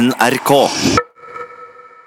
NRK. 0.00 0.70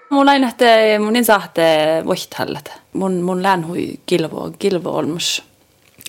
Mulla 0.09 0.33
ei 0.33 0.39
nähte, 0.39 0.99
mun 0.99 1.15
en 1.15 1.25
saatte 1.25 1.63
voihtallet. 2.05 2.71
Mun, 2.93 3.21
mun 3.21 3.43
län 3.43 3.67
hui 3.67 3.99
kilvo, 4.05 4.51
kilvo 4.59 4.89
olmus. 4.89 5.43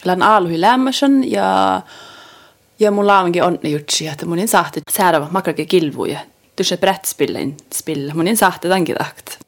Län 0.04 0.22
aalu 0.22 0.48
hui 0.48 0.60
lämmösen 0.60 1.30
ja, 1.30 1.82
ja 2.80 2.90
mun 2.90 3.06
laavankin 3.06 3.44
onni 3.44 3.72
jutsi, 3.72 4.06
että 4.06 4.26
mun 4.26 4.38
en 4.38 4.48
saatte 4.48 4.80
säädä 4.92 5.20
makrake 5.30 5.64
kilvuja. 5.64 6.18
Tuossa 6.56 6.76
brettspillen 6.76 7.56
spille. 7.74 8.14
Mun 8.14 8.28
en 8.28 8.36
saatte 8.36 8.68
tämänkin 8.68 8.96
takt. 8.96 9.40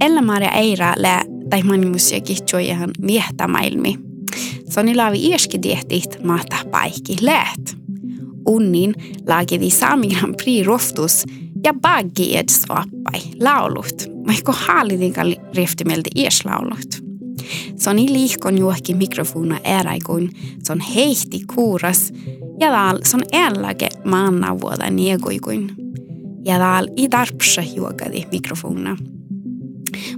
Ella-Maria 0.00 0.50
Eira 0.50 0.94
lä 0.96 1.22
tai 1.50 1.62
manimusia 1.62 2.20
kitsoihan 2.20 2.90
viehtämäilmi. 3.06 3.98
Soni 4.70 4.94
laavi 4.94 5.26
iäski 5.26 5.62
diehtit 5.62 6.24
maata 6.24 6.56
paikki 6.70 7.16
läät. 7.20 7.81
Unnin 8.46 8.94
laagidi 9.26 9.70
Sami 9.70 10.08
Grand 10.08 10.34
Prix 10.44 10.66
roftus 10.66 11.24
ja 11.64 11.74
baggi 11.74 12.36
eds 12.36 12.62
appai 12.68 13.20
laulut. 13.40 14.08
Vaikka 14.26 14.52
hallitinka 14.52 15.22
riftimelti 15.54 16.10
iäs 16.14 16.44
laulut. 16.44 17.02
Soni 17.76 18.12
liihkon 18.12 18.58
juohki 18.58 18.94
mikrofona 18.94 19.58
äräikun, 19.64 20.30
son 20.66 20.80
heihti 20.80 21.40
kuuras 21.54 22.12
ja 22.60 22.70
taal 22.70 22.98
son 23.04 23.22
ällage 23.32 23.88
maanna 24.04 24.60
vuoda 24.60 24.90
niegoikuin. 24.90 25.70
Ja 26.44 26.58
taal 26.58 26.88
i 26.96 27.08
tarpsa 27.08 27.62
juokadi 27.76 28.26
mikrofona. 28.32 28.96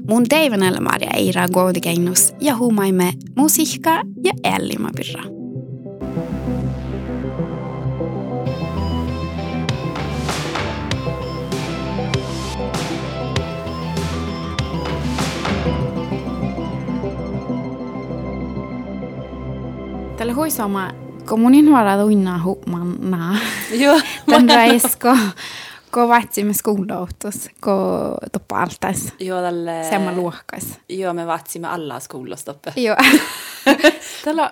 Mun 0.09 0.25
teivänällä 0.29 0.81
Maria 0.81 1.11
Eira 1.17 1.48
Goudikeinus 1.48 2.34
ja 2.41 2.56
huumaimme 2.56 3.12
musiikka 3.37 4.03
ja 4.25 4.33
ällimapirra. 4.45 5.44
Tällä 20.25 20.34
huisoma, 20.34 20.91
kun 21.28 21.41
mun 21.41 21.55
inhoara 21.55 21.98
duinna 21.98 22.42
huumanna. 22.42 23.39
Joo. 23.70 24.00
Tän 24.31 24.48
raisko, 24.48 25.16
kun 25.94 26.08
vatsimme 26.08 26.53
skoulautus, 26.53 27.48
kun 27.64 28.14
toppa 28.33 28.62
altais. 28.62 29.12
Joo, 29.20 29.42
tälle... 29.42 29.84
Semma 29.91 30.12
luokkas. 30.12 30.78
Joo, 30.89 31.14
me 31.14 31.27
vatsimme 31.27 31.69
alla 31.69 32.00
skoulastoppe. 32.00 32.72
Joo. 32.77 32.97
Tällä 34.25 34.50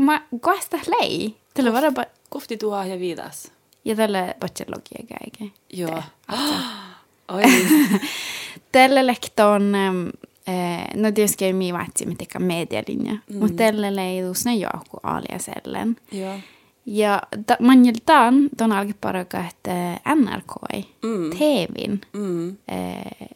mä 0.00 0.22
koesta 0.40 0.76
lei. 1.00 1.36
Tällä 1.54 1.72
var 1.72 1.92
bara 1.92 2.10
Kofti 2.28 2.56
tuo 2.56 2.82
ja 2.82 3.00
viidas. 3.00 3.52
ja 3.84 3.96
tällä 3.96 4.34
bachelorgia 4.40 5.04
käike. 5.08 5.54
Joo. 5.72 6.02
Oi. 7.28 7.42
Tällä 8.72 9.06
lekton 9.06 9.74
eh, 9.74 10.23
no 10.94 11.12
tietysti 11.12 11.52
mi 11.52 11.72
vatsi 11.72 12.06
me 12.06 12.14
teka 12.14 12.38
medialinja, 12.38 13.12
mm. 13.12 13.38
mutta 13.38 13.56
tällä 13.56 13.96
lei 13.96 14.22
tusne 14.22 14.54
joku 14.54 14.96
aliasellen. 15.02 15.96
Joo. 16.12 16.34
Ja 16.86 17.22
da, 17.48 17.56
manjiltaan 17.60 18.34
ton 18.56 18.72
alki 18.72 18.94
paraka, 19.00 19.44
että 19.50 20.00
NRK 20.14 20.52
ei, 20.72 20.84
Mm. 21.02 21.30
TVin. 21.30 22.00
Mm. 22.12 22.48
Eh, 22.48 23.28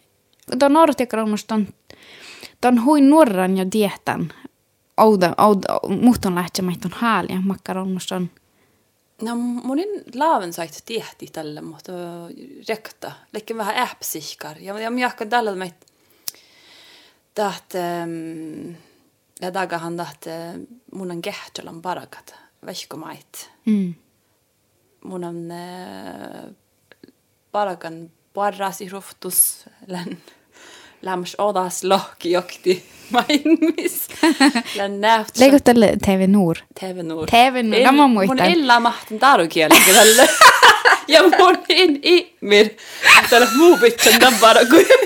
ton 0.59 0.77
ortiakromus 0.77 1.45
ton, 1.45 1.69
ton 2.61 2.85
huin 2.85 3.11
nuoran 3.11 3.57
ja 3.57 3.73
diehtan. 3.73 4.33
Ouda, 5.01 5.35
ouda, 5.39 5.81
muhton 6.01 6.35
lähtsä 6.35 6.63
maiton 6.63 6.91
haalia, 6.95 7.41
makkaromus 7.45 8.07
ton. 8.07 8.31
No, 9.23 9.37
mun 9.37 9.79
en 9.79 9.89
laaven 10.15 10.53
sait 10.53 10.83
tiehti 10.87 11.27
tälle, 11.33 11.61
mutta 11.61 11.93
rekta. 12.69 13.13
Leikki 13.33 13.57
vähän 13.57 13.77
äpsihkar. 13.77 14.57
Ja, 14.61 14.79
ja 14.81 14.91
miakka 14.91 15.27
tällä 15.27 15.55
meit 15.55 15.75
dat 17.39 17.75
um, 17.75 17.81
ehm, 17.81 18.75
ja 19.39 19.51
daga 19.51 19.79
han 19.79 19.97
dat 19.97 20.27
uh, 20.27 20.35
eh, 20.35 20.55
munan 20.93 21.23
gehtolan 21.23 21.81
barakat 21.81 22.35
vähkumait. 22.67 23.51
Mm. 23.65 23.95
Munan 25.05 25.37
uh, 25.51 25.57
eh, 25.57 26.49
barakan 27.53 28.11
parrasi 28.33 28.89
rohtus 28.89 29.65
län 29.87 30.19
lämmäs 31.03 31.35
odas 31.39 31.85
lohki 31.85 32.31
jokti 32.31 32.85
mainis. 33.15 34.09
Län 34.75 35.01
näyt. 35.01 35.37
Leikot 35.39 35.65
tälle 35.65 35.97
TV 36.05 36.27
Nuur. 36.27 36.57
TV 36.81 37.03
Nuur. 37.03 37.27
TV 37.27 37.63
Nuur. 37.63 37.83
Tämä 37.83 38.05
on 38.05 38.11
muistan. 38.11 38.37
Mun 38.37 38.47
illa 38.55 38.81
mahtin 38.81 39.19
tarukielikin 39.19 39.95
tälle. 39.95 40.29
ja 41.09 41.23
mun 41.23 41.59
en 41.69 41.99
ihmir. 42.03 42.69
Tällä 43.31 43.49
muu 43.57 43.77
pitsen 43.77 44.21
tämän 44.21 44.41
barakuja. 44.41 44.97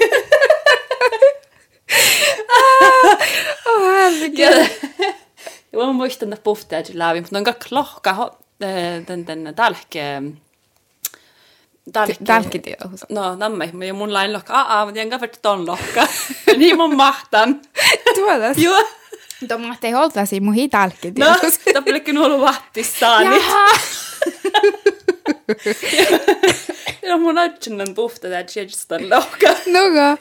Åh 3.67 3.93
herregud. 3.95 4.69
ja 5.73 5.79
mä 5.87 5.93
muistan, 5.93 6.33
että 6.33 6.43
puhtaat 6.43 6.89
läpi, 6.95 7.21
mutta 7.21 7.39
on 7.39 7.45
klohka 7.69 8.37
den, 8.61 9.27
den 9.27 9.55
talke. 9.57 10.23
Talkitiedohus. 12.27 13.01
No, 13.09 13.35
namme, 13.35 13.71
ja 13.87 13.95
mun 13.95 14.13
lain 14.13 14.33
lohka. 14.33 14.55
Aa, 14.55 14.85
mutta 14.85 15.01
enkä 15.01 15.21
verta 15.21 15.39
ton 15.43 15.67
lohka. 15.67 16.07
niin 16.57 16.77
mun 16.77 16.97
mahtan. 16.97 17.61
Tuodas. 18.15 18.59
Joo. 18.59 18.89
De 19.49 19.57
mahti 19.57 19.91
holtasi 19.91 20.41
mun 20.41 20.55
No, 20.55 20.61
hitalkitiedohus. 20.61 21.59
tapelikin 21.73 22.19
ollut 22.19 22.41
vattissaan. 22.41 23.25
Jaha. 23.25 23.67
Ja 27.03 27.17
mun 27.17 27.39
ajattelen 27.39 27.95
puhtaat, 27.95 28.33
että 28.35 28.53
sieltä 28.53 29.17
lohka. 29.17 29.49
Något. 29.49 30.19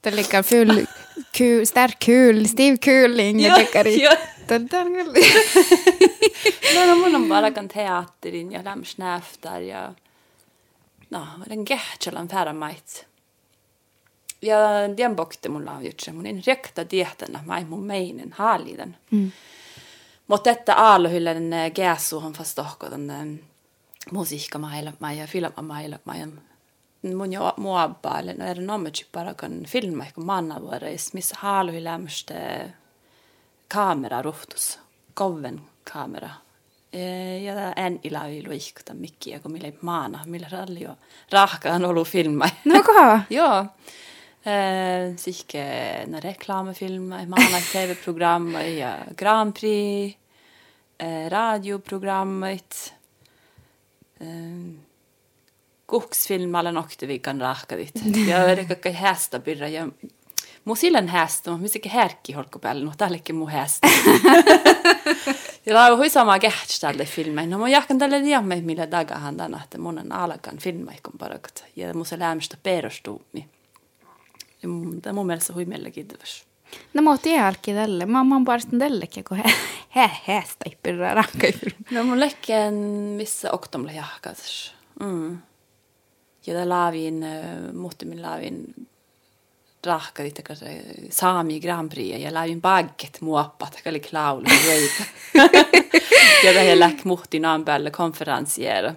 Det 0.00 0.10
ligger 0.10 0.42
full, 0.42 0.86
kul, 1.30 1.66
stark 1.66 1.98
kul, 1.98 2.48
stiv 2.48 2.76
kuling. 2.76 3.40
Jag 3.40 3.58
tycker 3.58 3.84
det. 3.84 3.90
ja. 3.90 4.16
Det 4.48 4.58
där 4.58 4.80
är 4.80 5.04
No, 6.74 6.94
no 6.94 7.02
mun 7.02 7.14
on 7.16 7.28
parakan 7.28 7.68
teatterin 7.68 8.52
ja 8.52 8.62
lämsnäftar 8.62 9.60
ja 9.60 9.94
no, 11.08 11.26
den 11.46 11.66
kähtsälän 11.66 12.28
färämait. 12.28 13.06
Ja 14.40 14.88
den 14.88 15.16
bokte 15.20 15.48
mun 15.48 15.64
laavjutse, 15.64 16.12
mun 16.12 16.26
en 16.26 16.42
rekta 16.42 16.84
tietänä, 16.84 17.42
mai 17.46 17.64
mun 17.64 17.86
meinen 17.86 18.32
haaliden. 18.32 18.96
Mm. 19.10 19.32
Mutta 20.26 20.50
että 20.50 20.74
aalohyllen 20.74 21.50
gääsuhan 21.74 22.32
fast 22.32 22.56
tohko 22.56 22.90
den 22.90 23.40
musiikka 24.10 24.58
mailla 24.58 24.92
ja 25.16 25.26
filma 25.26 25.62
mailla 25.62 25.98
ja 26.06 26.26
mun 26.26 26.36
jo 26.36 26.49
muabba, 27.02 28.18
eller 28.18 28.36
no 28.38 28.44
er 28.44 28.60
nommetsi 28.60 29.06
parakan 29.12 29.64
filma, 29.66 30.04
kun 30.14 30.26
manna 30.26 30.60
vuoreis, 30.60 31.12
missä 31.14 31.36
haalohyllämste 31.38 32.70
kamera 33.68 34.22
ruhtus, 34.22 34.78
koven 35.14 35.60
kamera. 35.92 36.30
Eh, 36.92 37.42
Ja 37.44 37.72
en 37.76 38.00
ila 38.04 38.24
ei 38.26 38.46
luikkuta 38.46 38.94
mikkiä, 38.94 39.38
kun 39.40 39.52
millä 39.52 39.72
maana, 39.82 40.20
millä 40.26 40.48
ralli 40.52 40.82
jo 40.82 40.96
rahkaan 41.32 41.84
ollut 41.84 42.08
filma. 42.08 42.44
Något. 42.64 43.20
Joo. 43.30 43.66
Eh, 44.46 45.16
Sihke 45.16 46.04
no 46.06 46.20
reklamefilmer, 46.24 47.26
maana 47.26 47.58
tv-program 47.72 48.52
ja 48.78 48.98
Grand 49.16 49.52
Prix, 49.60 50.16
eh, 51.00 51.30
radioprogrammet, 51.30 52.94
eh, 55.90 56.00
koksfilm 56.00 56.54
eller 56.54 56.72
nokte 56.72 57.06
vi 57.06 57.18
kan 57.18 57.40
rahka 57.40 57.76
dit. 57.76 57.92
Ja 58.28 59.68
ja 59.68 59.88
Mu 60.64 60.74
sillen 60.74 61.08
hästä, 61.08 61.50
mutta 61.50 61.62
missä 61.62 61.78
härki 61.88 62.32
holko 62.32 62.58
päälle, 62.58 62.84
no 62.84 62.92
tällekin 62.98 63.36
mu 63.36 63.46
hästä. 63.46 63.88
ja 65.66 65.74
lau 65.74 65.96
hui 65.96 66.10
sama 66.10 66.38
kähtsi 66.38 66.80
tälle 66.80 67.04
filmei. 67.04 67.46
No 67.46 67.58
mun 67.58 67.70
jahkan 67.70 67.98
tälle 67.98 68.22
diamme, 68.22 68.60
millä 68.60 68.90
dagahan 68.90 69.36
tänä, 69.36 69.60
että 69.64 69.78
mun 69.78 69.98
on 69.98 70.12
alkan 70.12 70.58
filmei, 70.58 70.96
kun 71.02 71.18
parakat. 71.18 71.64
Ja 71.76 71.94
mun 71.94 72.06
se 72.06 72.18
lämmöstä 72.18 72.56
perustuumi. 72.62 73.48
Ja 74.62 74.68
mun, 74.68 75.00
mun 75.12 75.26
mielestä 75.26 75.52
hui 75.52 75.64
meille 75.64 75.90
kiitos. 75.90 76.44
No 76.94 77.02
mä 77.02 77.12
otin 77.12 77.34
jälkeen 77.34 77.76
tälle. 77.76 78.06
Mä 78.06 78.18
oon 78.18 78.44
paristan 78.44 78.78
tällekin, 78.78 79.24
kun 79.24 79.36
he, 79.96 80.10
hestä 80.28 80.64
ei 80.66 80.78
pidä 80.82 81.14
rakkai. 81.14 81.52
No 81.90 82.04
mun 82.04 82.20
lekkeen 82.20 82.74
missä 83.16 83.50
oktomle 83.52 83.92
jahkas. 83.92 84.74
Mm. 85.00 85.38
Ja 86.46 86.54
tää 86.54 86.68
laavin, 86.68 87.22
äh, 87.22 87.72
muhtimin 87.72 88.22
laavin 88.22 88.74
rahka 89.86 90.22
ka 90.42 90.54
saami 91.10 91.60
Grand 91.60 91.90
Prix 91.90 92.20
ja 92.20 92.34
laavin 92.34 92.60
bagget 92.60 93.18
muoppat 93.20 93.80
ka 93.84 93.90
oli 93.90 94.00
klaulu 94.00 94.44
reikä. 94.66 95.04
ja 96.44 96.52
tämä 96.54 96.78
läk 96.78 97.04
muhtin 97.04 97.44
aan 97.44 97.64
päälle 97.64 97.90
konferenssiera. 97.90 98.94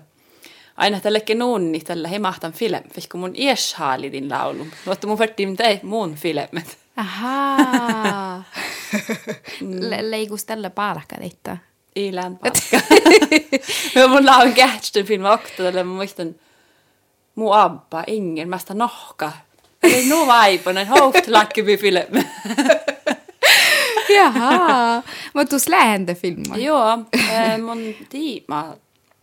Aina 0.78 1.00
tällä 1.00 1.20
nuunni 1.36 1.80
tällä 1.80 2.08
he 2.08 2.20
mahtan 2.20 2.54
film, 2.54 2.82
kun 3.12 3.20
mun 3.20 3.34
ies 3.36 3.74
haalidin 3.74 4.30
laulu. 4.30 4.68
Mutta 4.86 5.08
mun 5.08 5.20
vertiin 5.20 5.56
ei 5.60 5.80
muun 5.84 6.16
filmet. 6.16 6.78
Ahaa. 6.98 8.44
Le- 9.62 10.12
leikus 10.12 10.46
tällä 10.46 10.70
palkka 10.70 11.16
teitä. 11.16 11.58
Ilän 11.96 12.38
paska. 12.38 12.80
ja 13.96 14.08
mun 14.08 14.26
laulun 14.26 14.54
kähtsten 14.54 15.06
film 15.06 15.26
okta, 15.26 15.64
tällä 15.64 15.84
muistan 15.84 16.36
Mu 17.36 17.52
abba, 17.52 18.04
ingen, 18.08 18.50
mesta 18.50 18.74
nohka. 18.74 19.32
Eli 19.84 20.06
nu 20.10 20.28
vaipunen, 20.28 20.88
hoofdlakkivi 20.88 21.78
film. 21.78 22.24
Jaha, 24.16 25.04
mutta 25.34 25.50
tuossa 25.50 25.72
lähentä 25.72 26.14
filmaa. 26.14 26.58
Joo, 26.58 27.00
eh, 27.14 27.58
mun 27.62 27.96
tiima, 28.10 28.76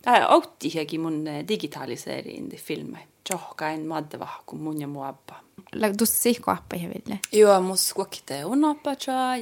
tai 0.03 0.23
auttihekin 0.23 1.01
mun 1.01 1.27
eh, 1.27 1.49
digitaliseeriin 1.49 2.57
filmei. 2.57 3.03
Johkain 3.31 3.87
madde 3.87 4.19
vahku 4.19 4.57
mun 4.57 4.81
ja 4.81 4.89
mu 4.89 5.03
abba. 5.03 5.35
Tuossa 5.99 6.23
sihkoappa 6.23 6.77
ja 6.77 6.89
ville. 6.89 7.19
Joo, 7.33 7.61
mus 7.61 7.93
kuokitte 7.95 8.45
unappa 8.45 8.91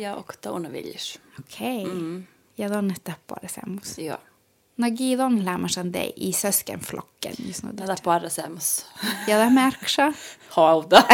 ja 0.01 0.17
okta 0.17 0.53
unaviljes. 0.53 1.21
Okei. 1.39 1.83
Okay. 1.83 1.95
Mm. 1.95 2.23
Ja 2.59 2.69
tonne 2.71 2.95
tappaa 3.05 3.37
semmoista. 3.47 4.01
Joo. 4.01 4.19
Giidon 4.91 5.45
lämmäsen 5.45 5.93
te 5.93 6.13
i 6.17 6.33
söskenflocken 6.33 7.35
just 7.47 7.63
nu. 7.63 7.73
Tätä 7.73 7.97
parra 8.05 8.29
semmos. 8.29 8.87
Ja 9.27 9.39
det 9.39 9.51
märks 9.51 9.95
så. 9.95 10.13
Hauda. 10.51 11.05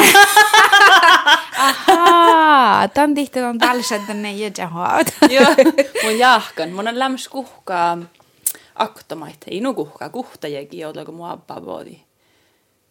Aha, 1.59 2.89
tämän 2.89 3.15
tihti 3.15 3.41
on 3.41 3.59
tällaiset 3.59 4.07
tänne 4.07 4.33
jäjä 4.33 4.69
haat. 4.69 5.07
Joo, 5.31 5.55
mun 6.05 6.19
jahkan. 6.19 6.71
Mun 6.71 6.89
on 6.89 6.99
lämmäs 6.99 7.29
kuhkaa 7.29 7.99
aktomaita. 8.75 9.47
Ei 9.47 9.61
nu 9.61 9.75
kuhkaa, 9.75 10.09
kuhtajakin 10.09 10.81
joudella 10.81 11.05
kun 11.07 11.15
mun 11.15 11.29
abba 11.29 11.65
vuodi. 11.65 11.97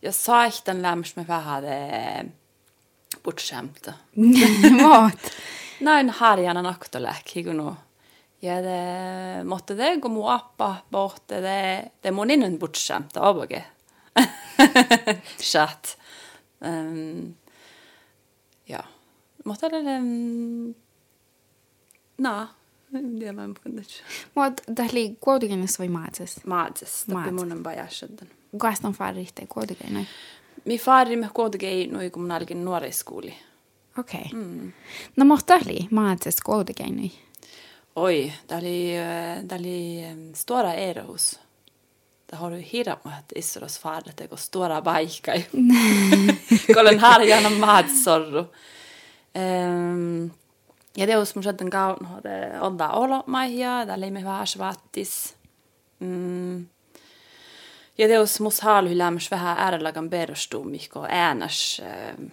Ja 0.01 0.11
saihtan 0.11 0.81
lämmäs 0.81 1.15
me 1.15 1.25
vähän 1.27 1.63
de 1.63 2.25
putskämta. 3.23 3.93
Mat. 4.81 5.31
Näin 5.79 6.09
harjanan 6.09 6.65
aktoläkki 6.65 7.43
kun 7.43 7.57
nu. 7.57 7.75
Ja 8.43 8.61
det 8.61 9.43
måtte 9.47 9.75
det 9.79 9.95
gå 10.03 10.09
mun 10.11 10.27
appa 10.27 10.75
borte 10.91 11.39
det 11.41 11.91
det 12.01 12.11
mun 12.11 12.31
innen 12.31 12.59
putskämta 12.59 13.21
avage. 13.23 13.63
Chat. 15.39 15.97
Um, 16.59 17.35
ja. 18.65 18.83
Måtte 19.45 19.69
det 19.69 19.79
um, 19.79 20.73
No, 22.17 22.47
det 22.91 23.31
var 23.31 23.43
en 23.43 23.55
kunde. 23.55 23.83
Mut 24.35 24.61
tähli 24.75 25.15
kuitenkin 25.21 25.67
vai 25.79 25.89
maatses. 25.89 26.45
Maatses, 26.45 27.03
det 27.07 27.13
Maats. 27.13 27.29
blir 27.29 27.33
mun 27.39 27.51
en 27.51 27.63
bajasheden. 27.63 28.29
Kukas 28.51 28.85
on 28.85 28.93
far 28.93 29.13
rihteen 29.13 29.47
kuitenkin 29.47 29.93
noin. 29.93 30.07
Mi 30.65 30.77
fari 30.77 31.15
me 31.15 31.29
kuitenkin 31.33 31.93
noin 31.93 32.11
kun 32.11 32.21
mun 32.21 32.31
alkin 32.31 32.65
nuoriskouli. 32.65 33.33
Okei. 33.99 34.21
Okay. 34.21 34.39
Mm. 34.39 34.71
No 35.15 35.25
mutta 35.25 35.45
tähli 35.45 35.87
maatses 35.91 36.41
kuitenkin 36.41 36.95
noin. 36.95 37.11
Oi, 37.95 38.33
det 38.49 38.55
oli, 38.55 38.95
eh, 38.97 39.43
det 39.43 39.55
oli 39.55 40.03
em, 40.03 40.33
stora 40.35 40.73
erohus. 40.73 41.39
Det 42.25 42.35
har 42.35 42.51
du 42.51 42.57
hirmat 42.57 43.33
isros 43.35 43.77
far, 43.77 44.03
det 44.17 44.27
går 44.27 44.37
stora 44.37 44.81
bajkai. 44.81 45.45
Kollen 46.73 46.99
harjana 46.99 47.49
maatsorru. 47.49 48.47
Um, 49.33 50.31
ja 50.97 51.05
teos 51.09 51.35
mun 51.35 51.43
sitten 51.43 51.69
kaun 51.73 52.07
odda 52.61 52.89
olo 52.97 53.23
maihia, 53.27 53.85
det 53.85 53.93
oli 53.93 54.11
me 54.11 54.23
vähän 54.23 54.47
svattis. 54.47 55.35
Mm. 55.99 56.67
Ja 57.97 58.07
teos 58.07 58.39
mus 58.39 58.61
halu 58.61 58.97
lämmäs 58.97 59.31
vähän 59.31 59.57
äärelagan 59.57 60.09
perustumihko 60.09 61.05
äänäs 61.09 61.81
äh, 61.85 62.31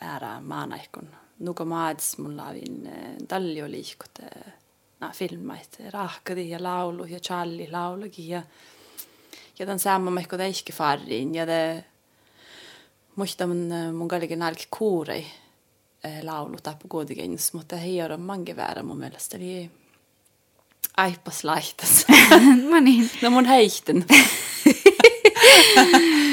äärä 0.00 0.40
maanaikon. 0.40 1.17
nukomaadis 1.38 2.18
mul 2.18 2.38
olin, 2.38 2.86
eh, 2.86 3.16
Tallju 3.28 3.70
liikud 3.70 4.22
no, 5.00 5.10
filmeid, 5.14 5.90
rahkadi 5.90 6.50
ja 6.50 6.62
laulu 6.62 7.04
ja 7.04 7.20
Charlie 7.20 7.72
laulugi 7.72 8.28
ja 8.28 8.42
ja 9.58 9.66
tämän 9.66 9.78
samma 9.78 10.10
mekko 10.10 10.36
täiski 10.36 10.72
farin 10.72 11.34
ja 11.34 11.46
te 11.46 11.84
muistan 13.16 13.72
eh, 13.72 13.92
mun 13.92 14.08
kallikin 14.08 14.42
alki 14.42 14.66
kuurei 14.70 15.26
eh, 16.04 16.22
laulu 16.22 16.56
tappu 16.62 16.88
kuitenkin, 16.88 17.38
mutta 17.52 17.76
ei 17.76 18.02
ole 18.02 18.16
mankin 18.16 18.56
väärä 18.56 18.82
mun 18.82 18.98
mielestä. 18.98 19.36
Eli 19.36 19.70
aippas 20.96 21.44
laihtas. 21.44 22.06
no 22.70 22.80
niin. 22.80 23.10
No 23.22 23.30
mun 23.30 23.44
heihtin. 23.44 24.06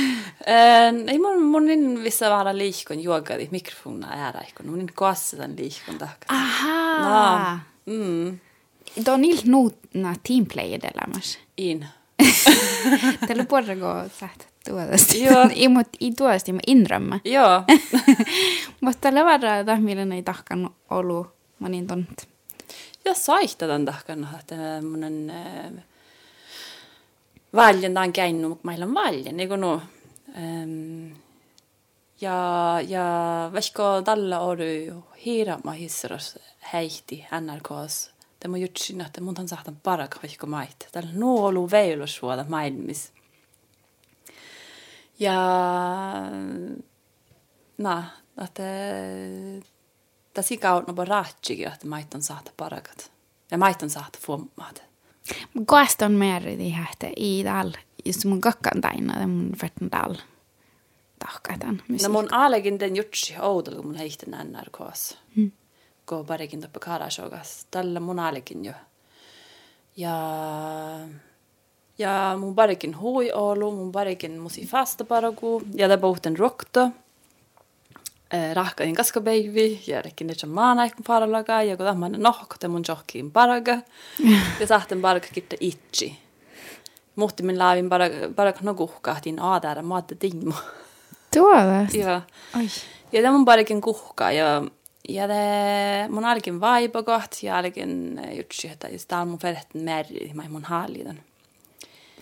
Eh, 0.45 0.93
ei 1.07 1.19
mun, 1.19 1.43
mun 1.43 1.69
in 1.69 2.03
vissa 2.03 2.29
vara 2.29 2.57
liikon 2.57 2.99
juogadi 2.99 3.47
mikrofona 3.51 4.07
ääräikon. 4.11 4.67
Mun 4.67 4.81
in 4.81 4.89
koassa 4.93 5.37
tämän 5.37 5.55
liikon 5.57 5.97
takka. 5.97 6.25
Aha. 6.29 7.59
No. 7.85 7.93
Mm. 7.93 8.39
Då 9.05 9.13
on 9.13 9.25
ilta 9.25 9.43
nuutna 9.45 10.15
teamplayer 10.27 10.79
elämässä. 10.83 11.39
In. 11.57 11.87
Tällä 13.27 13.45
puolella 13.45 14.09
saat 14.19 14.47
tuosta. 14.69 15.17
Joo. 15.17 15.49
I 15.63 15.67
mut 15.67 15.87
i 15.99 16.11
tuosta 16.11 16.53
mä 16.53 16.59
inrömmä. 16.67 17.19
Joo. 17.25 17.63
Mutta 18.81 19.01
tällä 19.01 19.25
varraa 19.25 19.63
tahmille 19.63 20.15
ei 20.15 20.23
tahkan 20.23 20.69
ollut 20.89 21.27
monin 21.59 21.87
tont. 21.87 22.27
Ja 23.05 23.13
saihta 23.13 23.67
tämän 23.67 23.85
takkan, 23.85 24.27
että 24.39 24.55
mun 24.81 25.03
on 25.03 25.29
äh, 25.29 25.83
valjan 27.55 27.93
tämän 27.93 28.13
käynyt, 28.13 28.49
mutta 28.49 28.67
meillä 28.67 28.85
on 28.85 28.93
valjan, 28.93 29.39
eikö 29.39 29.57
no? 29.57 29.81
Ja, 32.21 32.81
ja 32.87 33.05
vaikka 33.53 34.01
tällä 34.05 34.39
on 34.39 34.57
hiirama 35.25 35.71
hisseros 35.71 36.39
heihti 36.73 37.25
NRKs, 37.41 38.15
det 38.41 38.51
må 38.51 38.57
gjort 38.57 38.77
sinne, 38.77 39.05
että 39.05 39.21
mun 39.21 39.35
on 39.39 39.47
saatan 39.47 39.77
paraka 39.83 40.19
vaikka 40.23 40.47
mait. 40.47 40.87
Tällä 40.91 41.09
ollut 41.25 41.71
veilusvuoda 41.71 42.45
maailmissa. 42.47 43.13
Ja, 45.19 45.39
no, 47.77 48.03
että 48.43 48.63
tässä 50.33 50.57
kautta 50.57 50.93
on 50.97 51.07
raatsikin, 51.07 51.67
että 51.67 51.87
mait 51.87 52.13
on 52.13 52.21
saata 52.21 52.51
parakat. 52.57 53.11
Ja 53.51 53.57
mait 53.57 53.83
on 53.83 53.89
saata 53.89 54.19
fommaat. 54.21 54.83
Kaasta 55.65 56.05
on 56.05 56.11
määrin 56.11 56.61
i 57.17 57.43
dal. 57.43 57.71
Just 58.05 58.25
mun 58.25 58.41
kakkan 58.41 58.81
taina 58.81 59.19
ja 59.19 59.27
mun 59.27 59.51
vertan 59.61 59.91
dal. 59.91 60.15
Tahkatan. 61.19 61.81
No 62.03 62.09
mun 62.09 62.27
aalekin 62.31 62.79
den 62.79 62.95
jutsi 62.95 63.35
oudolla, 63.39 63.77
kun 63.77 63.85
mun 63.85 63.95
heihten 63.95 64.35
NRKs. 64.43 65.17
Mm. 65.35 65.51
Kun 66.05 66.25
parikin 66.25 66.61
toppa 66.61 66.79
karashogas. 66.79 67.67
Tällä 67.71 67.99
mun 67.99 68.19
aalekin 68.19 68.65
jo. 68.65 68.73
Ja, 69.97 70.17
ja 71.97 72.35
mun 72.39 72.55
parikin 72.55 72.93
hui 72.93 73.31
olu, 73.31 73.71
mun 73.71 73.91
parikin 73.91 74.39
musi 74.39 74.65
fasta 74.65 75.05
paraku. 75.05 75.61
Ja 75.73 75.89
det 75.89 75.97
bohten 75.97 76.37
rokto. 76.37 76.89
Eh, 78.31 78.55
rahkain 78.55 78.95
kaska 78.95 79.21
baby, 79.21 79.79
ja 79.87 80.01
rekin 80.01 80.27
nyt 80.27 80.45
maanaikun 80.45 81.03
paralaga, 81.07 81.61
ja 81.61 81.77
kun 81.77 81.85
tämän 81.85 82.15
nohkote 82.17 82.67
mun 82.67 82.83
johkiin 82.87 83.31
paraga. 83.31 83.77
ja 84.59 84.67
sahten 84.67 85.01
paraga 85.01 85.27
kitte 85.33 85.57
itchi. 85.59 86.24
Muhti 87.15 87.43
min 87.43 87.57
laavin 87.59 87.89
paraga, 87.89 88.29
paraga 88.35 88.59
no 88.61 88.73
kuhkahtiin 88.73 89.39
aadara, 89.39 89.81
maatte 89.81 90.15
timmo. 90.15 90.53
Tuoda. 91.33 91.87
Ja, 91.93 92.21
Oi. 92.57 92.67
ja 93.11 93.21
det 93.21 93.31
mun 93.31 93.45
parikin 93.45 93.81
kuhka, 93.81 94.31
ja 94.31 94.63
ja 95.09 95.27
det 95.27 96.11
mun 96.11 96.25
alkin 96.25 96.59
vaipa 96.61 97.03
koht, 97.03 97.43
ja 97.43 97.57
alkin 97.57 98.21
jutsi, 98.33 98.67
että 98.67 98.87
just 98.87 99.07
täällä 99.07 99.25
mun 99.25 99.39
verhten 99.43 99.81
meri, 99.81 100.31
mä 100.33 100.43
mun 100.49 100.63
haalidan. 100.63 101.19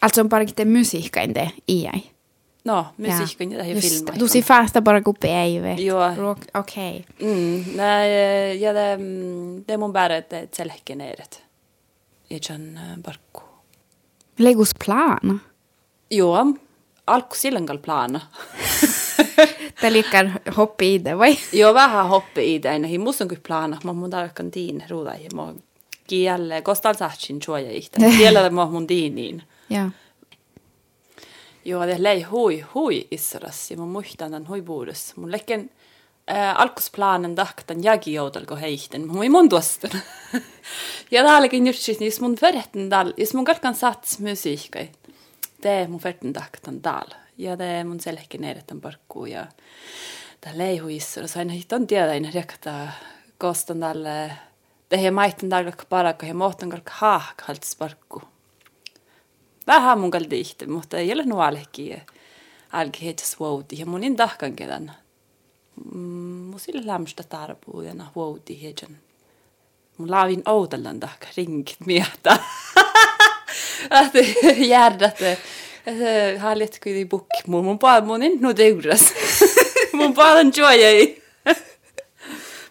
Alltså 0.01 0.21
on 0.21 0.29
bara 0.29 0.41
inte 0.41 0.65
musiikka 0.65 1.21
inte 1.21 1.51
i 1.67 1.87
ei. 1.87 2.11
No, 2.65 2.85
musiikin 2.97 3.51
ja 3.51 3.57
det 3.57 3.63
här 3.63 3.81
filmar. 3.81 4.19
du 4.19 4.27
ser 4.27 4.41
fasta 4.41 4.81
bara 4.81 4.99
gå 4.99 5.13
på 5.13 5.27
ei 5.27 5.59
vet. 5.59 5.79
Joo. 5.79 6.35
Okej. 6.53 7.05
Mm, 7.21 7.65
nej, 7.75 8.61
ja 8.61 8.73
det, 8.73 8.97
mm, 8.97 9.63
det 9.67 9.77
mun 9.77 9.93
bara 9.93 10.15
että 10.15 10.47
selkeä 10.51 10.95
needet. 10.95 11.43
Ja 12.29 12.39
sen 12.41 12.79
barkku. 13.03 13.52
Legos 14.37 14.71
plan. 14.85 15.41
Joo, 16.11 16.53
alku 17.07 17.35
silloin 17.35 17.65
plana. 17.81 18.21
Det 19.81 19.89
likar 19.93 20.29
hoppi 20.57 20.95
i 20.95 21.03
det, 21.03 21.17
vai? 21.17 21.37
Joo, 21.53 21.73
vähän 21.73 22.07
hoppi 22.07 22.55
i 22.55 22.63
det. 22.63 22.85
Ei 22.85 22.97
musta 22.97 23.23
on 23.23 23.27
kyllä 23.27 23.41
plana. 23.47 23.77
Mä 23.83 23.93
mun 23.93 24.09
tarkkaan 24.09 24.51
tiin 24.51 24.83
ruuda. 24.89 25.13
Ja 25.13 25.29
mä 25.35 25.53
kielle, 26.07 26.61
kostal 26.61 26.93
saatsin 26.93 27.41
suoja 27.41 27.71
ihtä. 27.71 27.99
Kielle 28.17 28.49
mä 28.49 28.65
mun 28.65 28.87
tiiniin. 28.87 29.43
Ja. 29.69 29.89
Joo, 31.65 31.85
det 31.85 32.03
lei 32.03 32.21
hui, 32.21 32.65
hui. 32.73 33.07
Ja 33.69 33.77
mä 33.77 33.85
muistan 33.85 34.31
tämän 34.31 34.47
huipuudessa. 34.47 35.13
Mun 35.17 35.31
lekken 35.31 35.69
äh, 36.31 36.61
alkusplanen 36.61 37.35
taktan 37.35 37.83
jagi 37.83 38.13
joudalko 38.13 38.55
heihten. 38.55 39.07
Mä 39.07 39.13
mun 39.29 39.49
tuosta. 39.49 39.87
ja 41.11 41.23
täälläkin 41.23 41.67
just 41.67 41.79
siis, 41.79 42.01
jos 42.01 42.21
mun 42.21 42.37
verhetten 42.41 42.89
täällä, 42.89 43.13
jos 43.17 43.33
mun 43.33 43.45
kalkan 43.45 43.75
sats 43.75 44.19
musiikkai. 44.19 44.89
Det 45.63 45.87
mun 45.87 45.99
verhetten 46.03 46.33
taktan 46.33 46.81
täällä. 46.81 47.15
Ja 47.37 47.57
det 47.57 47.83
mun 47.87 47.99
selkeä 47.99 48.51
edettän 48.51 48.81
parkkuu. 48.81 49.25
Ja 49.25 49.47
tää 50.41 50.57
lei 50.57 50.77
hui 50.77 50.95
issoras. 50.95 51.37
Aina 51.37 51.53
hiton 51.53 51.87
tiedä, 51.87 52.11
aina 52.11 52.29
riekata 52.33 52.87
kostan 53.37 53.79
tälle. 53.79 54.31
Det 54.89 55.01
här 55.01 55.11
maiten 55.11 55.49
täällä 55.49 55.71
paraka 55.89 56.25
ja 56.25 56.33
mohtan 56.33 56.69
kalka 56.69 56.91
haak 56.93 57.41
halts 57.41 57.75
parkkuu 57.75 58.21
vähän 59.67 59.99
mun 59.99 60.11
kalti 60.11 60.39
ihte, 60.39 60.67
mutta 60.67 60.97
ei 60.97 61.13
ole 61.13 61.23
nuolehki. 61.23 62.01
alki 62.71 63.05
heitä 63.05 63.25
swouti 63.25 63.79
ja 63.79 63.85
mun 63.85 64.03
in 64.03 64.15
tahkan 64.15 64.55
kedan. 64.55 64.91
Mun 65.93 66.59
sillä 66.59 66.81
lämstä 66.85 67.23
tarpuu 67.23 67.81
ja 67.81 67.93
na 67.93 68.11
wouti 68.15 68.63
heidän. 68.63 68.97
Mun 69.97 70.11
laavin 70.11 70.43
outallan 70.45 70.99
tahka 70.99 71.27
ringit 71.37 71.77
mietä. 71.85 72.37
Att 73.89 74.13
hjärtat 74.69 75.19
haljet 76.39 76.79
kui 76.79 77.05
bukk 77.05 77.47
mun 77.47 77.65
mun 77.65 77.79
pa 77.79 78.01
mun 78.01 78.23
in 78.23 78.41
no 78.41 78.55
deuras. 78.55 79.13
mun 79.97 80.13
pa 80.13 80.39
enjoy. 80.39 81.15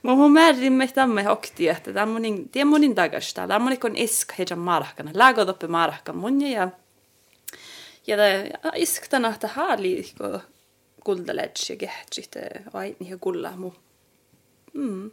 Mun 0.02 0.18
mun 0.18 0.32
määrin 0.32 0.72
me 0.72 0.86
tamme 0.86 1.22
hokti, 1.22 1.68
että 1.68 1.92
tämä 1.92 2.06
mun 2.06 2.48
tie 2.52 2.64
munin 2.64 2.94
takasta. 2.94 3.46
Tämä 3.48 3.58
mun 3.58 3.72
ikon 3.72 3.96
isk 3.96 4.32
heidän 4.38 4.58
markkana. 4.58 5.10
Lagod 5.14 5.48
uppe 5.48 5.66
markkan 5.66 6.16
mun 6.16 6.42
ja 6.42 6.68
ja 8.06 8.16
ta 8.16 8.72
isktan 8.74 9.24
ahta 9.24 9.48
haali 9.48 10.02
ko 10.18 10.40
kuldaledge 11.04 11.66
ja 11.68 11.76
kehtsit 11.76 12.36
ai 12.72 12.96
niin 12.98 13.20
kulla 13.20 13.52
mu. 13.56 13.72
Mm. 14.72 15.10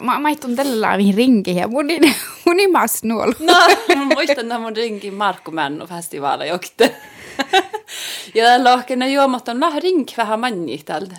Mä, 0.00 0.18
mä, 0.20 0.30
ittun 0.30 0.56
tällä 0.56 0.80
laavin 0.80 1.14
rinki 1.14 1.56
ja 1.56 1.68
mun, 1.68 2.60
imas 2.60 3.02
nuol. 3.04 3.32
No, 3.40 3.54
mä 3.96 4.04
muistan, 4.04 4.38
että 4.40 4.58
mun 4.58 4.76
rinki 4.76 5.10
Markku 5.10 5.50
Männu 5.50 5.86
festivaala 5.86 6.44
jokte. 6.44 6.96
ja 8.34 8.64
lohkena 8.64 9.06
juomaton 9.06 9.60
lah 9.60 9.76
ring 9.76 10.08
vähän 10.16 10.40
manni 10.40 10.78
täältä. 10.78 11.16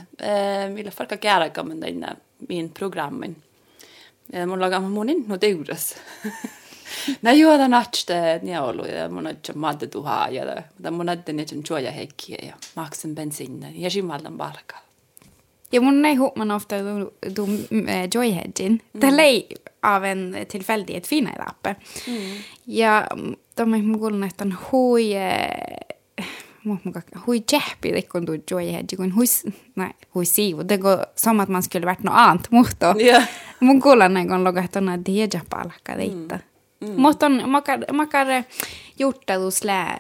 Millä 0.74 0.92
farka 0.92 1.18
kääräkammen 1.18 1.80
tänne 1.80 2.08
min 2.50 2.70
programmin. 2.70 3.38
Mun 4.48 4.62
laga 4.62 4.80
mun 4.80 5.08
innu 7.08 7.16
teures. 7.16 7.22
Nä 7.22 7.32
juoda 7.34 7.68
natste 7.68 8.40
niaulu 8.42 8.86
ja 8.86 9.10
mun 9.10 9.28
on 9.28 9.36
madde 9.56 9.88
tuhaa 9.88 10.30
ja 10.30 10.46
da 10.84 10.92
mun 10.92 11.10
adde 11.10 11.34
ne 11.34 11.46
juoja 11.70 11.92
hekkiä 11.92 12.38
ja 12.48 12.54
maksen 12.76 13.16
bensinne 13.16 13.72
ja 13.76 13.90
simaldan 13.90 14.38
barka. 14.38 14.78
Ja 15.72 15.82
mun 15.82 16.02
nej 16.02 16.18
man 16.36 16.52
ofta 16.52 16.76
du, 16.80 17.14
du 17.36 17.44
äh, 17.88 18.10
Joyheadin. 18.14 18.82
Mm. 18.94 19.02
Det 19.02 19.12
lei 19.12 19.48
av 19.82 20.04
en 20.06 20.36
tillfällighet 20.48 21.08
fina 21.08 21.30
i. 21.30 21.76
Mm. 22.08 22.38
Ja 22.66 23.08
de 23.56 23.74
är 23.74 23.82
mugulla 23.82 24.18
nästan 24.18 24.52
hui 24.72 25.16
hui 27.26 27.40
tjäppi 27.40 27.92
rikkon 27.92 28.26
du 28.26 28.42
Joyhead 28.48 28.98
kun 28.98 29.12
hui 29.12 29.28
nej 29.74 29.94
hui 30.14 30.26
siivu. 30.26 30.64
Det 30.64 30.78
går 30.78 31.06
som 31.16 31.40
att 31.40 31.50
man 31.50 31.64
skulle 31.64 31.86
varit 31.86 32.04
något 32.04 32.14
annat 32.16 32.52
mutta. 32.52 32.96
Yeah. 33.00 33.24
Mun 33.60 33.82
kuulan 33.82 34.14
näin 34.14 34.28
kun 34.28 34.44
logat 34.44 34.76
on 34.76 34.90
att 34.90 35.06
det 35.06 35.36
är 35.36 35.42
palkka 35.50 35.96
Måttan, 36.82 37.50
man 37.92 38.08
kan 38.08 38.44
gjorta 38.96 39.34
eh, 39.34 39.42
då 39.42 39.52
slä. 39.52 40.00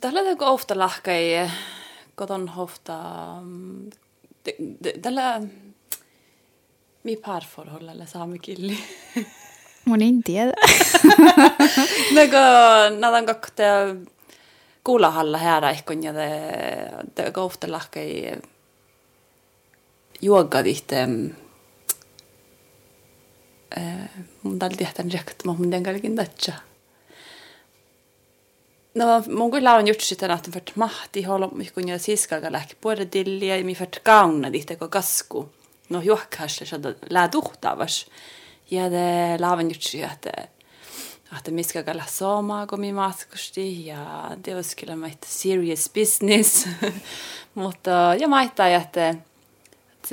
Det 0.00 0.08
här 0.08 0.12
lär 0.12 0.24
jag 0.24 0.42
ofta 0.42 0.74
lacka 0.74 1.20
i. 1.20 1.50
Godan 2.14 2.50
ofta. 2.56 2.96
Det 5.02 5.10
lär... 5.10 5.48
Mitt 7.02 7.22
parförhåll 7.22 7.88
eller 7.88 8.06
sami 8.06 8.38
killi. 8.38 8.78
Mun 9.84 10.02
en 10.02 10.22
tiedä. 10.22 10.54
Näkö, 12.14 12.90
nadan 12.90 13.26
kakte 13.26 13.64
kuulahalla 14.84 15.38
häärä 15.38 15.70
ehkä 15.70 15.94
ja 15.94 16.12
te, 17.14 17.32
te 17.32 17.40
ofta 17.40 17.72
lahkei 17.72 18.36
juokka 20.22 20.64
vihteen 20.64 21.36
mun 24.42 24.58
tal 24.58 24.76
tihtan 24.76 25.10
rekt 25.10 25.44
ma 25.44 25.54
mun 25.58 25.72
den 25.72 25.82
kalkin 25.82 26.16
tatsa. 26.16 26.52
No, 28.94 29.22
mun 29.28 29.50
kyllä 29.50 29.74
on 29.74 29.86
just 29.86 30.00
sitä, 30.00 30.34
että 30.34 30.50
för 30.50 30.62
mahti 30.74 31.22
hålla 31.22 31.48
kun 31.74 31.88
jag 31.88 32.00
siskaga 32.00 32.52
läk 32.52 32.80
både 32.80 33.12
dillia 33.12 33.56
ja 33.56 33.64
mi 33.64 33.74
för 33.74 33.86
kauna 34.02 34.52
dit 34.52 34.78
ko 34.78 34.88
kasku. 34.88 35.48
No 35.88 36.00
juokkas 36.00 36.56
se 36.56 36.66
sada 36.66 36.94
lää 37.10 37.28
tuhtavas. 37.28 38.06
Ja 38.70 38.90
det 38.90 39.40
lavan 39.40 39.68
just 39.68 39.82
sitä, 39.82 40.10
että 40.12 40.48
että 41.38 41.50
miskaga 41.50 41.96
lä 41.96 42.04
soma 42.08 42.66
kun 42.66 42.80
mi 42.80 42.92
ja 43.84 44.30
det 44.44 44.66
skulle 44.66 44.96
mitt 44.96 45.24
serious 45.24 45.90
business. 45.94 46.68
Mutta 47.54 47.90
ja 48.18 48.28
maittaa 48.28 48.68
että 48.68 49.14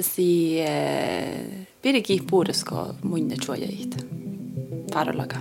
siis 0.02 0.66
Birgi 1.84 2.18
e, 2.18 2.26
Puurusko 2.30 2.96
munne 3.04 3.36
tšuojaid 3.36 3.96
varulaga. 4.96 5.40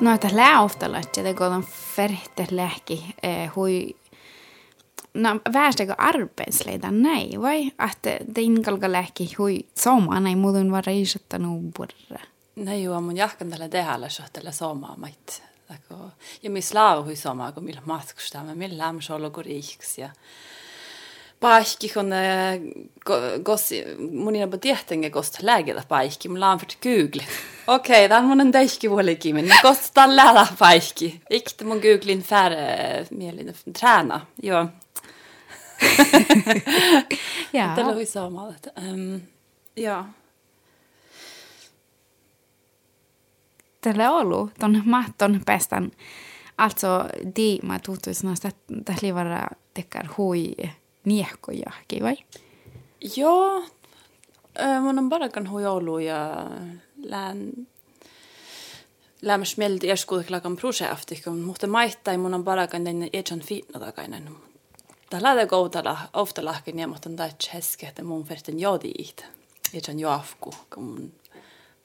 Noita 0.00 0.28
lähtölä, 0.32 0.98
että 0.98 1.34
kun 1.34 1.64
färhte 1.96 2.46
lähki, 2.50 3.14
hui 3.56 3.96
no, 5.14 5.40
värsta 5.52 5.94
arbetsledaren, 5.98 7.02
nej, 7.02 7.40
vai? 7.40 7.72
Att 7.78 8.02
det 8.02 8.42
ingalga 8.42 8.92
lähki 8.92 9.34
hui 9.38 9.66
somaan 9.74 10.26
ei 10.26 10.36
muuten 10.36 10.72
vara 10.72 10.92
isottanut 10.92 11.74
burra. 11.74 12.20
Nej, 12.56 12.82
joo, 12.82 13.00
mun 13.00 13.16
jahkan 13.16 13.50
tällä 13.50 13.68
tehällä 13.68 14.08
sohtella 14.08 14.52
somaa 14.52 14.96
mait. 14.96 15.47
Ja 16.42 16.50
mis 16.50 16.74
laavu 16.74 17.04
hui 17.04 17.16
somaa, 17.16 17.52
kun 17.52 17.64
millä 17.64 17.82
matkustaa, 17.84 18.44
millä 18.54 18.84
lämmössä 18.84 19.14
ollut 19.14 19.36
riiksi 19.36 20.00
ja 20.00 20.10
paikki, 21.40 21.88
kun 21.88 22.10
gossi, 23.44 23.84
mun 24.12 24.36
ei 24.36 24.44
ole 24.44 24.58
tiehtenkä 24.58 25.10
kosta 25.10 25.38
lääketä 25.42 25.82
paikki, 25.88 26.28
mun 26.28 26.40
laan 26.40 26.58
för 26.58 26.66
Google. 26.82 27.22
Okei, 27.66 28.04
okay, 28.04 28.08
tämä 28.08 28.30
on 28.30 28.38
mun 28.38 28.52
täikki 28.52 28.90
vuolikin, 28.90 29.34
men 29.34 29.50
kosta 29.62 30.16
läällä 30.16 30.46
paikki. 30.58 31.20
Ikte 31.30 31.64
mun 31.64 31.78
Googlin 31.78 32.22
färre 32.22 33.06
mielin 33.10 33.54
träna, 33.78 34.20
joo. 34.42 34.66
ja. 37.52 37.72
Tällä 37.74 37.92
hui 37.92 38.06
samalla. 38.06 38.54
Um, 38.92 39.20
joo. 39.76 40.04
Tällä 43.80 44.10
ollut 44.10 44.50
ton 44.60 44.82
mahton 44.84 45.40
päästän, 45.46 45.90
alltså 46.58 46.88
det 47.36 47.62
mä 47.62 47.78
tuttuisena, 47.78 48.32
että 48.32 48.74
tällä 48.84 49.14
vara 49.14 49.46
tekar 49.74 50.06
hui 50.18 50.54
niehkojahki, 51.04 52.02
vai? 52.02 52.16
Joo, 53.16 53.64
mun 54.80 54.98
on 54.98 55.08
parakan 55.08 55.50
hujoulu 55.50 55.98
ja 55.98 56.46
lään 57.02 57.52
lämmäs 59.22 59.56
mieltä 59.56 59.86
eskuudeklakan 59.86 60.56
projekti, 60.56 61.22
mutta 61.44 61.66
maittai 61.66 62.18
mun 62.18 62.34
on 62.34 62.44
parakan 62.44 62.84
tänne 62.84 63.10
etsan 63.12 63.40
fiitnotakainen. 63.40 64.30
Tällä 65.10 65.28
lailla 65.28 65.46
koutalla 65.46 65.98
ofta 66.12 66.44
lahkin 66.44 66.76
niin, 66.76 66.88
mutta 66.88 67.10
on 67.10 67.16
heske, 67.54 67.86
että 67.86 68.04
mun 68.04 68.24
ferten 68.24 68.60
jodi 68.60 68.90
ihtä. 68.98 69.24
Etsan 69.74 70.00
joafku, 70.00 70.54
kun 70.74 70.82
mun 70.84 71.12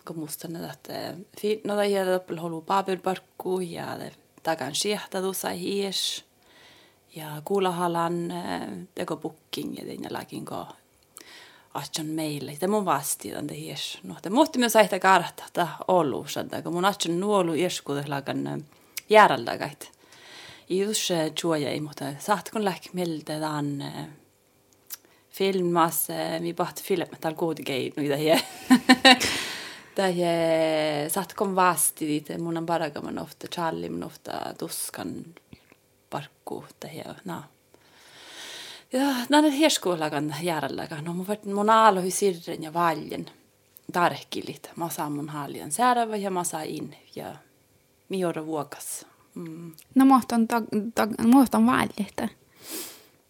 قمصتنا 0.05 0.75
ده 0.87 1.17
في 1.37 1.59
نضيع 1.65 2.03
ده 2.03 2.17
بالهلو 2.17 2.59
بابل 2.59 2.95
بركو 2.95 3.59
يا 3.59 4.11
تاكان 4.43 4.73
شيح 4.73 5.05
تدو 5.05 5.31
صحيش 5.31 6.23
ja 7.15 7.41
kuulahalan 7.45 8.31
eh, 8.31 8.61
teko 8.95 9.17
booking 9.17 9.77
ja 9.77 9.85
teine 9.85 10.07
lagin 10.11 10.45
ka 10.45 10.67
atson 11.73 12.05
meille. 12.05 12.55
Tämä 12.59 12.77
on 12.77 12.85
vasti 12.85 13.35
on 13.35 13.47
te 13.47 13.55
hies. 13.55 13.99
No, 14.03 14.15
te 14.21 14.29
muhti 14.29 14.59
myös 14.59 14.75
aihta 14.75 14.99
kartta, 14.99 15.43
ta 15.53 15.67
olu 15.87 16.25
sanda, 16.27 16.61
kun 16.61 16.73
mun 16.73 16.85
atson 16.85 17.19
nuolu 17.19 17.53
ieskuudet 17.53 18.09
lagan 18.09 18.47
eh, 18.47 18.63
järjeltä 19.09 19.57
kait. 19.57 19.91
Ius 20.69 21.09
juoja 21.43 21.69
ei 21.69 21.81
muuta. 21.81 22.05
Saat 22.19 22.49
kun 22.49 22.65
lähti 22.65 22.89
mieltä 22.93 23.39
tämän 23.39 23.81
eh, 23.81 24.07
filmas, 25.29 26.07
mi 26.39 26.53
paht 26.53 26.81
filmat 26.81 27.25
al 27.25 27.33
kuitenkin, 27.33 27.93
mitä 27.95 28.15
hie. 28.15 28.41
Tämä 29.95 30.09
saatko 31.07 31.55
vasti, 31.55 32.07
dit 32.07 32.41
mun 32.41 32.57
on 32.57 32.65
paragaman 32.65 33.19
ofta 33.19 33.47
Charlie, 33.47 33.89
mun 33.89 34.03
ofta 34.03 34.31
tuskan 34.57 35.25
parkku 36.09 36.65
ja 36.93 37.15
na. 37.25 37.43
Ja 38.93 39.01
näin 39.29 39.51
hieskoulakan 39.51 40.35
järjelläkään. 40.41 41.03
No 41.03 41.13
mun 41.13 41.25
mun 41.45 41.69
aalo 41.69 42.01
sirren 42.09 42.63
ja 42.63 42.73
valjen 42.73 43.25
tarkkilit. 43.93 44.71
Mä 44.75 44.89
saan 44.89 45.11
mun 45.11 45.29
haljan 45.29 45.71
säärävä 45.71 46.15
ja 46.15 46.31
mä 46.31 46.43
saan 46.43 46.65
in 46.65 46.97
ja 47.15 47.35
miora 48.09 48.45
vuokas. 48.45 49.05
Mm. 49.35 49.71
No 49.95 50.05
muhton 50.05 50.47
muhton 51.27 51.65
valjetta. 51.65 52.27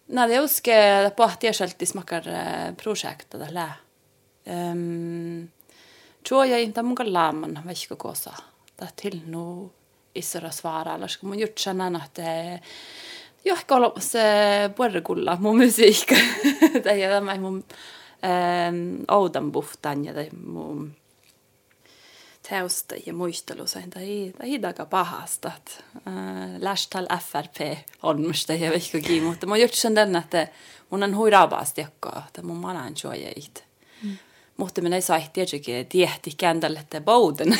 No 0.07 0.27
det 0.27 0.41
uske 0.41 1.11
pohtia 1.15 1.53
själti 1.53 1.85
smakar 1.85 2.27
eh, 2.27 2.75
projekta 2.83 3.37
tällä. 3.37 3.71
Tror 6.27 6.45
jag 6.45 6.63
inte 6.63 6.83
mun 6.83 6.95
kallan 6.95 7.59
vaikka 7.65 7.95
kosa. 7.95 8.33
Tää 8.75 8.91
till 8.95 9.21
nu 9.27 9.69
isra 10.13 10.51
svara 10.51 10.95
eller 10.95 11.07
ska 11.07 11.27
man 11.27 11.39
gjort 11.39 11.59
känna 11.59 11.87
att 11.87 12.15
det 12.15 12.59
jo 13.43 13.53
ehkä 13.55 13.75
olemassa 13.75 14.19
puolikulla 14.75 15.37
mun 15.39 15.57
musiikka. 15.57 16.15
tai 16.83 16.99
tämä 16.99 17.37
mun 17.37 17.63
ähm, 18.23 19.03
oudan 19.07 19.51
buhtan 19.51 20.05
ja 20.05 20.13
tai 20.13 20.29
mun 20.45 20.95
teosta 22.49 22.95
ja 23.05 23.13
muistelu 23.13 23.67
sen, 23.67 23.89
tai 23.89 24.33
ei 24.39 24.65
aika 24.65 24.85
pahasta. 24.85 25.51
Lästal 26.59 27.07
FRP 27.19 27.77
on 28.03 28.27
musta 28.27 28.53
ja 28.53 28.71
vihkokin, 28.71 29.23
mutta 29.23 29.45
mä 29.45 29.57
juttu 29.57 29.77
sen 29.77 29.95
tänne, 29.95 30.19
että 30.19 30.47
mun 30.89 31.03
on 31.03 31.15
huiraavasti 31.15 31.81
jakkaa, 31.81 32.23
että 32.27 32.41
mun 32.41 32.57
manan 32.57 32.97
suojait. 32.97 33.63
Mm. 34.03 34.17
Mutta 34.57 34.81
minä 34.81 34.95
ei 34.95 35.01
saa 35.01 35.21
tietenkin 35.33 35.85
tiehti 35.85 36.31
käntälle, 36.37 36.79
että 36.79 37.01
bouden. 37.01 37.57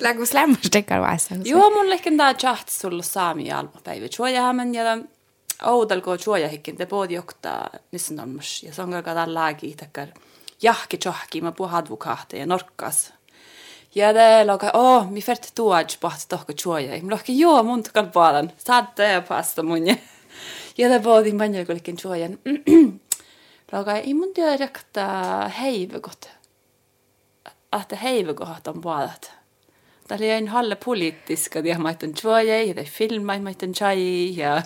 Läggu 0.00 0.26
slämmastekar 0.26 1.00
vaiheessa. 1.00 1.34
Joo, 1.44 1.70
mun 1.70 1.90
lehken 1.90 2.16
tää 2.16 2.34
chat 2.34 2.68
sulla 2.68 3.02
saami 3.02 3.52
almapäivä. 3.52 4.06
Suojaamen 4.10 4.74
ja 4.74 4.98
oudalko 5.64 6.18
suojahikkin, 6.18 6.76
te 6.76 6.86
poodi 6.86 7.14
joktaa 7.14 7.70
nissen 7.92 8.20
on 8.20 8.28
mus. 8.28 8.62
Ja 8.62 8.84
on 8.84 8.90
kaikkea 8.90 9.34
lääki, 9.34 9.74
takkar 9.76 10.08
jahki 10.62 10.98
johki, 11.04 11.40
mä 11.40 11.52
puhun 11.52 11.74
advokaatteja 11.74 12.42
ja 12.42 12.46
norkkas. 12.46 13.12
Ja 13.94 14.14
det 14.14 14.46
laga, 14.46 14.70
åh, 14.74 15.10
mi 15.10 15.20
färt 15.20 15.50
tuaj 15.54 15.98
pohti 16.00 16.24
tohko 16.28 16.52
chuoja. 16.52 16.96
Mi 17.02 17.10
lohki, 17.10 17.38
joo, 17.38 17.62
mun 17.62 17.82
tukal 17.82 18.06
puolan. 18.06 18.52
Saattaa 18.58 19.06
ja 19.06 19.22
pasta 19.22 19.62
mun. 19.62 19.86
Ja 20.78 20.88
det 20.88 21.02
poodi 21.02 21.32
manja 21.32 21.66
kulkin 21.66 21.96
chuojan. 21.96 22.38
Mun 24.14 24.34
tiedä 24.34 24.56
rekta 24.56 25.06
heivegot. 25.48 26.30
Että 27.80 27.96
heivegot 27.96 28.68
on 28.68 28.80
puolat. 28.80 29.32
Tämä 30.08 30.16
oli 30.16 30.30
en 30.30 30.48
halle 30.48 30.76
poliittiska, 30.84 31.58
ja 31.58 31.78
mä 31.78 31.88
aitan 31.88 32.14
chuoja, 32.14 32.62
ja 32.62 32.76
det 32.76 32.86
filma, 32.86 33.38
mä 33.38 33.48
aitan 33.48 33.72
chai, 33.72 34.36
ja... 34.36 34.62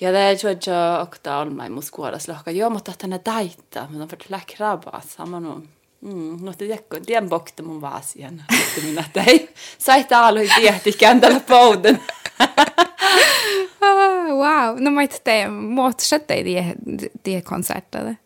Ja 0.00 0.12
det 0.12 0.36
chuoja 0.38 1.00
okta 1.00 1.38
olmai 1.38 1.70
muskuodas 1.70 2.28
lohka. 2.28 2.50
Joo, 2.50 2.70
mutta 2.70 2.92
tänne 2.98 3.18
taittaa, 3.18 3.86
mutta 3.86 4.02
on 4.02 4.08
färt 4.08 4.24
läkrabaa, 4.30 5.02
sama 5.08 5.40
nu. 5.40 5.62
Mm, 6.00 6.38
no 6.44 6.52
te 6.52 6.58
tiedätkö, 6.58 7.00
tien 7.00 7.28
bokta 7.28 7.62
mun 7.62 7.80
vaasian. 7.80 8.44
Että 8.60 8.80
minä 8.86 9.04
tei. 9.12 9.54
Sait 9.78 10.12
aalui 10.12 10.48
tiehti 10.56 10.92
käntällä 10.92 11.40
pouden. 11.40 12.02
Wow, 14.32 14.76
no 14.80 14.90
mä 14.90 15.02
itse 15.02 15.48
muut 15.48 16.00
sättei 16.00 16.44
tie, 16.44 16.74
tie 17.22 17.42
konsertille. 17.42 18.16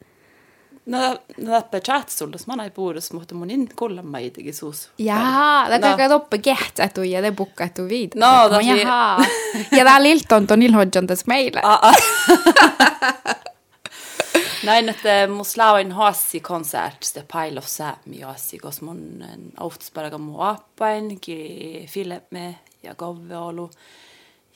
No, 0.86 0.98
no 1.38 1.52
läppä 1.52 1.80
chatsullus, 1.80 2.46
mä 2.46 2.56
näin 2.56 2.72
puudus, 2.72 3.12
mutta 3.12 3.34
mun 3.34 3.50
in 3.50 3.68
kullan 3.76 4.06
mä 4.06 4.18
itsekin 4.18 4.54
suus. 4.54 4.90
Jaa, 4.98 5.68
det 5.70 5.80
kan 5.80 6.10
no. 6.10 6.16
oppe 6.16 6.38
kehtsätu 6.38 7.02
ja 7.02 7.22
det 7.22 7.32
bukkatu 7.36 7.88
vid. 7.88 8.12
No, 8.14 8.48
tosi. 8.48 8.80
Jaha. 8.80 9.24
Ja 9.72 9.84
tää 9.84 10.02
lilton 10.02 10.46
ton 10.46 10.62
ilhodjantas 10.62 11.26
meille. 11.26 11.62
Näin, 14.64 14.88
että 14.88 15.26
mus 15.36 15.56
lauin 15.56 15.92
hassi 15.92 16.40
konsert, 16.40 17.02
sitä 17.02 17.24
pailo 17.32 17.60
säämi 17.60 18.20
hassi, 18.20 18.58
koska 18.58 18.86
mun 18.86 19.24
oftas 19.60 19.90
bara 19.94 20.18
mun 20.18 20.46
appain, 20.46 21.20
kiri 21.20 21.86
filme 21.88 22.58
ja 22.82 22.94
kovve 22.94 23.36
olu. 23.36 23.70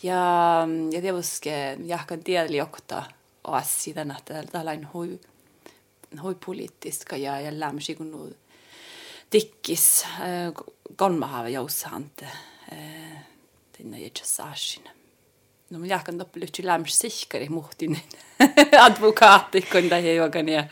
Ja, 0.02 0.68
ja 0.90 1.00
tietysti 1.00 1.48
jahkan 1.84 2.20
liokta 2.48 3.02
hassi 3.44 3.94
tänä, 3.94 4.16
että 4.18 4.42
tällainen 4.52 4.88
hui, 4.94 5.20
hui 6.22 6.36
poliittista 6.46 7.16
ja, 7.16 7.40
ja 7.40 7.60
lämsi 7.60 7.94
kun 7.94 8.10
nu 8.10 8.32
tikkis 9.30 10.06
kolmahaava 10.96 11.48
joussahante. 11.48 12.28
Tinna 13.72 13.96
itse 13.96 14.24
saasin. 14.24 14.84
No 15.70 15.78
mä 15.78 15.86
jahkan 15.86 16.18
toppulyhti 16.18 16.66
lämsi 16.66 16.96
sihkari 16.96 17.48
muhtinen. 17.48 18.02
advokaattikon 18.86 19.88
tai 19.88 20.16
jokin. 20.16 20.48
Ja, 20.48 20.64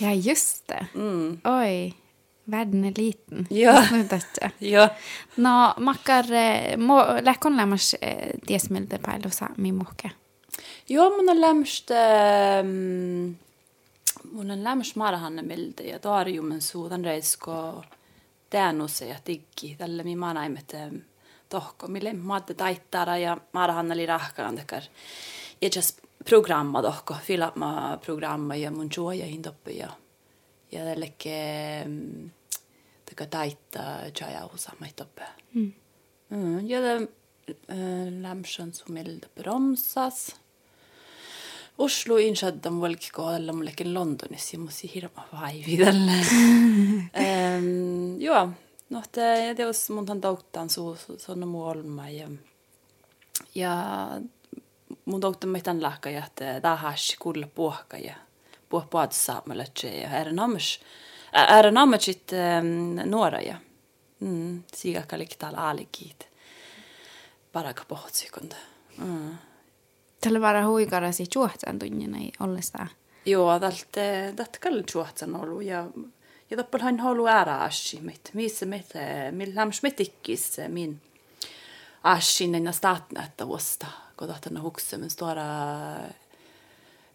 ja 0.00 0.14
just 0.14 0.68
det. 0.68 0.86
Mm. 0.94 1.38
Oj, 1.44 1.92
världen 2.50 2.84
är 2.84 2.92
liten. 2.96 3.46
Ja. 3.50 3.86
ja. 4.58 4.88
No, 5.36 5.74
makkar, 5.76 6.24
lähkon 7.22 7.56
lämmas 7.56 7.96
tiesmiltä 8.46 8.98
päilu 8.98 9.30
saami 9.30 9.72
muhke? 9.72 10.10
Joo, 10.88 11.10
mun 11.10 11.28
on 11.28 11.40
lämst, 11.40 11.90
ähm, 11.90 13.32
mun 14.32 14.50
on 14.50 14.64
lämst 14.64 14.96
marahanne 14.96 15.42
miltä 15.42 15.82
ja 15.82 15.98
tarjumen 15.98 16.60
suutan 16.60 17.04
reisko 17.04 17.84
teanu 18.50 18.88
se 18.88 19.06
ja 19.06 19.16
tikki. 19.24 19.74
Tällä 19.78 20.02
mi 20.02 20.16
manaimet 20.16 20.76
tohko, 21.48 21.88
mille 21.88 22.12
maatte 22.12 22.54
taittara 22.54 23.16
ja 23.16 23.36
marahanne 23.52 23.96
li 23.96 24.06
rahkaran 24.06 24.56
tekar. 24.56 24.82
Ja 25.60 25.68
just 25.76 26.00
programma 26.28 26.82
dohko, 26.82 27.16
filma 27.22 27.98
programma 28.04 28.56
ja 28.56 28.70
mun 28.70 28.90
juoja 28.96 29.26
hindoppi 29.26 29.78
ja 29.78 29.88
ja 30.72 30.84
tälleke 30.84 31.36
taka 33.08 33.26
taitta 33.26 33.82
jaya 34.20 34.46
usa 34.54 34.72
maitoppe. 34.80 35.28
Mm. 35.54 35.72
Mm, 36.28 36.66
ja 36.68 36.80
det 36.80 37.08
lämschen 38.22 38.72
som 38.72 38.94
milda 38.94 39.28
bromsas. 39.34 40.36
Oslo 41.76 42.18
inskjedde 42.20 42.70
valg 42.70 43.08
gå 43.12 43.30
eller 43.30 43.52
om 43.52 43.62
leken 43.62 43.92
London 43.92 44.36
så 44.38 44.58
må 44.60 44.70
si 44.70 44.86
hira 44.92 45.08
ma 45.16 45.24
vai 45.32 45.62
videlle. 45.66 46.18
Ehm 47.24 48.20
ja, 48.20 48.44
no 48.88 49.02
det 49.10 49.56
det 49.56 49.64
var 49.64 49.72
som 49.72 50.08
han 50.08 50.20
doktan 50.20 50.68
så 50.68 50.96
så 51.18 51.34
no 51.34 51.46
mål 51.46 51.82
mig. 51.82 52.28
Ja, 53.52 54.20
mun 55.04 55.20
doktor 55.20 55.48
mitään 55.48 55.82
lahka 55.82 56.10
ja 56.10 56.24
että 56.24 56.60
tahas 56.60 57.16
kuulla 57.18 57.46
puhka 57.46 57.98
ja 57.98 58.14
ja 59.82 60.08
är 60.10 60.32
namus 60.32 60.80
är 61.32 61.70
namusit 61.70 62.32
nuora 63.04 63.42
ja? 63.42 63.56
Mm 64.18 64.62
siga 64.72 65.02
kaliktal 65.02 65.54
alikit 65.54 66.28
para 67.52 67.72
ka 67.72 67.84
pohut 67.88 68.14
sekunda 68.14 68.56
mm. 68.98 69.38
Tällä 70.20 70.40
vara 70.40 70.66
huikarasi 70.66 71.26
juohtsan 71.34 71.78
tunnina 71.78 72.18
ei 72.18 72.32
ollesta. 72.40 72.86
Joo, 73.26 73.60
tältä 73.60 74.32
tältä 74.36 74.58
kallen 74.60 74.84
juohtsan 74.94 75.36
ollut. 75.36 75.62
Ja 75.62 75.86
ja 76.50 76.56
toppelhan 76.56 77.00
halu 77.00 77.26
ära 77.26 77.64
ashi 77.64 78.00
mit. 78.00 78.30
Missä 78.34 78.66
mit 78.66 78.86
millä 79.30 79.72
smittikkis 79.72 80.56
min 80.68 81.00
ashin 82.04 82.54
en 82.54 82.72
statna 82.72 83.24
että 83.24 83.48
vasta 83.48 83.86
kodahtanna 84.16 84.60
huksemen 84.60 85.10
stora 85.10 85.44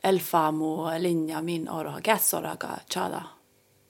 elfamo 0.04 0.92
linja 0.98 1.42
min 1.42 1.70
ora 1.70 2.02
gasoraga 2.02 2.78
chada 2.94 3.22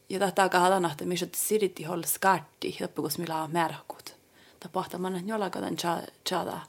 ja 0.10 0.20
tätä 0.20 0.50
kahda 0.50 0.80
nahte 0.80 1.06
missä 1.06 1.28
siriti 1.36 1.84
hol 1.84 2.04
skartti 2.04 2.78
loppu 2.82 3.02
kun 3.02 3.12
millä 3.17 3.48
merkut 3.48 4.15
ta 4.60 4.70
pahta 4.70 4.98
man 4.98 5.28
jollaga 5.28 5.62
den 5.62 5.78
chada 6.30 6.60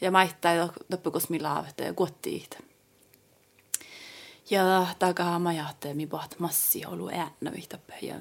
ja 0.00 0.10
maittaa 0.10 0.68
loppu 0.90 1.10
kun 1.10 1.22
millä 1.28 1.64
että 1.68 1.92
gottiit 1.92 2.58
ja 4.50 4.86
ma 5.38 5.52
jahte 5.52 5.94
mi 5.94 6.06
baht 6.06 6.38
massi 6.38 6.86
olu 6.86 7.08
äänä 7.08 7.52
vihtappe 7.52 7.94
ja 8.02 8.14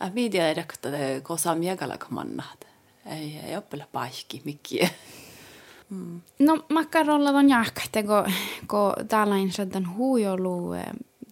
Ja 0.00 0.14
viidia 0.14 0.48
edekta 0.48 0.88
kosa 1.22 1.54
miegala 1.54 1.98
kamannat. 1.98 2.66
Ei, 3.06 3.38
ei 3.38 3.56
oppele 3.56 3.86
paikki 3.92 4.42
mikkiä. 4.44 4.88
Mm. 5.90 6.20
No 6.38 6.64
makarolla 6.72 7.30
on 7.30 7.48
jahkahte, 7.48 8.02
kun, 8.02 8.32
kun 8.68 9.06
tällainen 9.08 9.52
sadan 9.52 9.96
huijolu 9.96 10.74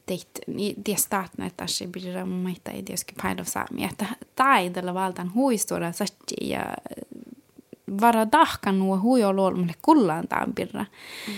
teit 0.07 0.29
det 0.87 0.97
startna 0.97 1.47
että 1.47 1.67
se 1.67 1.87
blir 1.87 2.25
maita 2.25 2.71
i 2.71 2.83
det 2.87 2.97
skulle 2.97 3.23
paida 3.23 3.45
saami 3.45 3.85
että 3.85 4.07
taidella 4.37 4.95
valtan 4.95 5.35
huistura 5.35 5.93
satti 5.93 6.35
ja 6.41 6.77
vara 8.01 8.33
dahkan 8.33 8.79
nuo 8.79 9.01
huijolu 9.01 9.57
mulle 9.57 9.75
kullaan 9.83 10.29
tampirra. 10.29 10.85
Mm. 11.29 11.35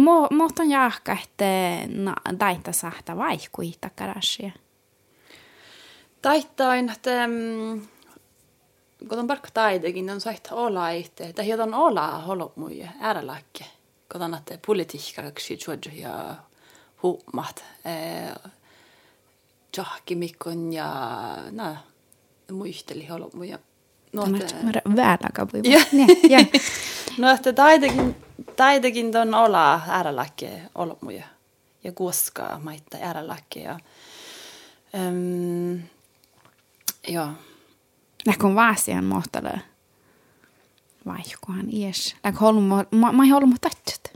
Mo 0.00 0.28
mohtan 0.30 0.70
jahka 0.70 1.12
että 1.22 1.44
na 1.88 2.14
daita 2.40 2.72
sahta 2.72 3.16
vaikui 3.16 3.72
takarasia. 3.80 4.50
Taittain 6.22 6.90
että 6.90 7.10
kun 9.08 9.18
on 9.18 9.26
parkka 9.26 9.48
taidekin, 9.54 10.10
on 10.10 10.20
sait 10.20 10.48
olla 10.52 10.90
itse, 10.90 11.24
että 11.24 11.42
hiukan 11.42 11.74
olla 11.74 12.18
holop 12.18 12.56
mui 12.56 12.88
ääräläkke, 13.00 13.64
kun 14.12 14.22
on 14.22 14.34
että 14.34 14.58
politiikkaksi 14.66 15.58
juodju 15.66 15.90
ja 16.00 16.34
huumat, 17.02 17.64
jahkimikon 19.76 20.72
ja 20.72 21.16
no, 21.50 21.76
muisteli 22.52 23.06
holop 23.06 23.34
mui. 23.34 23.54
No, 24.14 24.24
että... 24.40 24.54
Väärläkä 24.96 25.46
voi. 25.52 25.62
No, 27.18 27.30
että 27.30 27.52
taidekin, 27.52 28.16
taidekin 28.56 29.16
on 29.16 29.34
olla 29.34 29.80
ääräläkke 29.88 30.62
holop 30.78 31.02
mui 31.02 31.22
ja 31.84 31.92
kuoskaa 31.92 32.58
maittaa 32.58 33.00
ääräläkke 33.02 33.60
ja 33.60 33.78
um, 34.92 35.82
joo. 37.08 37.28
Lähkö 38.26 38.54
vaasian 38.54 39.04
mohtale? 39.04 39.60
Vai 41.06 41.22
jokuhan 41.32 41.70
ies. 41.70 42.16
Lähkö 42.24 42.38
holmu, 42.38 42.74
ma, 42.90 43.12
ma 43.12 43.24
ei 43.24 43.30
holmu 43.30 43.56
tatsit. 43.60 44.12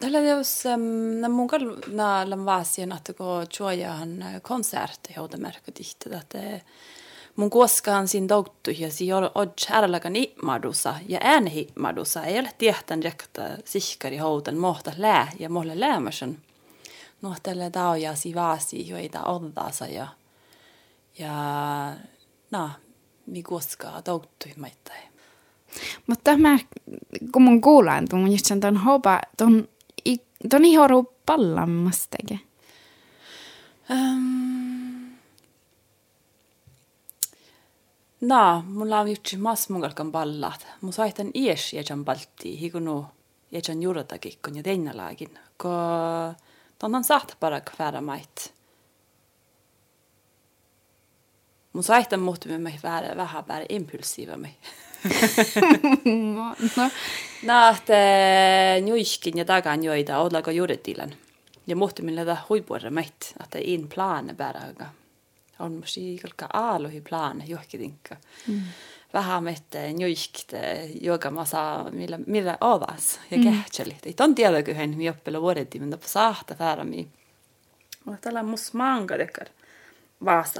Tällä 0.00 0.18
jos 0.18 0.64
na 1.20 1.28
mun 1.28 1.48
kall 1.48 1.76
na 1.92 2.30
lam 2.30 2.44
vaasian 2.44 2.92
att 2.92 3.10
gå 3.18 3.46
tjoja 3.46 3.92
han 3.92 4.24
konsert 4.42 5.10
i 5.10 5.12
hoda 5.12 5.36
märka 5.36 5.72
dikte 5.78 6.16
att 6.16 6.30
det 6.30 6.60
mun 7.34 7.50
koskaan 7.50 8.08
siinä 8.08 8.28
douttu 8.28 8.70
ja 8.70 8.90
si 8.90 9.12
on 9.12 9.30
odj 9.34 9.66
ärlagan 9.70 10.16
imadusa 10.16 10.94
ja 11.08 11.18
ääne 11.22 11.50
imadusa 11.50 12.24
ei 12.24 12.38
ole 12.38 12.50
tiehtän 12.58 13.02
rekta 13.02 13.42
sihkari 13.64 14.16
houtan 14.16 14.56
mohta 14.56 14.92
lää 14.96 15.32
ja 15.38 15.50
mohle 15.50 15.80
läämäsen. 15.80 16.38
No 17.22 17.34
tälle 17.42 17.70
tauja 17.70 18.14
si 18.14 18.34
vaasi 18.34 18.88
joita 18.88 19.24
oddaasa 19.24 19.86
ja 19.86 20.06
ja 21.18 21.34
no 22.50 22.70
mi 23.30 23.42
koskaan 23.42 24.02
douttu 24.06 24.48
maittai. 24.56 24.98
Mutta 26.06 26.36
mä, 26.36 26.58
kun 27.32 27.42
mun 27.42 27.60
kuulen, 27.60 28.08
tuon 28.08 28.32
just 28.32 28.46
sen 28.46 28.60
ton 28.60 28.76
hopa, 28.76 29.20
ton, 29.36 29.68
ton 30.50 30.64
ihan 30.64 30.90
pallamastake. 31.26 32.38
Um, 33.90 35.18
no, 38.20 38.64
mulla 38.66 39.00
on 39.00 39.08
juttu 39.08 39.36
mas 39.38 39.68
mungalkan 39.68 40.12
ballat. 40.12 40.66
Mun 40.80 40.92
saitan 40.92 41.30
ies 41.34 41.72
jäjän 41.72 42.04
baltti, 42.04 42.60
hikunu 42.60 43.06
jäjän 43.50 43.82
juuratakin, 43.82 44.32
kun 44.44 44.56
ja 44.56 44.62
teinalaakin. 44.62 45.38
Ko 45.56 45.68
ton 46.78 46.94
on 46.94 47.04
saht 47.04 47.34
parak 47.40 47.70
färä 47.76 48.00
Mun 51.72 51.84
saitan 51.84 52.20
muhtumme 52.20 52.58
me 52.58 52.74
vähän 52.82 53.16
vähän 53.16 53.44
päälle 53.44 53.66
impulsiiva 53.68 54.36
me. 54.36 54.54
no, 56.34 56.56
no. 56.76 56.90
että 57.76 57.94
njuiskin 58.80 59.38
ja 59.38 59.44
takan 59.44 59.84
joita, 59.84 60.18
ollako 60.18 60.50
juuretilan 60.50 61.14
ja 61.66 61.76
muhti 61.76 62.02
millä 62.02 62.24
ta 62.24 62.36
huipuora 62.48 62.90
meit, 62.90 63.34
että 63.42 63.58
in 63.62 63.88
plane 63.88 64.34
bäraga. 64.34 64.86
On 65.58 65.72
musi 65.72 66.18
kalka 66.22 66.48
aaluhi 66.52 67.00
plane 67.00 67.44
johkitinkka. 67.44 68.16
Mm. 68.48 68.62
Vähän 69.14 69.44
mette 69.44 69.92
njuiskte, 69.92 70.90
joka 71.00 71.30
mä 71.30 71.44
saa 71.44 71.90
millä, 71.90 72.18
millä 72.26 72.58
ovas 72.60 73.20
ja 73.30 73.38
mm. 73.38 73.64
Ei 74.04 74.14
ton 74.14 74.34
tiedä 74.34 74.62
kyhen 74.62 74.96
mi 74.96 75.08
oppilla 75.08 75.40
vuodetti, 75.40 75.80
mutta 75.80 76.08
saahta 76.08 76.54
färmi. 76.54 77.08
Mutta 78.04 78.20
tällä 78.20 78.42
mus 78.42 78.74
manga 78.74 79.18
dekar. 79.18 79.46
Vaasa 79.46 79.69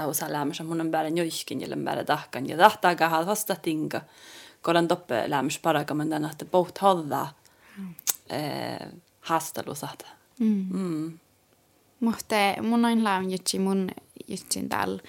osa 0.06 0.32
lämmössä 0.32 0.64
mun 0.64 0.80
on 0.80 0.90
bära 0.90 1.08
njuiskin 1.08 1.60
ja 1.60 1.76
bära 1.76 2.04
tahkan 2.04 2.48
ja 2.48 2.56
tahtaga 2.56 3.08
hal 3.08 3.26
vasta 3.26 3.56
tinka. 3.56 4.00
Kodan 4.62 4.88
toppe 4.88 5.30
lämmös 5.30 5.58
paraka, 5.58 5.94
men 5.94 6.10
den 6.10 6.24
att 6.24 6.42
boht 6.50 6.78
hålla 6.78 7.28
mm. 7.76 7.94
eh, 8.28 8.88
hastalu 9.20 9.74
sahta. 9.74 10.06
Mm. 10.38 10.66
Mm. 10.70 11.18
Mutta 12.00 12.36
mun 12.62 12.84
on 12.84 13.04
laun 13.04 13.30
jutsi 13.30 13.58
mun 13.58 13.90
jutsin 14.28 14.68
täällä 14.68 15.02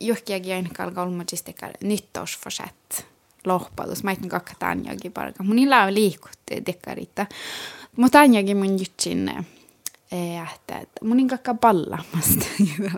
johkiakin 0.00 0.54
aina 0.54 0.70
kolmagistekar 0.94 1.70
nyttårsforsett 1.80 3.06
lohpalus. 3.44 4.04
Mä 4.04 4.12
itin 4.12 4.28
kakka 4.28 4.52
tanjakin 4.58 5.12
parka. 5.12 5.42
Mun 5.42 5.58
ei 5.58 5.68
laun 5.68 5.94
liikutti 5.94 6.62
dekkarita. 6.66 7.26
Mutta 7.96 8.18
tanjakin 8.18 8.56
mun 8.56 8.78
jutsin 8.78 9.46
että, 10.54 10.78
että 10.78 11.04
mun 11.04 11.28
kakka 11.28 11.54
pallamasta. 11.54 12.46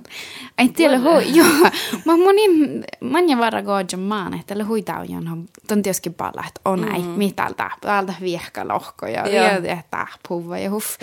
Ei 0.59 0.69
tiedä 0.69 0.99
hui, 0.99 1.37
joo. 1.37 1.71
Mä 2.05 2.17
monin, 2.17 2.85
manja 3.01 3.39
varra 3.39 3.63
gojan 3.63 4.01
maan, 4.01 4.35
että 4.35 4.59
le 4.59 4.65
hui 4.65 4.83
taujan 4.83 5.49
ton 5.69 5.83
tieskin 5.83 6.15
palla, 6.15 6.45
että 6.49 6.61
on 6.65 6.93
ei, 6.95 7.03
mm. 7.03 7.09
mitä 7.09 7.51
täältä, 7.81 8.15
viehka 8.21 8.69
lohko 8.69 9.07
ja 9.07 9.29
ja 9.29 9.83
tahpuva 9.91 10.59
ja 10.59 10.71
huff. 10.71 10.99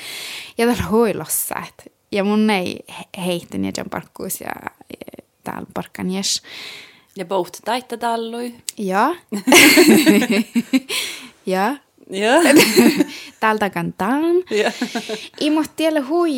Ja 0.58 0.68
tällä 0.68 0.84
huilossa, 0.90 1.56
että 1.70 1.84
ja 2.12 2.24
mun 2.24 2.50
ei 2.50 2.80
heitin 3.26 3.66
ja 3.66 3.86
parkkuus 3.92 4.42
ja 4.42 4.52
täällä 5.44 5.68
parkkan 5.74 6.12
jes. 6.12 6.42
Ja 7.16 7.26
boht 7.26 7.58
taitta 7.66 7.98
tallui. 7.98 8.56
Ja. 8.78 9.16
ja. 11.46 11.76
Ja. 12.10 12.34
Täältä 13.40 13.70
kantaan. 13.70 14.36
Ja. 14.52 14.72
I 15.42 15.50
måste 15.50 15.74
tiedä 15.76 16.02
hui, 16.02 16.32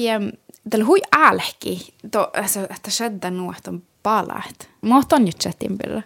tällä 0.69 0.85
hui 0.85 0.99
älki, 1.17 1.93
to, 2.11 2.31
alltså, 2.33 2.59
että 2.59 2.91
skedde 2.91 3.31
något 3.31 3.67
om 3.67 3.81
palat. 4.03 4.69
Måste 4.81 5.15
on 5.15 5.25
nyt 5.25 5.39
chattin 5.43 5.77
bilder. 5.77 6.01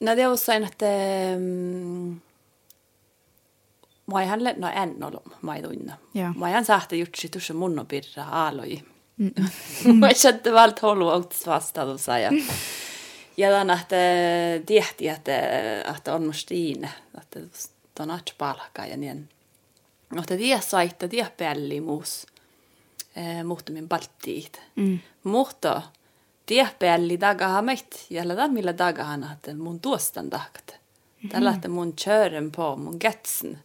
No 0.00 0.16
det 0.16 0.28
var 0.28 0.36
sen 0.36 0.64
att 0.64 0.82
um, 0.82 2.20
mä 4.06 4.22
ihan 4.22 4.40
no 4.56 4.68
en 4.68 5.04
ollut 5.04 5.42
maidunna. 5.42 5.96
Mä 6.36 6.48
ihan 6.48 6.64
sahte 6.64 6.96
jutsi 6.96 7.28
tuossa 7.28 7.54
mun 7.54 7.86
pirra 7.88 8.24
aaloi. 8.24 8.82
Mä 10.00 10.08
chatte 10.14 10.52
valt 10.52 10.82
holu 10.82 11.08
outs 11.08 11.46
vastadussa 11.46 12.12
ja 13.36 13.48
että 13.60 13.96
tiehti 14.66 15.08
että 15.08 15.32
että 15.96 16.14
on 16.14 16.26
mustiin 16.26 16.88
että 17.20 17.40
ton 17.94 18.10
at 18.10 18.34
palkka 18.38 18.86
ja 18.86 18.96
niin. 18.96 19.28
Mutta 20.14 20.36
tie 20.36 20.60
saitta 20.60 21.08
tie 21.08 21.32
pelli 21.36 21.80
muus. 21.80 22.26
Eh 23.16 23.44
muhtumin 23.44 23.88
baltiit. 23.88 24.60
Mm. 24.76 24.98
Mutta 25.24 25.82
tie 26.46 26.68
pelli 26.78 27.20
dagaha 27.20 27.62
meit 27.62 28.06
ja 28.10 28.28
la 28.28 28.48
millä 28.48 28.78
dagahan 28.78 29.28
että 29.32 29.54
mun 29.54 29.80
tuostan 29.80 30.30
takat. 30.30 30.82
Tällä 31.28 31.50
että 31.50 31.68
mun 31.68 31.92
kören 32.04 32.52
på 32.52 32.76
mun 32.76 32.96
getsen 33.00 33.58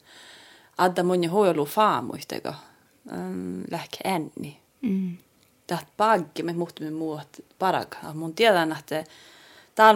adda 0.77 1.03
mun 1.03 1.23
ja 1.23 1.29
hoilu 1.29 1.65
faamuisteko 1.65 2.53
um, 3.11 3.63
lähke 3.71 3.97
enni. 4.03 4.59
Mm. 4.81 5.17
Täht 5.67 5.87
bagge 5.97 6.43
me 6.43 6.53
muhtumin 6.53 6.93
muut 6.93 7.27
paraka. 7.59 8.13
Mun 8.13 8.35
tiedän 8.35 8.71
että 8.79 9.03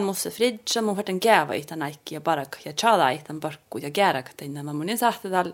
Musta 0.06 0.30
fridge, 0.30 0.82
mun 0.82 0.96
varten 0.96 1.18
gäva 1.22 1.54
i 1.54 1.66
aikki 1.84 2.16
ja 2.16 2.22
parak 2.22 2.58
ja 2.66 2.74
chala 2.74 3.10
i 3.10 3.18
tämän 3.18 3.40
parkku 3.40 3.78
ja 3.78 3.92
gääräkä 3.92 4.32
tänne. 4.38 4.64
Mä 4.64 4.74
munin 4.74 4.98
sahte 4.98 5.30
täällä 5.30 5.54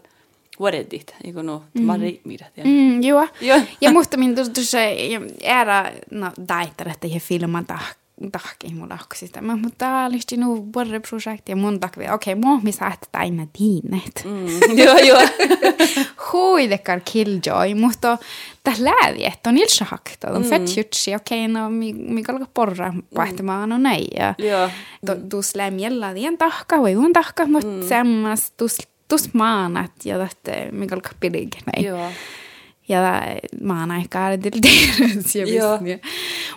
vuodedit, 0.59 1.15
eikö 1.23 1.43
no, 1.43 1.63
tämä 1.73 1.97
riimirät. 1.97 2.57
Mm, 2.63 3.03
joo. 3.03 3.27
joo. 3.41 3.61
ja 3.81 3.91
musta 3.91 4.17
min 4.17 4.35
tuossa 4.35 4.77
era, 5.41 5.91
no, 6.11 6.31
daittar, 6.47 6.89
että 6.89 7.07
he 7.07 7.19
filman 7.19 7.65
tahk 7.65 7.97
tahki 8.31 8.73
mulla 8.73 8.97
sitä. 9.15 9.41
Mä, 9.41 9.55
mutta 9.55 9.77
tää 9.77 10.05
oli 10.05 10.19
nu 10.37 10.61
borre 10.61 10.99
projekti 10.99 11.51
ja 11.51 11.55
mun 11.55 11.79
takvi. 11.79 12.09
Okei, 12.09 12.33
okay, 12.33 12.35
mua 12.35 12.59
mi 12.63 12.71
saat 12.71 13.09
aina 13.13 13.47
tiinet. 13.53 14.25
Mm, 14.25 14.77
joo, 14.83 14.97
joo. 14.97 15.21
Huidekar 16.33 16.99
killjoy, 16.99 17.75
mutta 17.75 18.17
tässä 18.63 18.83
läävi, 18.85 19.25
että 19.25 19.49
on 19.49 19.57
ilsa 19.57 19.85
hakta. 19.85 20.31
On 20.31 20.43
fett 20.43 20.77
jutsi, 20.77 21.15
okei, 21.15 21.45
okay, 21.45 21.61
no 21.61 21.69
mi, 21.69 21.93
mi 21.93 22.23
kalka 22.23 22.45
porra 22.53 22.93
vaihtamaan, 23.15 23.69
no 23.69 23.77
näin. 23.77 24.07
Joo. 24.37 24.69
Tuus 25.29 25.55
lämjällä 25.55 26.13
tien 26.13 26.37
tahka, 26.37 26.81
vai 26.81 26.95
un 26.95 27.13
tahka, 27.13 27.45
mutta 27.45 27.69
mm. 27.69 27.87
semmas, 27.87 28.51
tuus, 29.07 29.33
maanat 29.33 29.91
ja 30.05 30.17
tästä 30.17 30.51
mi 30.71 30.87
kalka 30.87 31.09
pidig, 31.19 31.49
näin. 31.65 31.85
Joo 31.85 32.11
ja 32.87 33.01
maanaikaa 33.61 34.37
tilteerys 34.37 35.35
ja 35.35 35.45
visni. 35.45 36.01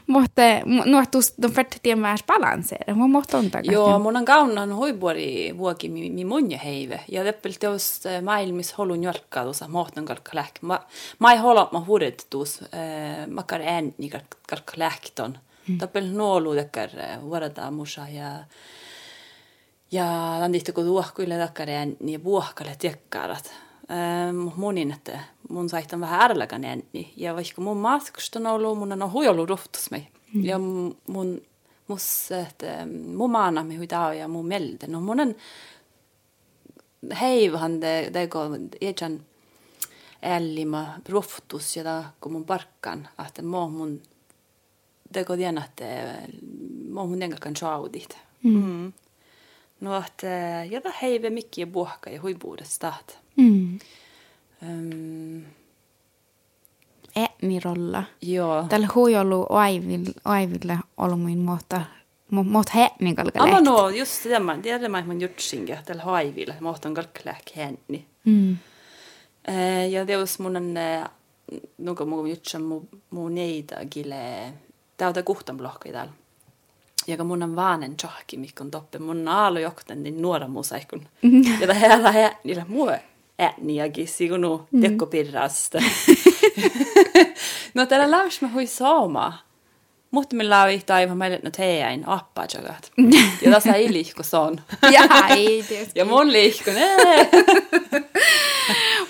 Mutta 0.06 0.42
nuotus 0.84 1.34
on 1.44 1.52
färt 1.52 1.76
tien 1.82 2.02
väärs 2.02 2.24
balanseera, 2.26 2.94
mun 2.94 3.10
mohta 3.10 3.38
on 3.38 3.50
takas. 3.50 3.72
Joo, 3.72 3.98
mun 3.98 4.16
on 4.16 4.24
kaunan 4.24 4.72
hoibuori 4.72 5.54
vuoki 5.58 5.88
mi, 5.88 6.10
mi 6.10 6.24
munja 6.24 6.58
heive. 6.58 7.00
Ja 7.08 7.24
teppel 7.24 7.52
teos 7.60 8.06
äh, 8.06 8.22
maailmis 8.22 8.78
holun 8.78 9.04
jolkka 9.04 9.42
tuossa 9.44 9.68
mohtan 9.68 10.04
kalkka 10.04 10.30
lähk. 10.34 10.62
Ma, 10.62 10.80
ma 11.18 11.32
ei 11.32 11.38
holo 11.38 11.68
ma 11.72 11.84
huudet 11.86 12.26
tuus 12.30 12.60
äh, 12.62 13.26
makar 13.28 13.62
ääni 13.62 14.10
kalkka 14.10 14.76
lähkton. 14.76 15.38
Mm. 15.68 15.78
Teppel 15.78 16.12
nuolu 16.12 16.54
tekkar 16.54 16.90
äh, 16.98 17.22
vuorata 17.22 17.70
musa 17.70 18.08
ja 18.08 18.44
ja 19.92 20.06
tämän 20.34 20.52
tihti 20.52 20.72
kun 20.72 20.84
tuohkuille 20.84 21.38
takkar 21.38 21.70
ääni 21.70 22.12
ja 22.12 22.24
vuohkalle 22.24 22.76
tiekkarat. 22.78 23.52
Ähm, 23.90 24.36
monin, 24.56 24.92
että 24.92 25.18
mun 25.50 25.68
saihtan 25.68 26.00
vähän 26.00 26.20
ärläkän 26.20 26.64
ääni. 26.64 27.12
Ja 27.16 27.34
vaikka 27.34 27.62
mun 27.62 27.76
matkusta 27.76 28.38
on 28.38 28.46
ollut, 28.46 28.78
mun 28.78 29.02
on 29.02 29.12
huijollut 29.12 29.48
ruhtus 29.48 29.90
mei. 29.90 30.06
Mm. 30.34 30.44
Ja 30.44 30.58
mun, 31.06 31.42
mus, 31.86 32.32
että 32.32 32.86
mun 33.16 33.30
maana 33.30 33.64
me 33.64 33.76
huitaa 33.76 34.14
ja 34.14 34.28
mun 34.28 34.46
melde. 34.46 34.86
No 34.86 35.00
mun 35.00 35.20
on 35.20 35.34
heivahan 37.20 37.80
det, 37.80 38.14
det 38.14 38.30
går, 38.30 38.58
ejan 38.80 39.20
ällimä 40.22 41.00
ruhtus 41.08 41.76
ja 41.76 42.04
kun 42.20 42.32
mun 42.32 42.44
parkkan, 42.44 43.08
että 43.26 43.42
mä 43.42 43.68
mun 43.68 44.02
det 45.10 45.24
går 45.24 45.38
igen 45.38 45.58
att 45.58 45.80
mä 46.88 47.04
mun 47.06 47.22
enkä 47.22 47.36
kan 47.36 47.56
saudit. 47.56 48.16
Mm. 48.42 48.62
mm. 48.62 48.92
No, 49.80 49.96
että 49.96 50.26
ja 50.70 50.80
da 50.84 50.90
heive 51.02 51.30
mycket 51.30 51.72
buhka 51.72 52.10
ja 52.10 52.20
huibuudesta. 52.20 52.94
Mm. 53.36 53.78
Um, 54.62 55.42
Äännirolla. 57.16 58.04
Joo. 58.22 58.66
Tällä 58.68 58.88
hui 58.94 59.16
ollut 59.16 59.46
aiville, 59.50 60.10
aiville 60.24 60.78
olmuin 60.96 61.38
muuta 61.38 61.80
Mot 62.30 62.68
häni 62.68 63.14
kalka 63.14 63.46
lähti. 63.46 63.64
no, 63.64 63.88
just 63.88 64.22
tämä. 64.22 64.58
Tiedä 64.58 64.88
mä 64.88 65.02
mun 65.06 65.20
jutsinkin. 65.20 65.78
Tällä 65.84 66.02
haivilla. 66.02 66.54
Mohtan 66.60 66.94
kalka 66.94 67.20
lähti 67.24 67.52
häni. 67.56 68.06
Mm. 68.24 68.56
Ja 69.90 70.06
teos 70.06 70.38
mun 70.38 70.56
on 70.56 70.74
nuka 71.78 72.04
mun 72.04 72.30
jutsan 72.30 72.62
mun, 72.62 72.88
mun 73.10 73.34
neida 73.34 73.76
gile. 73.90 74.52
Täältä 74.96 75.22
kuhtan 75.22 75.56
blokki 75.56 75.92
täällä. 75.92 76.12
joka 77.06 77.24
mun 77.24 77.42
on 77.42 77.56
vaanen 77.56 77.96
tjohki, 77.96 78.36
mikä 78.36 78.64
on 78.64 78.70
toppe. 78.70 78.98
Mun 78.98 79.28
aalu 79.28 79.58
jokten 79.58 80.02
niin 80.02 80.22
nuora 80.22 80.48
musaikun. 80.48 81.08
Ja 81.60 81.66
tämä 81.66 81.74
heillä 81.74 82.12
he, 82.12 82.36
niillä 82.44 82.64
muu 82.68 82.90
ääniäkin, 83.40 84.08
siunu 84.08 84.68
tekko 84.80 85.06
pirrasta. 85.06 85.78
no 87.74 87.86
täällä 87.86 88.10
lähes 88.10 88.42
mä 88.42 88.48
hui 88.48 88.66
saamaa. 88.66 89.50
Mutta 90.10 90.36
on 90.62 90.72
yhtä 90.72 90.94
aivan 90.94 91.18
meille 91.18 91.40
nyt 91.42 91.58
heidän 91.58 92.08
appaa 92.08 92.46
jagat. 92.54 92.92
Ja 93.42 93.50
tässä 93.50 93.72
ei 93.72 93.92
liikku 93.92 94.22
son. 94.22 94.60
Ja 94.92 95.26
ei 95.28 95.64
tietysti. 95.68 95.98
Ja 95.98 96.04
mun 96.04 96.32
liikku, 96.32 96.70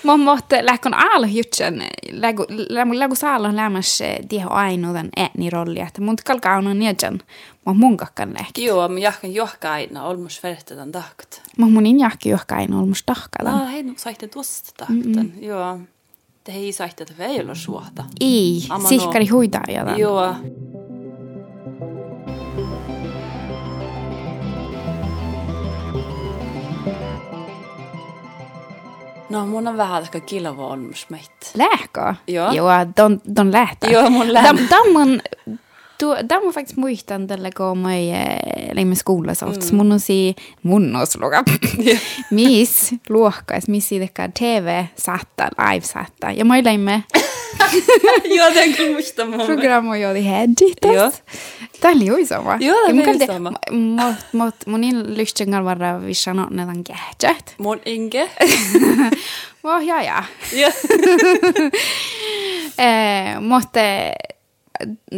måtte 0.03 0.65
läkon 0.65 0.93
aalo 0.93 1.25
jutsen, 1.25 1.83
lägu, 2.11 2.45
lägu, 2.69 2.99
lägu 2.99 3.15
saalo 3.15 3.55
lämmäs 3.55 3.99
tiedä 4.29 4.47
ainoan 4.47 5.09
ääni 5.17 5.49
rolli, 5.49 5.79
että 5.79 6.01
mun 6.01 6.15
kalkaa 6.25 6.57
on 6.57 6.79
niedjan, 6.79 7.19
mä 7.65 7.73
mun 7.73 7.97
kakkan 7.97 8.33
lähki. 8.33 8.63
Joo, 8.63 8.87
mä 8.87 8.99
jahkan 8.99 9.33
johka 9.33 9.71
aina, 9.71 10.03
olmus 10.03 10.43
vertetan 10.43 10.91
tahkat. 10.91 11.41
Mä 11.57 11.65
mun 11.65 11.85
in 11.85 11.99
jahki 11.99 12.29
johka 12.29 12.55
aina 12.55 12.79
olmus 12.79 13.03
tahkata. 13.03 13.51
No, 13.51 13.65
hei, 13.65 13.83
nu 13.83 13.93
saitte 13.97 14.27
tuosta 14.27 14.71
tahkatan. 14.77 15.33
Joo. 15.39 15.79
Te 16.43 16.53
hei 16.53 16.71
saitte, 16.71 17.05
ei 17.19 17.41
ole 17.41 17.55
suota. 17.55 18.03
Ei, 18.19 18.63
no. 18.69 18.79
sihkari 18.79 19.27
huidaa 19.27 19.63
jadan. 19.67 19.99
Joo. 19.99 20.35
No, 29.31 29.45
mun 29.45 29.67
on 29.67 29.77
vähän 29.77 30.03
aika 30.03 30.19
kilvo 30.19 30.67
olmus 30.67 31.09
meitä. 31.09 31.47
Lähkö? 31.55 32.13
Joo. 32.27 32.51
Joo, 32.51 32.69
don, 32.97 33.21
don 33.35 33.51
lähtää. 33.51 33.89
Joo, 33.89 34.09
mun 34.09 34.33
lähtee. 34.33 34.67
Dam 34.69 34.95
on, 34.95 35.21
du, 36.01 36.15
dam 36.29 36.43
on 36.43 36.53
faktiskt 36.53 36.77
muistan 36.77 37.27
tällä 37.27 37.49
kun 37.57 37.77
mä 37.77 37.89
läimme 38.73 38.95
skoulassa 38.95 39.45
mm. 39.45 39.77
Mun 39.77 39.91
on 39.91 39.99
si, 39.99 40.35
mun 40.63 40.95
on 40.95 41.07
sloga. 41.07 41.43
Miss 42.31 42.93
luokkas, 43.09 43.67
miss 43.67 43.89
siitä 43.89 44.29
TV 44.39 44.83
saattaa, 44.97 45.49
live 45.57 45.85
saattaa. 45.85 46.31
Ja 46.41 46.45
mä 46.45 46.63
läimme 46.63 47.03
Joo, 48.25 48.53
den 48.53 48.73
kyllä 48.73 48.91
muista 48.91 49.25
mun. 49.25 49.45
programma 49.45 49.91
oli 49.91 50.25
hedjit. 50.25 50.77
Joo. 50.95 51.11
Tämä 51.81 51.93
oli 51.95 52.05
ju 52.05 52.25
sama. 52.25 52.57
Joo, 52.59 52.87
tämä 52.87 53.01
oli 53.01 53.11
kalti- 53.11 53.27
sama. 53.27 53.51
Mut, 53.71 54.15
mut 54.33 54.55
mun 54.65 54.83
in 54.83 55.17
lyhtsengal 55.17 55.65
varra 55.65 56.01
vissano 56.05 56.47
nedan 56.49 56.83
kähtsät. 56.83 57.55
Mun 57.57 57.81
Inge. 57.85 58.29
Oh, 59.63 59.81
ja, 59.89 60.01
ja. 60.03 60.23
Joo. 60.53 60.71
Eh, 62.77 63.39
mutta 63.39 63.79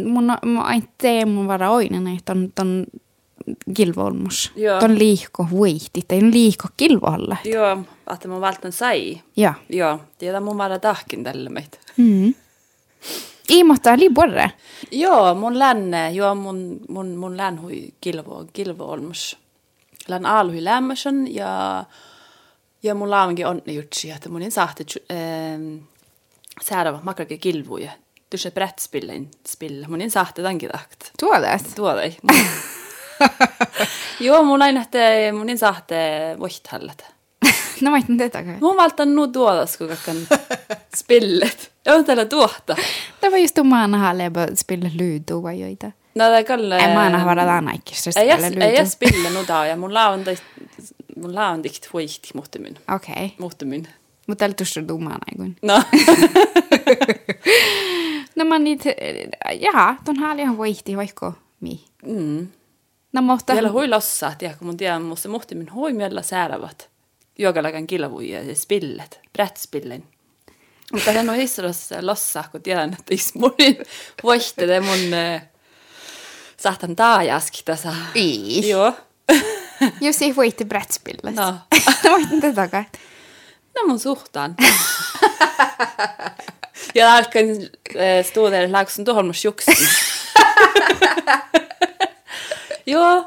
mun, 0.04 0.32
mun 0.44 0.70
ei 0.72 0.82
tee 0.98 1.24
mun 1.24 1.48
vara 1.48 1.70
oinen, 1.70 2.06
että 2.06 2.32
on, 2.32 2.52
ton 2.54 2.86
kilvolmus. 3.74 4.52
Joo. 4.56 4.80
Ton 4.80 4.98
liikko 4.98 5.46
huitit, 5.50 6.12
ei 6.12 6.18
on 6.18 6.32
liikko 6.32 6.68
kilvolla. 6.76 7.36
Joo, 7.44 7.84
että 8.14 8.28
mä 8.28 8.40
valtan 8.40 8.72
sai. 8.72 9.20
Ja. 9.36 9.54
Joo, 9.68 10.00
tiedä 10.18 10.40
mun 10.40 10.58
vara 10.58 10.78
tahkin 10.78 11.24
tälle 11.24 11.50
meitä. 11.50 11.78
Mm. 11.96 12.34
Iimotta 13.50 13.92
oli 13.92 14.10
borre. 14.10 14.52
Joo, 14.90 15.34
mun 15.34 15.58
länne, 15.58 16.10
joo, 16.10 16.34
mun, 16.34 16.80
mun, 16.88 17.16
mun 17.16 17.36
län 17.36 17.62
hui 17.62 17.88
kilvo, 18.00 18.44
kilvo 18.52 18.84
olmus. 18.84 19.38
Län 20.08 20.26
aaluhi 20.26 20.64
lämmösen 20.64 21.34
ja, 21.34 21.84
ja 22.82 22.94
mun 22.94 23.10
laavankin 23.10 23.46
onni 23.46 23.74
jutsi, 23.74 24.10
että 24.10 24.28
mun 24.28 24.42
in 24.42 24.52
sahti 24.52 24.84
ähm, 25.12 25.76
säädä 26.62 26.98
makrake 27.02 27.38
kilvuja. 27.38 27.92
Tuossa 28.30 28.50
brettspillein 28.50 29.30
spille. 29.48 29.86
Mun 29.88 30.00
in 30.00 30.10
sahti 30.10 30.42
tämänkin 30.42 30.70
takt. 30.70 31.10
Tuodas. 31.20 31.62
Tuoda 31.62 32.02
ei. 32.08 32.16
joo, 34.20 34.42
mun 34.42 34.62
aina 34.62 34.82
että 34.82 34.98
mun 35.32 35.48
in 35.48 35.58
sahti 35.58 35.94
voihthallet. 36.38 37.04
no 37.80 37.90
mä 37.90 37.96
en 37.96 38.18
tätä 38.18 38.42
kai. 38.42 38.56
Mun 38.60 38.76
valtan 38.76 39.14
nu 39.14 39.28
tuodas, 39.28 39.76
kun 39.76 39.88
kakkan 39.88 40.16
spillet. 40.96 41.72
On 41.88 42.04
täällä 42.04 42.24
tuohta. 42.24 42.76
Det 43.22 43.30
var 43.30 43.38
just 43.38 43.58
man 43.64 43.94
har 43.94 44.18
läbba 44.18 44.46
spela 44.54 44.90
ludo 45.00 45.42
vai 45.42 45.60
joita. 45.60 45.90
No, 46.14 46.30
det 46.30 46.44
kalle... 46.44 46.78
Vara 47.24 47.44
tänä 47.44 47.72
ikkistä 47.72 48.10
Ei 48.10 48.12
spela 48.12 48.46
jag, 48.46 48.54
ludo. 48.54 48.64
ei 48.64 48.86
spille 48.86 49.30
nu 49.30 49.44
da, 49.48 49.66
ja 49.66 49.76
mun 49.76 49.94
laun 49.94 50.24
det 50.24 50.42
mun 51.16 51.34
laun 51.34 51.62
dikt 51.62 51.92
huihti 51.92 52.28
muhtemyn. 52.34 52.74
Okei. 52.94 53.12
Okay. 53.12 53.28
Muhtemyn. 53.38 53.88
Mutta 54.26 54.42
tällä 54.42 54.54
tuossa 54.54 54.88
dumana 54.88 55.18
kun. 55.36 55.56
No. 55.62 55.74
No 55.74 55.82
mä 58.44 58.58
niitä, 58.58 58.90
jaha, 59.60 59.96
ton 60.04 60.16
har 60.16 60.40
ihan 60.40 60.58
voihti 60.58 60.96
vaikka 60.96 61.32
mi. 61.60 61.84
mm. 62.06 62.48
No 63.12 63.22
mutta... 63.22 63.52
Lossa, 63.88 64.32
tiedä, 64.38 64.54
kun 64.54 64.66
mun 64.66 64.76
tiedän, 64.76 65.02
musta 65.02 65.28
hui 65.74 65.92
miellä 65.92 66.22
säärävät. 66.22 66.90
Jokalakan 67.38 67.86
kilvuja 67.86 68.42
ja 68.42 68.54
spillet, 68.54 69.20
brettspillen. 69.32 70.04
Mutta 70.92 71.12
hän 71.12 71.30
on 71.30 71.40
isossa 71.40 72.06
lossa, 72.06 72.44
kun 72.52 72.62
tiedän, 72.62 72.92
että 72.92 73.14
is 73.14 73.34
mun 73.34 73.54
voihtele 74.22 74.80
mun 74.80 75.14
äh, 75.14 75.42
sahtan 76.56 76.96
taajaski 76.96 77.62
tässä. 77.64 77.92
Ei. 78.14 78.68
Joo. 78.68 78.92
Just 80.00 80.22
ei 80.22 80.36
voitti 80.36 80.64
brettspillet. 80.64 81.34
No. 81.34 81.54
Voitin 82.10 82.40
tätä 82.40 82.68
kai. 82.68 82.84
No 83.74 83.86
mun 83.86 83.98
suhtaan. 83.98 84.54
ja 86.98 87.14
alkan 87.14 87.44
äh, 87.96 88.24
stå 88.24 88.50
där 88.50 88.68
lagsun 88.68 89.04
tuohon 89.04 89.26
mun 89.26 89.34
sjuksin. 89.34 89.76
Joo. 92.86 93.26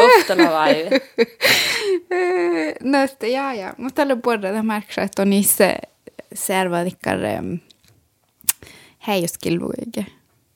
Oftalla 0.00 0.50
vai. 0.50 0.90
No 2.82 3.06
sitten 3.06 3.32
jaa, 3.32 3.54
jaa. 3.60 3.74
Mutta 3.76 3.94
tällä 3.94 4.16
puolella 4.16 4.62
märksä, 4.62 5.02
että 5.02 5.22
on 5.22 5.30
niissä 5.30 5.76
servadikkar 6.34 7.18
um, 7.38 7.58
heijuskilvoja. 9.06 10.04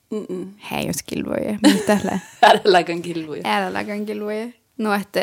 Mm-mm. 0.09 0.53
Heijuskilvoja. 0.71 1.59
Mitä 1.61 1.85
tällä? 1.85 2.19
Ärlagan 2.43 3.01
kilvuja. 3.01 3.41
Ääräläkän 3.43 4.05
kilvoja. 4.05 4.47
No, 4.77 4.93
että 4.93 5.19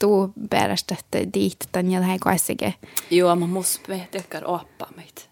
tuu 0.00 0.32
perästä, 0.50 0.96
että 0.98 1.32
diit 1.34 1.56
tän 1.72 1.90
ja 1.90 2.00
lähden 2.00 2.20
kaissakin. 2.20 2.74
Joo, 3.10 3.36
mä 3.36 3.46
mus 3.46 3.80
tekkar 4.10 4.42
oppaa 4.46 4.92
meitä. 4.96 5.29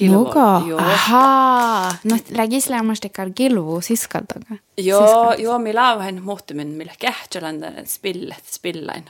Nuka? 0.00 0.62
Joo. 0.66 0.78
Ahaa. 0.80 1.94
No, 2.04 2.16
lägis 2.30 2.68
lämmästikkar 2.68 3.30
kilvu 3.34 3.80
siskaltakaan. 3.80 4.60
Joo, 4.76 5.32
joo, 5.32 5.58
millä 5.58 5.82
lauhen 5.82 6.22
muhtimin, 6.22 6.68
millä 6.68 6.92
kähtsälän 6.98 7.56
spillet, 7.84 8.44
spillain. 8.46 9.04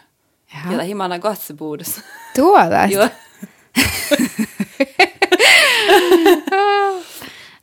Jaha. 0.54 0.72
Ja 0.72 0.82
himana 0.82 1.18
katsepuudessa. 1.18 2.00
Tuodas. 2.36 2.90
Joo. 2.92 3.08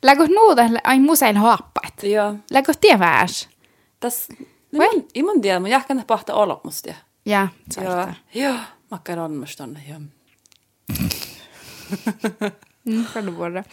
Lägos 0.04 0.30
nuuda, 0.30 0.64
ai 0.84 1.00
museil 1.00 1.36
haappat. 1.36 1.94
Joo. 2.04 2.36
Lägos 2.52 2.78
tie 2.78 3.00
väärs. 3.00 3.50
Täs? 4.00 4.28
Vai? 4.78 4.88
Ei 5.16 5.24
mun 5.24 5.42
tiedä, 5.42 5.60
mä 5.60 5.68
jahkan 5.68 6.04
pahta 6.08 6.34
olemusta. 6.34 6.94
Ja, 7.26 7.48
Joo. 7.84 8.08
Joo. 8.34 8.56
Makkaron 8.92 9.32
myös 9.32 9.56
tonne, 9.56 9.84
joo. 9.90 10.00
Mm, 12.86 13.06
vuoroa. 13.36 13.64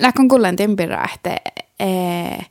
Läkon 0.00 0.28
kullan 0.28 0.56
tempira, 0.56 1.08
että 1.14 1.36
eh, 1.80 2.50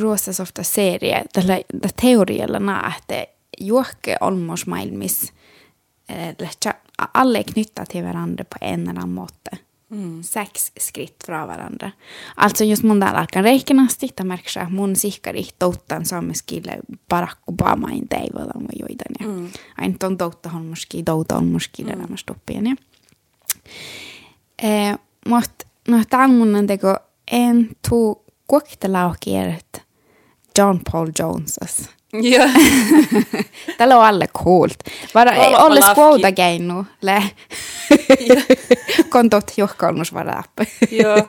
ruossas 0.00 0.40
ofta 0.40 0.62
serie, 0.62 1.24
tällä 1.32 1.60
teorialla 2.00 2.58
naa, 2.58 2.92
että 2.98 3.26
juokke 3.60 4.16
olmosmaailmis 4.20 5.32
eh, 6.08 6.36
lähtsä 6.38 6.74
alle 7.14 7.38
är 7.38 7.42
knytta 7.42 7.86
till 7.86 8.04
varandra 8.04 8.44
på 8.44 8.56
en 8.60 8.80
eller 8.80 8.90
annan 8.90 9.08
måte. 9.08 9.58
Mm. 9.90 10.22
Sex 10.22 10.72
skritt 10.78 11.24
från 11.26 11.48
varandra. 11.48 11.90
Alltså 12.36 12.64
just 12.64 12.82
mun 12.82 13.00
täällä 13.00 13.20
alkaa 13.20 13.42
reikenasti, 13.42 14.06
että 14.06 14.24
märksä 14.24 14.66
mun 14.70 14.96
sihkari 14.96 15.44
touttan 15.58 16.06
saameskille 16.06 16.78
Barack 17.08 17.38
Obama 17.46 17.88
in 17.90 18.08
teivolan 18.08 18.60
voi 18.62 18.78
joitan. 18.88 19.12
Ja 19.20 19.26
Mm. 19.26 19.48
aina 19.78 19.94
ton 19.98 20.18
toutta 20.18 20.50
on 20.54 20.66
muski, 20.66 21.02
touta 21.02 21.36
on 21.36 21.46
muski, 21.46 21.84
mm. 21.84 21.90
elämästä 21.90 22.32
oppien. 22.32 22.66
Ja. 22.66 22.76
Eh, 24.62 24.98
mutta 25.28 25.66
no 25.88 25.98
on 26.24 26.30
mun 26.30 26.66
teko 26.66 26.96
en 27.32 27.68
tuu 27.88 28.24
kuoktelaukieret 28.46 29.82
John 30.58 30.80
Paul 30.92 31.08
Jonesas. 31.18 31.90
Joo. 32.12 32.48
Tällä 33.78 33.98
on 33.98 34.04
alle 34.04 34.26
coolt. 34.44 34.78
Vara, 35.14 35.32
ei 35.32 35.54
ole 35.54 35.80
skouta 35.80 36.32
keinu. 36.32 36.86
Le. 37.02 37.22
Kontot 39.08 39.52
johkolmus 39.56 40.14
varappe. 40.14 40.66
Joo. 40.90 41.16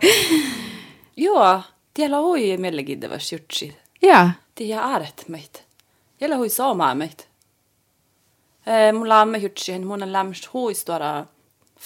Joo. 1.17 1.61
Tiellä 1.93 2.17
hui 2.17 2.57
mielenkiintoista 2.57 3.35
jutsi. 3.35 3.77
Ja. 4.01 4.29
Tiedä 4.55 4.81
ääret 4.81 5.25
meitä. 5.27 5.59
Tiellä 6.17 6.37
hui 6.37 6.49
saamaa 6.49 6.95
meitä. 6.95 7.23
Eh, 8.67 8.93
mun 8.93 9.09
laamme 9.09 9.37
jutsi, 9.37 9.79
mun 9.79 10.03
on 10.03 10.13
lämmöstä 10.13 10.49
huistuara 10.53 11.25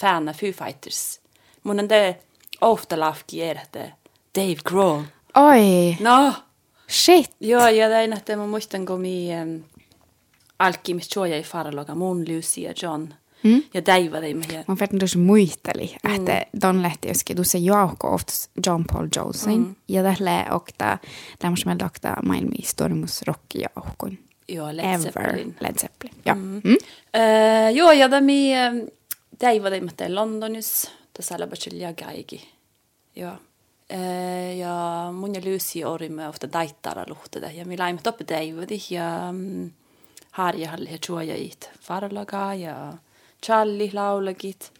fan 0.00 0.28
av 0.28 0.32
Foo 0.34 0.52
Fighters. 0.52 1.20
On 1.64 1.76
det 1.88 2.14
ofta 2.60 2.96
lafki 2.96 3.40
är 3.42 3.60
det 3.72 3.92
Dave 4.34 4.56
Grohl. 4.64 5.02
Oi, 5.34 5.96
No, 6.00 6.32
shit. 6.88 7.30
joo, 7.40 7.68
ja 7.68 7.88
näin, 7.88 8.12
että 8.12 8.36
mä 8.36 8.46
muistan, 8.46 8.86
kun 8.86 9.00
mi 9.00 9.28
um, 9.42 9.64
alkimis 10.58 11.08
choja 11.10 11.36
i 11.38 11.42
faraloga, 11.42 11.94
mun 11.94 12.24
Lucy 12.28 12.60
ja 12.60 12.72
John. 12.82 13.08
Mm? 13.42 13.62
Ja 13.74 13.86
Daiva 13.86 14.20
teimme 14.20 14.44
ja 14.52 14.64
Mä 14.68 14.76
verran 14.80 14.98
tuossa 14.98 15.18
muisteli, 15.18 15.96
että 16.14 16.46
ton 16.60 16.82
lehti 16.82 17.08
joskin 17.08 17.36
tuossa 17.36 17.58
jauhko 17.58 18.14
oftas 18.14 18.50
John 18.66 18.84
Paul 18.92 19.06
Jonesin. 19.16 19.60
Mm. 19.60 19.74
Ja 19.88 20.02
tällä 20.02 20.46
okta, 20.50 20.98
lämmäsmällä 21.42 21.86
okta 21.86 22.14
maailmi 22.24 22.62
stormus 22.64 23.22
rockijauhkun. 23.22 24.18
joo, 24.48 24.66
Led 24.76 24.84
Ever. 24.94 24.98
Zeppelin. 25.00 25.56
Led 25.60 25.78
Zeppelin. 25.78 26.14
Joo. 26.26 26.34
Mm. 26.36 26.60
Mm. 26.64 26.72
Uh, 26.72 27.74
joo, 27.76 27.92
ja 27.92 28.10
da 28.10 28.20
mi 29.40 29.46
um, 29.46 29.50
Daiva 29.50 29.70
teimme 29.70 29.92
i 30.06 30.14
Londonissa, 30.14 30.90
tässä 31.14 31.34
oli 31.34 31.46
bara 31.46 31.92
kaikki. 32.06 32.48
Joo. 33.16 33.36
Uh, 33.90 34.56
ja 34.56 35.10
mun 35.12 35.34
ja 35.34 35.40
Lucy 35.40 35.84
orimme 35.84 36.28
ofta 36.28 36.52
daittara 36.52 37.04
luhteda, 37.08 37.50
ja 37.50 37.64
mi 37.64 37.78
laimme 37.78 38.00
toppe 38.02 38.24
Daivadi, 38.28 38.80
ja 38.90 39.28
um, 39.30 39.70
Harja 40.32 40.70
halli 40.70 40.90
he 40.90 40.98
choja 40.98 41.34
it 41.36 41.70
faraloga, 41.80 42.54
ja 42.54 42.92
Charlie 43.46 43.90
laulagit. 43.92 44.72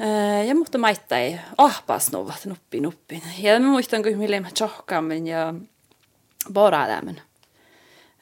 Uh, 0.00 0.46
ja 0.46 0.54
mutta 0.54 0.78
maittaa 0.78 1.18
ei 1.18 1.38
ahpas 1.58 2.12
nuvat 2.12 2.46
nuppi 2.46 2.80
nuppin. 2.80 3.22
Ja 3.38 3.60
mä 3.60 3.66
muistan, 3.66 4.02
kun 4.02 4.18
millä 4.18 4.40
mä 4.40 4.48
tjohkaamme 4.54 5.16
ja 5.16 5.54
boraadamen. 6.52 7.22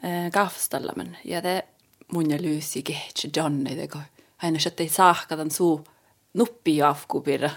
Uh, 0.05 0.33
kahvastallamen. 0.33 1.17
Ja 1.25 1.43
te 1.43 1.65
mun 2.13 2.31
ja 2.31 2.39
Lucy 2.43 2.83
kehtsi 2.83 3.31
Johnny 3.37 3.77
teko. 3.77 3.99
Aina 4.43 4.59
se 4.59 4.73
ei 4.79 4.89
saahkatan 4.89 5.51
suu 5.51 5.85
nuppi 6.35 6.83
afkupirra. 6.83 7.51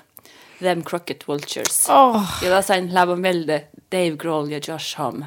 Them 0.60 0.84
Crockett 0.84 1.28
Vultures. 1.28 1.90
Oh. 1.90 2.24
Ja 2.42 2.50
da 2.50 2.62
sain 2.62 2.94
läbä 2.94 3.16
melde 3.16 3.68
Dave 3.92 4.18
Grohl 4.18 4.48
ja 4.48 4.60
Josh 4.68 5.00
Homme. 5.00 5.26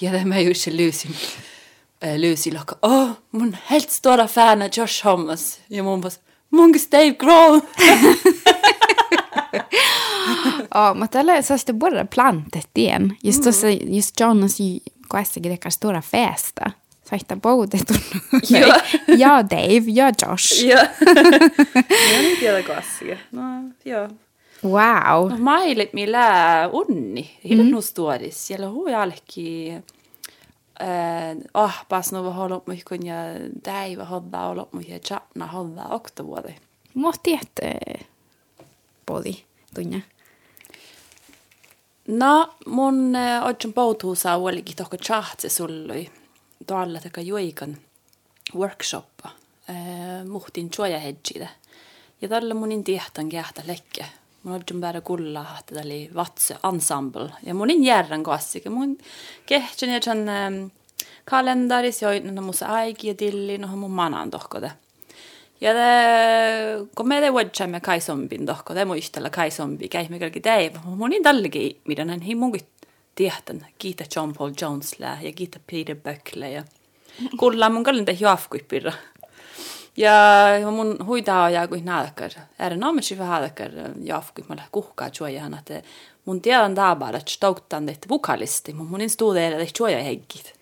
Ja 0.00 0.12
det 0.12 0.24
med 0.24 0.42
just 0.42 0.66
Lucy. 0.66 1.08
Uh, 1.08 2.16
Lucy 2.30 2.50
lokka, 2.50 2.76
åh, 2.82 3.10
mun 3.32 3.56
helt 3.70 3.90
stora 3.90 4.26
fan 4.28 4.62
Josh 4.76 5.04
Hommes. 5.04 5.60
Ja 5.68 5.82
mun 5.82 6.02
vas, 6.02 6.20
mungus 6.50 6.88
Dave 6.90 7.10
Grohl. 7.14 7.60
Ja, 10.74 10.94
mutta 10.94 11.18
tällä 11.18 11.42
se 11.42 11.58
sitten 11.58 11.78
bara 11.78 12.04
plantet 12.04 12.68
igen. 12.74 13.16
Just 13.22 13.42
tuossa, 13.42 13.66
just 13.68 14.20
Jonas 14.20 14.58
koessa 15.08 15.40
greker 15.40 15.70
stora 15.70 16.00
festa. 16.00 16.70
Että 17.12 17.36
boudet 17.36 17.84
Joo. 18.50 18.76
Ja 19.16 19.50
Dave, 19.50 19.84
ja 19.86 20.12
Josh. 20.22 20.64
ja. 20.64 20.78
ja 22.12 22.22
nyt 22.22 22.38
tiedä 22.40 22.62
kassia. 22.62 23.16
No, 23.32 23.42
joo. 23.84 24.08
Wow. 24.64 25.30
No, 25.30 25.36
mailit 25.38 25.92
millä 25.92 26.68
unni. 26.72 27.38
Hillä 27.44 27.62
mm. 27.62 27.70
nustuodis. 27.70 28.46
Siellä 28.46 28.68
hui 28.68 28.94
alki. 28.94 29.72
Äh, 30.80 31.36
ah, 31.54 31.86
pas 31.88 32.12
no 32.12 32.32
hållo 32.32 32.62
mig 32.66 32.82
kun 32.88 33.06
ja 33.06 33.14
Dave 33.64 34.04
hodda 34.04 34.46
olla 34.46 34.68
mig 34.72 34.88
ja 34.88 34.98
chatna 34.98 35.46
hodda 35.46 35.82
oktovuode. 35.90 36.54
Mohti, 36.94 37.32
että 37.34 37.96
bodi 39.06 39.44
tunne. 39.74 40.02
No, 42.08 42.54
mun 42.66 43.16
äh, 43.16 43.44
oikein 43.44 43.72
poutuusa 43.72 44.34
olikin 44.34 44.76
tohko 44.76 44.96
chahtse 44.96 45.48
sullui. 45.48 46.10
Tuolla 46.66 47.00
teka 47.00 47.20
juikan 47.20 47.76
workshoppa. 48.54 49.28
Äh, 49.70 50.26
muhtin 50.28 50.70
hedgitä. 51.02 51.48
Ja 52.22 52.28
tällä 52.28 52.54
munin 52.54 52.84
tiehtan 52.84 53.28
kähtä 53.28 53.62
lekke. 53.66 54.06
Mun 54.42 54.54
oikein 54.54 54.80
päädä 54.80 55.00
kulla, 55.00 55.46
että 55.60 55.74
täli 55.74 56.10
vatse 56.14 56.56
ensemble. 56.72 57.30
Ja 57.46 57.54
munin 57.54 57.84
järren 57.84 58.22
kassikin. 58.22 58.72
Mun 58.72 58.98
kehtsin 59.46 59.90
ja 59.92 60.02
sen 60.02 60.28
ähm, 60.28 60.64
kalendaris, 61.24 62.00
on 62.02 62.44
musta 62.44 62.66
aiki 62.66 63.08
ja 63.08 63.14
tilli, 63.14 63.58
no 63.58 63.66
mun 63.76 63.90
manan 63.90 64.30
tohkode. 64.30 64.72
Ja 65.62 65.72
det, 65.74 66.88
kun 66.94 67.08
me 67.08 67.20
te 67.20 67.30
vuodemme 67.30 67.80
kai 67.80 68.00
zombin 68.00 68.46
tohko, 68.46 68.74
te 68.74 68.84
muistella 68.84 69.30
kai 69.30 69.50
zombi, 69.50 69.88
käy 69.88 70.08
me 70.10 70.18
kaikki 70.18 70.40
teivä. 70.40 70.80
Mun 70.84 71.10
niin 71.10 71.22
tälläkin, 71.22 71.76
mitä 71.88 72.04
hän 72.04 72.20
hi 72.20 72.34
tiehtan. 73.14 73.66
Kiitä 73.78 74.04
John 74.16 74.32
Paul 74.38 74.50
Jonesle 74.60 75.18
ja 75.20 75.32
kiitä 75.32 75.60
Peter 75.70 75.96
Buckle 75.96 76.50
ja 76.50 76.64
kuulla 77.36 77.70
mun 77.70 77.84
kallen 77.84 78.04
te 78.04 78.16
juafkuippirra. 78.20 78.92
Ja 79.96 80.12
mun 80.70 81.06
huitaa 81.06 81.50
ja 81.50 81.68
kuin 81.68 81.84
nääkär. 81.84 82.30
Är 82.58 82.72
en 82.72 82.84
ametsi 82.84 83.18
vähän 83.18 83.40
nääkär 83.40 83.72
juafkuip 84.04 84.48
mulle 84.48 84.62
kuhkaa 84.72 85.10
juojahan, 85.20 85.58
että 85.58 85.82
mun 86.24 86.40
tiedän 86.40 86.74
taabara, 86.74 87.18
että 87.18 87.30
stouttan 87.30 87.86
teitä 87.86 88.08
vokalisti, 88.08 88.72
mun 88.72 88.86
munin 88.86 89.10
studeera 89.10 89.56
teitä 89.56 89.72
juoja 89.78 90.02
heikit. 90.02 90.54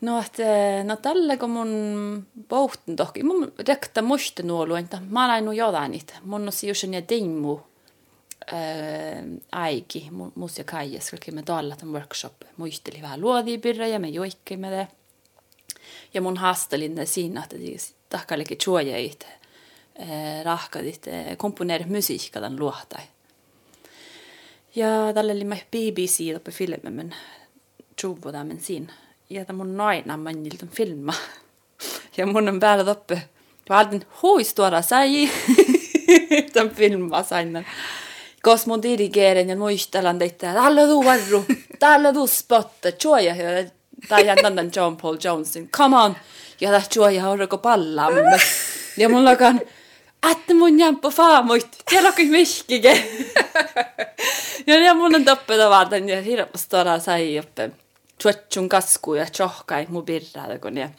No, 0.00 0.20
että 0.20 0.42
no 0.84 0.96
tällä 0.96 1.36
kun 1.36 1.50
mun 1.50 2.26
pohtin 2.48 2.96
tohki, 2.96 3.22
mun 3.22 3.52
rekta 3.68 4.02
muista 4.02 4.42
nuolu, 4.42 4.74
että 4.74 4.98
mä 5.10 5.40
nyt 5.40 5.56
jotain 5.56 5.90
niitä. 5.90 6.14
Mun 6.24 6.42
on 6.42 6.52
siis 6.52 6.84
ja 6.84 6.98
äh, 6.98 7.64
aiki, 9.52 10.08
mus 10.34 10.58
ja 10.58 10.64
kaijas, 10.64 11.10
kaikki 11.10 11.30
me 11.30 11.42
tämän 11.42 11.92
workshop. 11.92 12.32
Muisteli 12.56 13.02
vähän 13.02 13.20
luodipirra 13.20 13.86
ja 13.86 13.98
me 13.98 14.08
joikkimme 14.08 14.70
det. 14.70 14.88
Ja 16.14 16.20
mun 16.20 16.36
haastelin 16.36 17.06
siinä, 17.06 17.42
että 17.44 17.56
tahkallekin 18.08 18.58
chuojait, 18.58 19.26
äh, 20.00 20.44
rahkadit, 20.44 21.08
äh, 21.08 21.36
komponeerit 21.36 21.88
musiikka 21.88 22.40
tämän 22.40 22.58
luohtai. 22.58 23.02
Ja 24.74 24.88
tällä 25.14 25.32
oli 25.32 25.44
mä 25.44 25.56
BBC 25.56 26.36
uppe 26.36 26.50
filmen, 26.50 27.14
tjuvo 27.96 28.32
tämän 28.32 28.60
siinä. 28.60 28.92
Ja 29.30 29.44
tämä 29.44 29.56
mun 29.56 29.76
naina 29.76 30.16
manjilta 30.16 30.66
filma. 30.66 31.14
Ja 32.16 32.26
mun 32.26 32.48
on 32.48 32.60
päällä 32.60 32.92
uppe. 32.92 33.14
Mä 33.70 33.78
ajattelin, 33.78 34.06
huistuora 34.22 34.82
sai 34.82 35.30
tämän 36.52 36.74
filmaa 36.74 37.22
sain. 37.22 37.66
Kos 38.44 38.66
mun 38.66 38.82
dirigeren 38.82 39.48
ja 39.48 39.56
että 40.20 40.62
alla 40.62 40.86
du 40.86 41.04
varru, 41.04 41.44
alla 41.80 42.14
du 42.14 42.26
spotta, 42.26 42.92
chuoja. 42.92 43.34
Ja 43.34 43.70
tai 44.08 44.24
tämän 44.42 44.70
John 44.76 44.96
Paul 44.96 45.16
Jonesin, 45.24 45.68
come 45.70 45.96
on. 45.96 46.16
Ja 46.60 46.80
chuoja 46.80 47.28
on 47.28 47.38
roko 47.38 47.58
pallamme. 47.58 48.40
Ja 48.96 49.08
mun 49.08 49.24
lakan, 49.24 49.60
että 50.30 50.54
mun 50.54 50.78
jämpö 50.78 51.10
faamuit, 51.10 51.66
tiedä 51.90 52.12
kuin 52.12 52.30
miskike. 52.30 53.04
ja 54.66 54.78
ja 54.84 54.94
mun 54.94 55.14
on 55.14 55.24
toppeta 55.24 55.70
varten 55.70 56.08
ja 56.08 56.22
hirveästi 56.22 56.68
tuoda 56.70 56.98
sai 56.98 57.38
oppe. 57.38 57.70
Tuotsun 58.22 58.68
kasku 58.68 59.14
ja 59.14 59.26
tjohkai 59.26 59.86
mun 59.88 60.04
birraa 60.04 60.46
ja. 60.74 60.90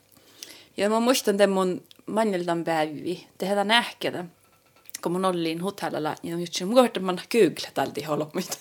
Ja 0.77 0.89
mä 0.89 0.99
muistan 0.99 1.37
tämän 1.37 1.53
mun 1.53 1.83
manjeltan 2.05 2.63
päivi, 2.63 3.27
tehdä 3.37 3.63
nähketä. 3.63 4.25
Mun 5.09 5.25
olin 5.25 5.61
hotellilla, 5.61 6.15
niin 6.23 6.39
just 6.39 6.61
mun 6.61 6.75
kohta 6.75 6.99
man 6.99 7.19
google 7.31 7.71
tälti 7.73 8.03
holomit. 8.03 8.59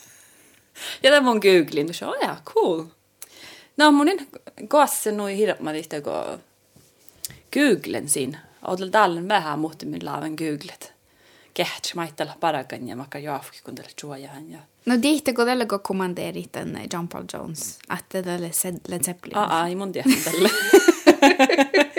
ja 1.02 1.10
tämän 1.10 1.24
mun 1.24 1.40
googlin, 1.40 1.94
så 1.94 2.10
oh 2.10 2.16
ja, 2.22 2.36
cool. 2.44 2.84
No 3.76 3.92
mun 3.92 4.08
en 4.08 4.26
koassa 4.68 5.12
nui 5.12 5.36
hirveästi 5.36 6.00
kun 6.00 6.40
googlen 7.54 8.08
siinä. 8.08 8.38
Oudella 8.68 8.90
tällöin 8.90 9.28
vähän 9.28 9.58
muhti 9.58 9.86
min 9.86 10.04
laavan 10.04 10.34
googlet. 10.34 10.94
Kehtsi 11.54 11.94
maittella 11.94 12.36
parakan 12.40 12.88
ja 12.88 12.96
makka 12.96 13.18
jaafki 13.18 13.60
kun 13.64 13.74
tällä 13.74 13.90
juojahan 14.02 14.50
ja... 14.50 14.58
No 14.86 15.02
diihtä 15.02 15.32
kun 15.32 15.46
tällä 15.46 15.66
kun 15.66 15.80
kommandeerit 15.80 16.52
tämän 16.52 16.86
John 16.92 17.08
Paul 17.08 17.24
Jones, 17.32 17.78
että 17.98 18.22
tälle 18.22 18.50
Led 18.88 19.02
Zeppelin. 19.04 19.36
Aa, 19.36 19.68
ei 19.68 19.74
mun 19.74 19.92
tiedä 19.92 20.08
tällä. 20.24 20.48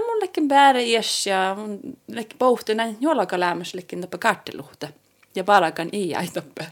mun 0.00 0.20
lekin 0.20 0.48
bära 0.48 0.80
iäs 0.80 1.26
ja 1.26 1.54
mun 1.58 1.80
lekin 2.08 2.38
pohti 2.38 2.74
näin 2.74 2.96
juolaka 3.00 3.40
lämmäs 3.40 3.74
lekin 3.74 4.00
toppe 4.00 4.18
kartteluhta. 4.26 4.88
Ja 5.36 5.44
parakan 5.44 5.88
i 5.92 6.14
ai 6.14 6.28
toppe. 6.34 6.66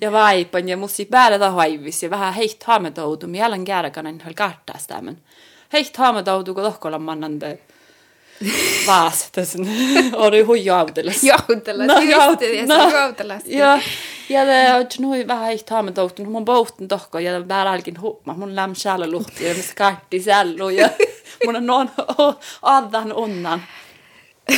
ja 0.00 0.12
vaipan 0.12 0.68
ja 0.68 0.76
mussi 0.76 1.04
bära 1.06 1.38
ta 1.38 1.50
haivis 1.50 2.02
ja 2.02 2.10
vähän 2.10 2.34
heiht 2.34 2.62
haametoudu, 2.64 3.26
mi 3.26 3.38
jälleen 3.38 3.64
kääräkan 3.64 4.06
en 4.06 4.20
höl 4.24 4.34
karttaa 4.34 4.78
sitä, 4.78 5.00
men 5.00 5.18
heiht 5.72 5.96
haametoudu, 5.96 6.54
kun 6.54 6.62
tohkolla 6.64 6.98
mannande 6.98 7.58
vaas, 8.86 9.30
tässä 9.32 9.58
oli 10.26 10.40
hui 10.42 10.64
jautelas. 10.64 11.22
Jautelas, 11.24 11.86
No, 11.86 12.00
just 12.00 12.12
jaut- 12.12 12.40
det, 12.40 12.66
no. 12.68 12.76
no. 12.78 12.90
jautelas. 12.90 13.42
Ja, 14.28 14.44
ja 14.44 14.44
det 14.44 14.74
on 14.74 14.86
nu 14.98 15.26
vähän 15.26 15.50
ei 15.50 15.58
taamme 15.58 15.92
toutun, 15.92 16.28
mun 16.28 16.44
pohtin 16.44 16.88
tohko 16.88 17.18
ja 17.18 17.48
vähän 17.48 17.68
alkin 17.68 18.00
hupma, 18.00 18.34
mun 18.34 18.56
läm 18.56 18.74
själlä 18.74 19.10
luhti 19.10 19.44
ja 19.44 19.54
mis 19.54 19.74
kartti 19.74 20.22
sällu 20.22 20.68
ja 20.68 20.90
mun 21.46 21.56
on 21.56 21.66
noin 21.66 21.90
adan 22.62 23.12
unnan. 23.12 23.62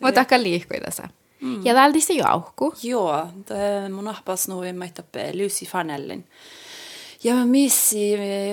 Mutta 0.00 0.20
aika 0.20 0.42
liikkui 0.42 0.80
tässä. 0.80 1.08
Mm. 1.40 1.66
Ja 1.66 1.74
väldi 1.74 2.00
se 2.00 2.14
jauhku. 2.14 2.74
Joo, 2.82 3.28
det, 3.48 3.92
mun 3.92 4.08
ahpas 4.08 4.48
nu 4.48 4.64
i 4.64 4.72
mig 4.72 4.92
tappe 4.92 5.32
Lucy 5.34 5.66
Farnellin. 5.66 6.24
Ja 7.24 7.34
mä 7.34 7.44
missi 7.44 8.12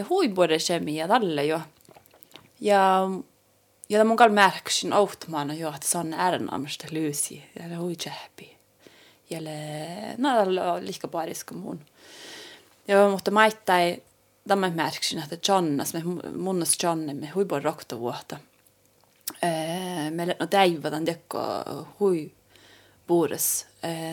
huibuode 0.09 0.57
kemi 0.67 0.95
ja 0.95 1.07
tälle 1.07 1.45
jo. 1.45 1.61
Ja 2.59 3.09
Ja 3.93 4.05
mun 4.05 4.17
kal 4.17 4.29
märksin 4.29 4.93
automana 4.93 5.53
jo, 5.53 5.69
että 5.69 5.87
se 5.87 5.97
on 5.97 6.13
ärnamista 6.13 6.87
lyysi. 6.91 7.43
Ja 7.59 7.69
le 7.69 7.75
hui 7.75 7.95
jähpi. 8.05 8.57
Ja 9.29 9.39
no 10.17 10.29
lika 10.79 11.07
paris 11.07 11.43
kuin 11.43 11.57
mun. 11.57 11.79
Ja 12.87 13.09
mutta 13.09 13.31
maittai, 13.31 14.01
tämä 14.47 14.69
märksin, 14.69 15.19
että 15.19 15.51
Jonas, 15.51 15.93
me 15.93 16.01
munnas 16.37 16.77
John, 16.83 17.15
me 17.15 17.27
hui 17.35 17.45
bon 17.45 17.63
rokta 17.63 17.99
vuotta. 17.99 18.37
Me 20.11 20.25
no 20.25 20.47
täivätän 20.49 21.05
tekko 21.05 21.39
hui 21.99 22.31
puures 23.07 23.67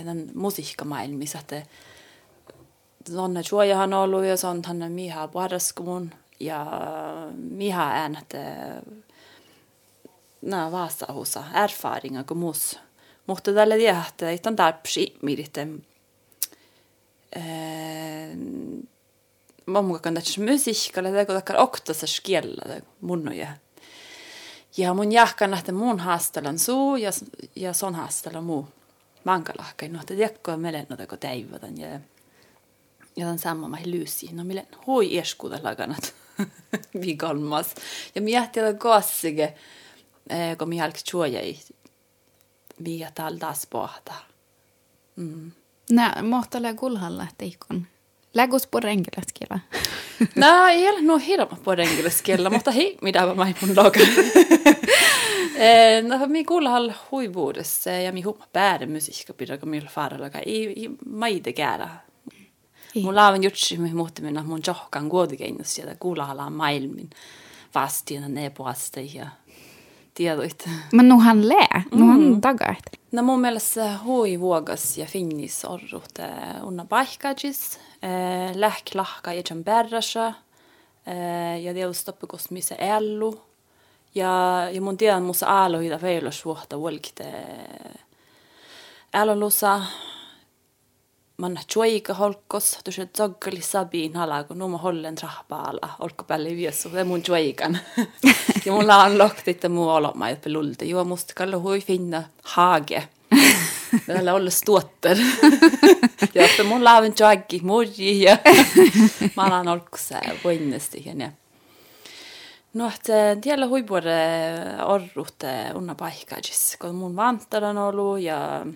den 0.06 0.30
musiikkamaailmissa, 0.34 1.38
että 1.38 1.62
Sonne 3.12 3.42
Chuojahan 3.42 3.94
on 3.94 4.00
ollut 4.00 4.24
ja 4.24 4.36
se 4.36 4.46
on 4.46 4.62
tänne 4.62 4.88
Miha 4.88 5.28
Paraskumun 5.28 6.14
ja 6.40 6.66
Miha 7.36 8.04
äänet 10.42 10.50
nämä 10.50 10.72
vaastahuussa 10.72 11.44
erfaringar 11.64 12.24
kuin 12.24 12.38
muus. 12.38 12.78
Mutta 13.26 13.52
tällä 13.52 13.76
tiedä, 13.76 14.04
että 14.32 14.50
on 14.50 14.56
tarpeeksi 14.56 15.16
mirite. 15.22 15.68
Mamma 19.66 19.98
kan 19.98 20.14
tässä 20.14 20.40
musiikkalle, 20.40 21.10
tai 21.12 21.26
kun 21.26 21.34
takkar 21.34 21.56
oktassa 21.60 22.06
skiellä 22.06 22.80
mun 23.00 23.36
ja 23.36 23.48
ja 24.76 24.94
mun 24.94 25.12
jahkan, 25.12 25.54
että 25.54 25.72
mun 25.72 25.98
haastelan 25.98 26.58
suu 26.58 26.96
ja, 26.96 27.10
ja 27.56 27.72
son 27.72 27.94
haastelan 27.94 28.44
muu 28.44 28.68
mankalahkai. 29.24 29.88
No, 29.88 30.00
että 30.00 30.14
tiedätkö, 30.14 30.56
meille 30.56 30.86
no, 30.88 30.96
kun 31.08 31.18
täivätän 31.18 31.78
ja 31.78 32.00
ja 33.16 33.26
den 33.26 33.38
samma 33.38 33.68
med 33.68 33.86
Lucy. 33.86 34.26
No 34.32 34.44
mille 34.44 34.66
hui 34.86 35.18
eskuuta 35.18 35.58
laganat 35.62 36.14
vigalmas. 37.06 37.74
Ja 38.14 38.22
miettii 38.22 38.62
että 38.62 38.78
kassige, 38.78 39.54
kun 40.58 40.68
mi 40.68 40.78
halk 40.78 40.96
chuojai. 40.96 41.56
Mikä 42.78 43.10
taldas 43.14 43.66
pohta. 43.70 44.14
Mm. 45.16 45.52
Nä, 45.90 46.14
mohtale 46.22 46.74
kulhalla 46.74 47.26
teikon. 47.38 47.86
Lägus 48.34 48.66
på 48.66 48.80
rengeleskellä. 48.80 49.58
no, 50.36 50.66
ei 50.66 50.88
ole 50.88 51.00
no 51.02 51.18
hirma 51.18 51.58
på 51.64 51.74
rengeleskellä, 51.74 52.50
mutta 52.56 52.70
hei, 52.70 52.98
mitä 53.02 53.26
mä 53.26 53.34
main 53.34 53.56
mun 53.60 53.76
logan. 53.76 54.08
no, 56.08 56.26
mi 56.26 56.44
kulhall 56.44 56.90
huivuudessa 57.10 57.90
ja 57.90 58.12
mi 58.12 58.22
humma 58.22 58.46
päädä 58.52 58.86
musiikka 58.86 59.58
kun 59.60 59.68
mi 59.68 59.80
faralaga. 59.80 60.38
Ei, 60.38 60.66
ei 60.66 60.90
maide 61.06 61.52
käärä 61.52 61.88
Mun 62.94 63.14
laavan 63.14 63.42
jutsi, 63.42 63.78
me 63.78 63.88
muuttimena 63.94 64.42
mun 64.42 64.60
johkan 64.66 65.08
kuotikeinus 65.08 65.74
sieltä 65.74 65.96
kuulahalaan 66.00 66.52
maailmin 66.52 67.10
vastina 67.74 68.28
ne 68.28 68.50
puolesta 68.50 69.00
ja 69.00 69.26
tiedoit. 70.20 70.68
Men 70.92 71.08
nu 71.08 71.20
han 71.20 71.48
lää, 71.48 71.82
nu 71.92 72.06
han 72.06 72.20
mm. 72.20 72.40
tagat. 72.40 72.90
No 73.12 73.22
mun 73.22 73.40
mielestä 73.40 73.98
hui 74.04 74.40
vuogas 74.40 74.98
ja 74.98 75.06
finnis 75.06 75.64
orrut 75.64 76.18
unna 76.62 76.84
paikkaajis, 76.84 77.78
lähk 78.54 78.94
lahka 78.94 79.32
ja 79.32 79.42
jam 79.50 79.64
berrasa, 79.64 80.34
ja 81.62 81.74
tiedä 81.74 81.92
stoppikos 81.92 82.50
missä 82.50 82.74
ellu. 82.74 83.40
Ja, 84.14 84.68
ja 84.72 84.80
mun 84.80 84.96
tiedän 84.96 85.22
musta 85.22 85.46
aalohita 85.46 85.98
veilos 86.02 86.44
vuotta 86.44 86.78
vuolkite 86.78 87.32
älolusa, 89.14 89.80
man 91.40 91.58
chuiga 91.72 92.14
holkos 92.14 92.78
tu 92.84 92.92
se 92.92 93.06
zoggali 93.16 93.62
sabiin 93.64 94.16
halago 94.20 94.54
nu 94.54 94.68
ma 94.68 94.78
hollen 94.78 95.14
trahpaala 95.14 95.94
olko 96.06 96.24
päälle 96.24 96.56
viesu 96.56 96.90
se 96.90 97.04
mun 97.04 97.22
chuigan 97.22 97.78
ja 98.64 98.72
mulla 98.72 99.04
on 99.04 99.18
lokti 99.18 99.50
että 99.50 99.68
muu 99.68 99.88
oloma 99.88 100.30
ja 100.30 100.36
pelulta 100.36 100.84
juo 100.84 101.04
musta 101.04 101.34
kallo 101.36 101.60
hui 101.60 101.80
finna 101.80 102.22
hage 102.42 103.08
Tällä 104.06 104.34
olla 104.34 104.50
stuotter. 104.50 105.16
ja 106.34 106.44
että 106.44 106.64
mun 106.64 106.84
laavin 106.84 107.14
chuaggi 107.14 107.60
murji 107.62 108.22
ja 108.22 108.38
mä 109.36 109.42
alan 109.42 109.68
olkussa 109.68 110.20
voinnesti 110.44 111.02
ja 111.06 111.30
No, 112.74 112.86
että 112.94 113.12
tiellä 113.40 113.66
huipuore 113.66 114.12
orrut 114.86 115.34
unna 115.74 115.94
paikkaajis, 115.94 116.76
kun 116.80 116.94
mun 116.94 117.16
vantaran 117.16 117.78
ollut 117.78 118.20
ja 118.20 118.66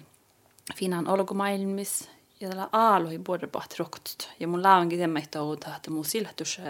finan 0.77 1.09
olkumaailmis 1.09 2.09
ja 2.45 2.51
tällä 2.51 2.69
aaluhi 2.73 3.19
både 3.19 3.47
pat 3.47 3.75
roktut. 3.79 4.29
Ja 4.41 4.49
mun 4.49 4.63
laavankin 4.63 5.01
tämä 5.01 5.19
että 5.19 5.43
outa, 5.43 5.77
että 5.77 5.91
mun 5.91 6.05
silhätys 6.05 6.61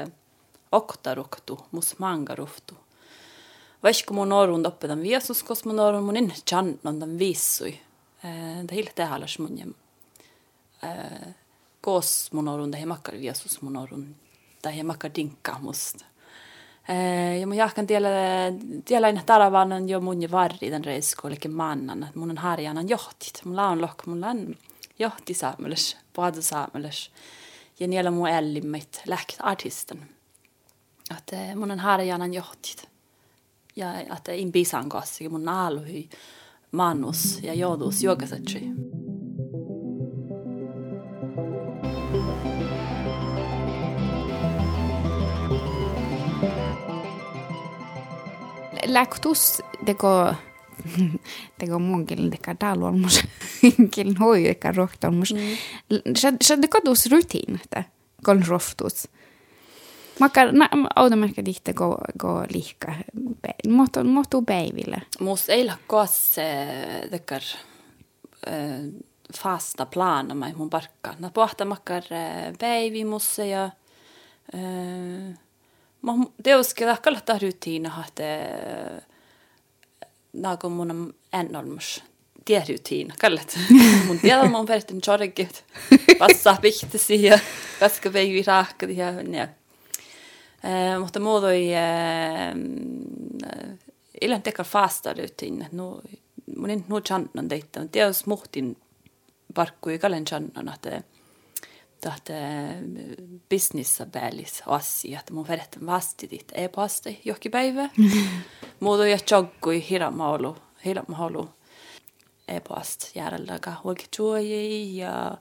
okta 0.73 1.15
roktu, 1.15 1.67
mus 1.73 1.99
manga 1.99 2.35
ruftu. 2.35 2.75
Vaikka 3.83 4.15
mun 4.15 4.33
orun 4.33 4.63
tämän 4.63 5.03
viesus, 5.03 5.43
koska 5.43 5.69
mun 5.69 5.81
orun 5.81 6.05
mun 6.05 6.17
inne 6.17 6.35
channon 6.51 6.99
tämän 6.99 7.19
viissui. 7.19 7.81
Det 8.69 8.73
helt 8.73 8.97
det 8.97 9.07
halas 9.07 9.39
mun 9.39 9.59
ja 9.59 9.67
kos 11.81 12.33
mun 12.33 12.49
orun 12.49 12.73
det 12.73 12.87
makkar 12.87 13.15
viesus 13.15 13.63
mun 13.63 13.77
orun. 13.77 14.15
Det 14.63 14.83
makkar 14.83 15.11
dinka 15.15 15.59
musta. 15.61 16.05
Ja 17.41 17.47
mun 17.47 17.57
jahkan 17.57 17.87
tiellä, 17.87 18.09
tiellä 18.85 19.07
aina 19.07 19.23
taravanan 19.27 19.89
jo 19.89 20.01
mun 20.01 20.23
ja 20.23 20.31
varri 20.31 20.71
den 20.71 20.85
reiskoolikin 20.85 21.53
mannan, 21.53 22.03
että 22.03 22.19
mun 22.19 22.31
on 22.31 22.39
harjanan 22.39 22.89
johtit. 22.89 23.43
Mun 23.45 23.57
laun 23.57 23.81
lok, 23.81 24.07
mun 24.07 24.25
on 24.25 24.57
johti 24.99 25.35
saamelais, 25.35 25.97
paadu 26.17 26.43
saamelais. 26.43 27.11
Ja 27.81 27.89
niillä 27.89 28.11
mun 28.11 28.29
ällimmät 28.29 29.03
läkt 29.07 29.37
artisten. 29.39 30.09
Että 31.19 31.37
mun 31.57 31.71
on 31.71 31.79
harjanan 31.79 32.35
johtit. 32.35 32.89
Ja 33.77 34.01
että 34.01 34.33
in 34.33 34.53
bisan 34.53 34.89
kanssa, 34.89 35.31
mun 35.31 35.49
aaluhi 35.49 36.11
manus 36.73 37.39
ja 37.43 37.55
joudus 37.55 38.03
jokasetsi. 38.03 38.61
Läktus 48.87 49.63
teko 49.85 50.35
teko 51.59 51.79
mun 51.79 52.07
kielen 52.07 52.31
teka 52.31 52.55
talolmus 52.55 53.23
kielen 53.91 54.17
hoi 54.25 54.49
eka 54.49 54.73
rohtalmus. 54.73 55.35
Se 56.43 56.57
teko 56.61 56.81
dus 56.85 57.07
rutin, 57.07 57.61
että 57.65 57.85
kon 58.25 58.45
roftus. 58.47 59.09
Makka, 60.21 60.53
na, 60.53 60.69
automerkka 60.97 61.45
dihte 61.45 61.73
go, 61.73 61.97
go 62.19 62.45
lihka. 62.53 62.95
Mohtu, 63.69 64.05
mohtu 64.05 64.43
päiville. 64.43 65.03
Mus 65.21 65.49
ei 65.49 65.63
ole 65.63 65.75
koas 65.87 66.37
tekar 67.11 67.43
fasta 69.39 69.87
plana 69.87 70.35
mai 70.35 70.53
mun 70.55 70.71
parkka. 70.71 71.15
Na 71.19 71.31
pohta 71.31 71.65
makkar 71.65 72.03
päivi 72.59 73.05
musse 73.05 73.47
ja 73.47 73.71
Teoske 76.43 76.87
takkalla 76.87 77.39
rutiina, 77.43 78.05
että 78.09 78.23
nagu 80.35 80.69
mun 80.69 80.91
on 80.91 81.15
ennolmus 81.33 82.03
tierutiin, 82.45 83.13
kallet. 83.21 83.59
mun 84.07 84.19
tiedä 84.19 84.49
mun 84.49 84.69
verten 84.69 85.01
chorgit. 85.01 85.65
Vassa 86.21 86.57
pihtisi 86.61 87.23
ja 87.23 87.39
kaska 87.81 88.13
veivi 88.13 88.43
raakka 88.47 88.87
ja 88.87 89.11
ja. 89.11 89.49
Eh, 90.65 90.99
mutta 91.01 91.21
muodoi 91.21 91.73
eh, 91.73 92.55
illan 94.21 94.43
tekar 94.43 94.67
fasta 94.67 95.13
rutin. 95.13 95.67
No 95.73 96.01
mun 96.57 96.71
en 96.71 96.85
no 96.89 97.01
channan 97.01 97.51
deita. 97.51 97.87
Teos 97.93 98.27
muhtin 98.27 98.77
parkku 99.55 99.91
i 99.91 99.99
kallen 99.99 100.25
channan 100.25 100.69
että 100.75 101.03
att 102.07 102.31
businessa 103.49 104.07
bälis 104.07 104.63
asia, 104.67 105.19
että 105.19 105.33
mun 105.33 105.49
verten 105.49 105.87
vasti 105.87 106.31
dit 106.31 106.53
e-posti 106.55 107.21
johonkin 107.25 107.53
päivä. 107.53 107.89
Muuta 108.81 109.07
ja 109.07 109.19
joggui 109.31 109.89
hiramaulu, 109.91 110.57
hiramaulu 110.85 111.49
e-post 112.49 113.17
järjelläkä 113.17 113.73
huolkituoji 113.85 114.97
ja 114.97 115.39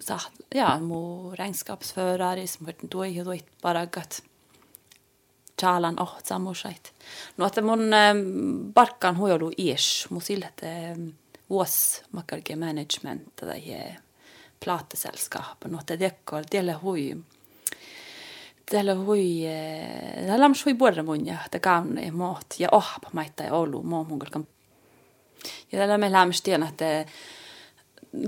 saht, 0.00 0.32
ja 0.54 0.78
mu 0.80 1.30
regnskapsförare 1.30 2.46
som 2.46 2.66
varit 2.66 2.92
då 2.92 3.04
i 3.04 3.24
då 3.24 3.34
bara 3.62 3.86
gat 3.86 4.22
chalan 5.60 6.00
oh 6.00 6.18
samusait. 6.24 6.92
No 7.36 7.46
että 7.46 7.62
mun 7.62 7.90
barkan 8.74 9.16
huojolu 9.16 9.50
ies, 9.58 10.06
mu 10.10 10.20
sille 10.20 10.46
että 10.46 10.96
vuos 11.50 12.02
makarge 12.12 12.56
management 12.56 13.36
tai 13.36 13.62
plateselskapet, 14.64 15.72
että 15.80 15.96
tekkol 15.96 16.42
tielle 16.50 16.72
hui 16.72 17.16
Täällä 18.70 18.94
hui, 18.94 19.42
täällä 20.26 20.46
on 20.46 20.54
hui 20.64 20.74
puolella 20.74 21.02
mun 21.02 21.26
ja 21.26 21.36
te 21.50 21.58
kaunne 21.58 22.02
ja 22.02 22.12
moot 22.12 22.46
ja 22.58 22.68
ohpa 22.72 23.10
maita 23.12 23.42
ja 23.42 23.54
olu 23.54 23.82
muu 23.82 24.04
mun 24.04 24.18
kalkan. 24.18 24.46
Ja 25.72 25.78
täällä 25.78 25.98
me 25.98 26.12
lämmäs 26.12 26.42
tiedä, 26.42 26.66
että 26.68 27.04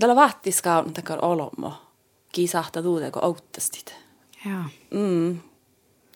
täällä 0.00 0.16
vaattis 0.16 0.62
kaunne 0.62 0.92
takar 0.92 1.18
olomo. 1.24 1.72
Kiisahta 2.32 2.82
tuude, 2.82 3.10
kun 3.10 3.24
outtastit. 3.24 3.96
Joo. 4.46 4.62
Mm. 4.90 5.40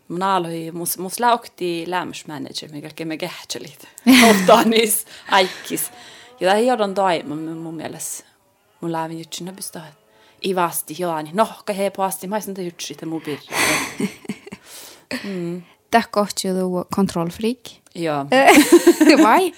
Mun 0.09 0.23
aloi, 0.23 0.71
mus, 0.73 0.99
mus 0.99 1.21
laukti 1.21 1.85
lämsmanager, 1.87 2.73
mikä 2.73 3.05
me 3.05 3.17
kähtselit. 3.17 3.89
Ottanis, 4.31 5.07
aikis. 5.31 5.91
Ja 6.41 6.51
tämä 6.51 6.61
joudun 6.61 6.95
toimun 6.95 7.39
mun 7.39 7.75
mielestä. 7.75 8.25
Mun 8.81 8.93
lävin 8.93 9.19
jutsin 9.19 9.57
näpistä. 10.37 10.49
Ivasti 10.49 10.97
joani. 10.99 11.31
No, 11.33 11.49
kai 11.65 11.77
hei 11.77 11.91
poasti, 11.91 12.27
mä 12.27 12.41
sen 12.41 12.65
jutsi, 12.65 12.93
että 12.93 13.07
mun 13.07 13.23
pirra. 13.23 13.57
Mm. 15.25 15.63
Tämä 15.91 16.05
kohti 16.11 16.49
du 16.49 16.85
kontrollfreak. 16.97 17.59
Joo. 17.95 18.27
Vai? 19.23 19.53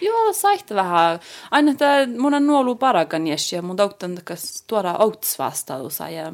Joo, 0.00 0.32
saihta 0.32 0.74
vähän. 0.74 1.20
Aina 1.50 1.72
että 1.72 1.86
mun 2.18 2.34
on 2.34 2.46
nuolu 2.46 2.74
parakan 2.74 3.26
ja 3.26 3.62
mun 3.62 3.76
tauttan 3.76 4.14
takas 4.14 4.64
tuoda 4.66 4.96
outs 4.98 5.38
vastausa 5.38 6.08
ja 6.08 6.32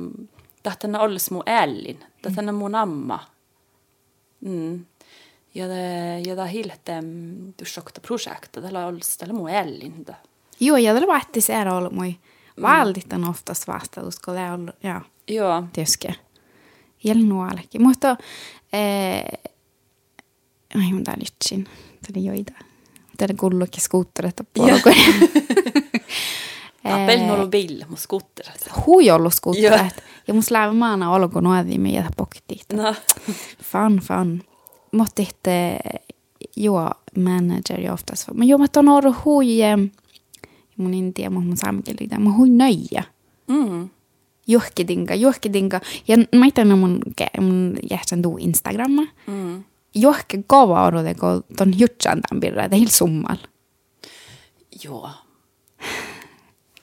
tahtana 0.63 1.01
olles 1.01 1.31
mun 1.31 1.43
ällin. 1.47 2.05
Tahtana 2.23 2.53
mun 2.53 2.75
amma. 2.75 3.19
Mm. 4.41 4.87
Ja 5.55 5.69
det 5.69 6.27
ja 6.27 6.37
det 6.37 6.49
hiltem 6.49 7.55
du 7.59 7.65
sjokta 7.65 8.01
projekta. 8.01 8.61
Det 8.61 8.73
la 8.73 8.87
olles 8.87 9.17
tällä 9.17 9.33
mun 9.33 9.51
ällin. 9.51 10.07
Joo, 10.61 10.77
ja 10.77 10.95
det 10.95 11.07
var 11.07 11.21
että 11.21 11.41
se 11.41 11.55
är 11.55 11.69
ollut 11.69 11.93
mui. 11.93 12.19
Väldigt 12.63 13.13
on 13.13 13.29
oftast 13.29 13.69
vastaus, 13.69 14.19
kun 14.19 14.35
det 14.35 14.51
on, 14.51 14.73
ja. 14.83 15.01
Joo. 15.29 15.65
Tietysti. 15.73 16.09
Jelnualekin. 17.05 17.83
Mutta, 17.83 18.17
eh, 18.73 19.25
ai 20.75 20.93
mun 20.93 21.05
tää 21.05 21.15
lytsin. 21.19 21.67
Tuli 22.07 22.25
joita. 22.25 22.53
Täällä 23.17 23.35
kuuluukin 23.41 23.83
skuutterit 23.83 24.37
polkuja. 24.55 24.97
Appel 26.85 27.27
nuolu 27.27 27.49
bil, 27.49 27.85
mun 27.89 27.99
skutterat. 27.99 28.69
Hui 28.87 29.11
ollut 29.11 29.35
skuutterit. 29.35 29.97
Ja 30.29 30.35
mun 30.35 30.43
slävä 30.43 30.73
maana 30.73 31.13
olko 31.13 31.41
nuodi 31.41 31.79
me 31.79 31.89
jätä 31.89 32.11
poktit. 32.17 32.67
No. 32.73 32.95
Fan, 33.63 33.99
fan. 33.99 34.43
Mutta 34.93 35.23
että 35.23 35.51
joo, 36.57 36.91
manager 37.19 37.81
ja 37.81 37.93
oftast. 37.93 38.29
Men 38.35 38.49
joo, 38.49 38.59
mä 38.59 38.69
ton 38.69 38.89
ollut 38.89 39.25
hui, 39.25 39.63
eh, 39.63 39.77
mun 40.77 40.93
mun 41.31 41.57
saamekeli, 41.57 42.09
mä 42.19 42.31
hui 42.31 42.51
nöjä. 42.51 43.03
Mm. 43.49 43.89
Johkidinka, 44.47 45.15
johkidinka. 45.15 45.81
Ja 46.09 46.17
mä 46.17 46.47
itse 46.47 46.65
mun, 46.65 47.01
mun 47.41 47.77
jähtän 47.91 48.23
tuu 48.23 48.37
Instagramma. 48.37 49.03
Mm. 49.27 49.65
Johke 49.95 50.43
kova 50.47 50.87
orode, 50.87 51.15
kun 51.15 51.45
ton 51.57 51.79
jutsan 51.79 52.21
tämän 52.21 52.41
birra, 52.41 52.69
det 52.69 52.77
är 52.77 52.79
helt 52.79 52.93
summal. 52.93 53.37
Joo. 54.85 55.11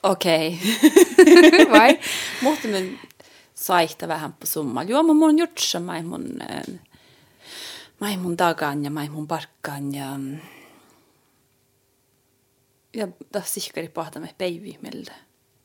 Okei. 0.04 0.60
Vai? 1.72 2.00
Mutta 2.42 2.68
me 2.68 3.00
saihta 3.54 4.08
vähän 4.08 4.34
på 4.40 4.48
summa. 4.48 4.84
Joo, 4.84 5.04
mä 5.04 5.14
mun 5.14 5.38
jutsa, 5.40 5.80
mä 5.80 6.02
mun, 6.02 6.40
mä 8.00 8.18
mun 8.18 8.38
dagan 8.38 8.84
ja 8.84 8.92
mä 8.92 9.08
mun 9.12 9.28
parkkan 9.28 9.96
ja 9.96 10.20
ja 12.94 13.08
tässä 13.32 13.54
sihkari 13.54 13.90
pahta 13.90 14.20
me 14.20 14.36
päivimiltä. 14.38 15.14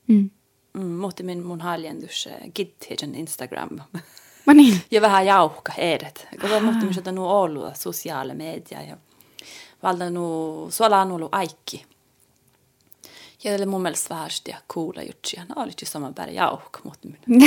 Mm. 0.06 0.30
Mm, 0.72 0.86
mutta 0.86 1.22
min 1.22 1.46
mun 1.46 1.60
haljendus 1.60 2.28
gidhejen 2.54 3.14
Instagram. 3.14 3.78
Mä 4.46 4.54
niin. 4.54 4.80
ja 4.90 5.00
vähän 5.00 5.26
jauhka 5.26 5.72
edet. 5.78 6.28
Koska 6.40 6.60
mutta 6.60 6.86
että 6.98 7.12
nu 7.12 7.26
ollut 7.26 7.76
sosiaali 7.76 8.34
media 8.34 8.82
ja 8.82 8.96
valda 9.82 10.10
nu 10.10 10.66
suola 10.70 11.00
on 11.00 11.12
ollut 11.12 11.34
aikki. 11.34 11.86
Ja 13.44 13.56
det 13.58 13.62
är 13.62 13.66
mun 13.66 13.82
mielestä 13.82 14.28
sitä 14.28 14.62
coola 14.68 15.02
juttuja. 15.02 15.44
No 15.44 15.62
oli 15.62 15.72
ju 15.80 15.86
sama 15.86 16.12
bara 16.12 16.30
jauhka, 16.30 16.80
mutta 16.84 17.08
minä. 17.08 17.46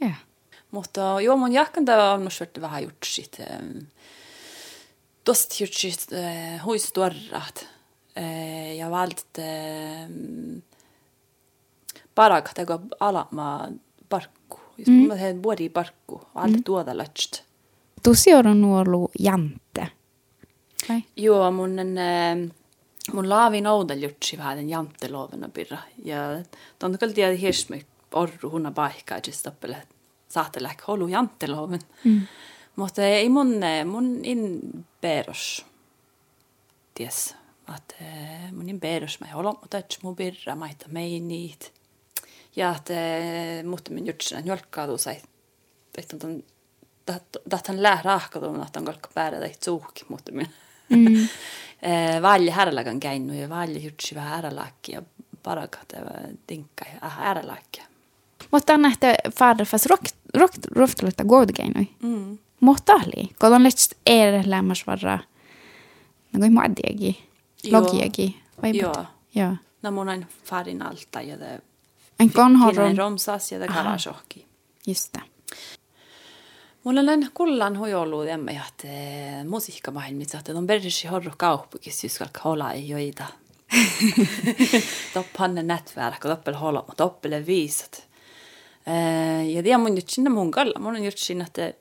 Ja. 0.00 0.14
Mutta 0.70 1.20
joo, 1.20 1.36
mun 1.36 1.52
jakanta 1.52 2.12
on 2.12 2.20
myös 2.20 2.40
vähän 2.60 2.82
jutsit. 2.82 3.38
Tosta 5.24 5.54
jutsit 5.60 6.06
huistuorrat. 6.64 7.66
Ja 8.76 8.90
valt 8.90 9.38
parakat, 12.14 12.58
ega 12.58 12.80
alama 13.00 13.68
parkku. 14.08 14.60
Mm. 14.86 15.06
Mä 15.08 15.16
teen 15.16 15.42
vuodi 15.42 15.68
parkku, 15.68 16.22
alta 16.34 16.56
mm. 16.56 16.64
tuoda 16.64 16.96
lätst. 16.96 17.42
Tusi 18.02 18.34
on 18.34 18.64
ollut 18.64 19.10
jante. 19.18 19.88
Vai? 20.88 21.02
Joo, 21.16 21.50
mun, 21.50 21.78
äh, 21.78 22.50
mun 23.12 23.28
laavin 23.28 23.64
vähän 24.38 24.56
den 24.56 24.68
jantelovena 24.68 25.48
pirra. 25.48 25.78
Ja 26.04 26.18
ton 26.78 26.98
kyllä 26.98 27.12
tiedä 27.12 27.36
hirsmy 27.36 27.80
orru 28.12 28.50
hunna 28.50 28.70
paikkaa, 28.70 29.18
että 29.18 29.30
stoppele 29.30 29.82
saatelle 30.28 30.70
holu 30.88 31.08
janteloven. 31.08 31.80
Mm. 32.04 32.20
Mutta 32.76 33.02
ei 33.02 33.28
mun, 33.28 33.62
eh, 33.62 33.84
mun 33.84 34.24
in 34.24 34.60
peros. 35.00 35.66
Ties, 36.94 37.36
att 37.66 37.94
äh, 38.02 38.52
mun 38.52 38.68
in 38.68 38.80
peros 38.80 39.20
mä 39.20 39.26
holo, 39.26 39.58
mutta 39.60 39.78
et 39.78 39.98
mun 40.02 40.16
pirra 40.16 40.56
maita 40.56 40.88
meinit. 40.88 41.72
Ja 42.56 42.70
att 42.70 42.90
äh, 42.90 43.64
mutta 43.64 43.92
min 43.92 44.06
jutsi 44.06 44.34
jolkkaa 44.44 44.86
tu 44.86 44.98
sai. 44.98 45.22
Että 45.98 46.16
ton 46.16 46.42
Tähän 47.48 47.82
lää 47.82 48.00
rahkatuun, 48.04 48.62
että 48.62 48.78
on 48.78 48.84
kolkka 48.84 49.10
päällä 49.14 49.38
tai 49.38 49.50
tsuhki, 49.50 50.04
mutta 50.08 50.32
minä. 50.32 50.48
Mm. 50.88 51.28
Eh, 51.82 52.22
valja 52.22 52.52
härläkan 52.52 53.00
käynyt 53.00 53.36
ja 53.36 53.48
valja 53.48 53.78
jutsi 53.78 54.14
vähän 54.14 54.42
härläkki 54.42 54.92
ja 54.92 55.02
parakat 55.42 55.92
ja 55.92 56.00
tinkka 56.46 56.84
ja 57.02 57.08
härläkki. 57.08 57.82
Mutta 58.50 58.74
on 58.74 58.82
nähty 58.82 59.06
fader 59.38 59.66
fast 59.66 59.86
goodgainoi. 61.28 61.88
Mm. 62.02 62.08
Mutta 62.08 62.28
oli. 62.28 62.38
Kun 63.38 63.52
on 63.52 63.62
lähtnyt 63.62 63.94
er 64.06 64.44
lämmas 64.46 64.86
varra. 64.86 65.18
No 66.32 66.40
kuin 66.40 66.52
muadiagi. 66.52 67.24
Logiagi. 67.70 68.36
Vai 68.62 68.78
Joo. 68.78 69.04
Joo. 69.34 69.56
No 69.82 69.90
mun 69.90 70.08
on 70.08 70.26
farin 70.44 70.82
alta 70.82 71.20
ja 71.20 71.36
det 71.36 71.60
En 72.20 72.30
kon 72.30 72.58
romsas 72.96 73.52
ja 73.52 73.58
det 73.58 73.68
garageokki. 73.68 74.46
Just 74.86 75.12
det. 75.12 75.22
Mulla 76.84 77.00
on 77.12 77.30
kullan 77.34 77.76
hojolu 77.76 78.22
emme 78.22 78.52
ja 78.52 78.62
että 78.68 78.88
musiikkamaailmissa, 79.48 80.38
että 80.38 80.52
on 80.52 80.66
perisi 80.66 81.08
horro 81.08 81.32
kauppukissa, 81.36 82.06
jos 82.06 82.18
kalkka 82.18 82.40
hola 82.44 82.72
ei 82.72 82.88
joita. 82.88 83.24
Toppanne 85.14 85.62
nätverk 85.62 86.24
och 86.24 86.72
mot 86.72 86.98
doppel 86.98 87.46
viisat. 87.46 88.08
Eh, 88.86 89.54
ja 89.54 89.62
tiedän 89.62 89.80
mun 89.80 89.94
just 89.94 90.08
sinne 90.08 90.30
mun 90.30 90.50
kalla, 90.50 90.78
mun 90.78 90.96
on 90.96 91.04
just 91.04 91.18
sinne, 91.18 91.44
että 91.44 91.74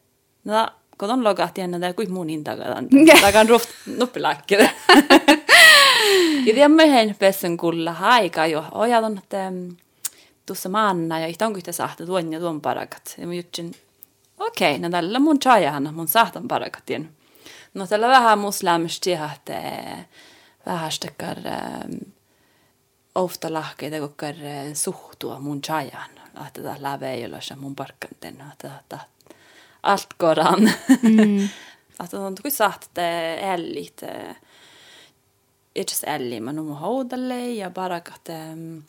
no, 0.50 0.68
kun 0.98 1.12
on 1.12 1.24
logat 1.24 1.54
tiedän, 1.54 1.84
että 1.84 1.94
kuin 1.94 2.14
mun 2.14 2.30
intakaan, 2.30 2.88
takan 3.22 3.50
ruft 3.50 3.70
nuppilaakkille. 3.98 4.72
ja 6.46 6.54
tiedän 6.54 6.72
mä 6.72 6.86
hen 6.86 7.16
pessen 7.20 7.58
kulla 7.58 7.96
aika 8.02 8.46
jo, 8.46 8.66
ojaton, 8.72 9.18
että 9.18 9.52
mm, 9.52 9.76
tuossa 10.46 10.70
maanna 10.70 11.20
ja 11.20 11.28
ihtä 11.28 11.46
on 11.46 11.54
kuitenkin 11.54 11.74
sahta 11.74 12.06
tuon 12.06 12.34
ja 12.34 12.40
tuon 12.40 12.62
parakat. 12.62 13.16
Ja 13.18 13.28
mä 13.28 13.34
jutsin, 13.34 13.72
okei, 14.40 14.76
okay, 14.76 14.82
no 14.82 14.90
tällä 14.90 15.20
mun 15.20 15.40
chajahan 15.40 15.94
mun 15.94 16.08
sahtan 16.08 16.48
parakat 16.48 16.84
tien. 16.86 17.10
No 17.74 17.88
tällä 17.88 18.08
vähän 18.08 18.40
muslämmästi, 18.40 19.12
että 19.12 19.62
vähän 20.66 20.92
stekar 20.92 21.38
um, 21.38 22.00
ofta 23.16 23.54
lahkeita 23.54 24.00
kokkar 24.00 24.36
uh, 24.36 24.74
suhtua 24.74 25.40
mun 25.40 25.62
chajan. 25.62 26.10
Että 26.48 26.62
tämä 26.62 26.76
läve 26.80 27.14
ei 27.14 27.26
ole 27.26 27.42
se 27.42 27.56
mun 27.56 27.76
parkkanten. 27.76 28.44
Että, 28.52 28.72
että 28.80 29.00
allt 29.84 30.18
går 30.18 30.40
an. 30.40 30.72
Mm. 31.02 31.50
Että 32.04 32.20
on 32.20 32.36
kyllä 32.36 32.56
sagt, 32.56 32.84
että 32.84 33.02
ällit, 33.42 34.04
ei 35.76 35.84
just 35.90 36.04
älli, 36.08 36.40
men 36.40 36.60
om 36.60 36.76
houdalle 36.76 37.48
ja 37.54 37.70
bara 37.70 37.96
att 37.96 38.30
um, 38.30 38.84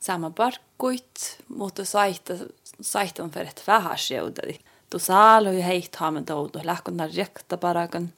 samma 0.00 0.30
barkuit, 0.30 1.38
mutta 1.48 1.84
saita, 1.84 2.34
saita 2.80 3.22
on 3.22 3.30
för 3.30 3.44
ett 3.44 3.66
vähäsjouda. 3.66 4.42
Tu 4.90 4.98
saal 4.98 5.46
ju 5.46 5.60
heit 5.60 5.96
ha 5.96 6.10
med 6.10 6.22
doudu, 6.26 6.60
lähkonna 6.64 7.06
rekta 7.06 7.56
parakan. 7.56 8.12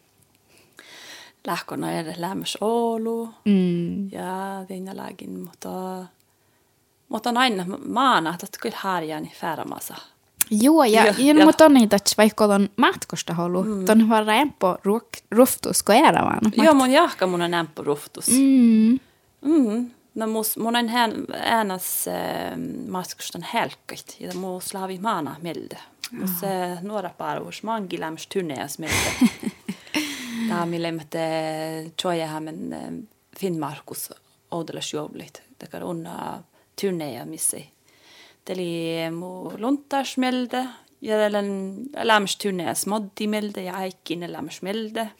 Lähkonna 1.44 1.92
er 1.92 2.14
lämmäs 2.18 2.56
olu. 2.60 3.28
Mm. 3.44 4.10
Ja 4.12 4.64
tinna 4.68 4.96
lägin, 4.96 5.40
mutta 5.40 6.06
mutta 7.08 7.28
on 7.30 7.36
aina 7.36 7.64
maana, 7.86 8.34
että 8.34 8.58
kyllä 8.60 8.76
harjani 8.78 9.32
färamassa. 9.40 9.94
Joo, 10.50 10.84
ja, 10.84 11.04
ja, 11.06 11.14
ja 11.18 11.34
ja. 11.34 11.44
mutta 11.44 11.64
on 11.64 11.74
niitä, 11.74 11.96
että 11.96 12.10
vaikka 12.18 12.44
on 12.44 12.68
matkosta 12.76 13.34
halu, 13.34 13.62
mm. 13.62 13.84
ton 13.84 14.08
var 14.08 14.26
rempo 14.26 14.76
ruftus 15.30 15.82
ko 15.82 15.92
era 15.92 16.24
vaan. 16.24 16.40
Joo, 16.56 16.74
mun 16.74 16.90
jahka 16.90 17.26
mun 17.26 17.42
on 17.42 17.54
ämpö 17.54 17.82
ruftus. 17.82 18.28
Mm. 18.28 19.00
Mm. 19.42 19.90
No 20.14 20.26
mus, 20.26 20.56
mun 20.56 20.76
on 20.76 20.88
hän, 20.88 21.12
äänas 21.32 22.08
äh, 22.08 22.58
maskustan 22.88 23.42
helkait, 23.54 24.16
ja 24.20 24.34
mus 24.34 24.74
laavi 24.74 24.98
maana 24.98 25.36
milde. 25.42 25.78
Mus 26.12 26.30
äh, 26.44 26.82
nuora 26.82 27.10
parvus, 27.18 27.62
mangi 27.62 28.00
lämmäs 28.00 28.26
tynneäs 28.26 28.78
milde. 28.78 29.28
Tää 30.48 30.62
on 30.62 30.68
mille 30.68 30.92
mätte 30.92 31.20
tjojahamen 32.02 32.72
äh, 32.72 32.80
Finnmarkus 33.38 34.10
oudelas 34.50 34.94
juoblit. 34.94 35.42
Takar 35.58 35.84
unna 35.84 36.42
tynneä 36.80 37.24
missi. 37.24 37.72
Mu 39.10 39.50
luntas 39.58 40.16
milde, 40.16 40.66
Ja 41.00 41.30
den 41.32 41.86
lämmäs 42.02 42.36
tynneäs 42.36 42.86
moddi 42.86 43.26
milde 43.26 43.62
ja 43.62 43.76
aikkin 43.76 44.32
lämmäs 44.32 44.62
milde. 44.62 45.10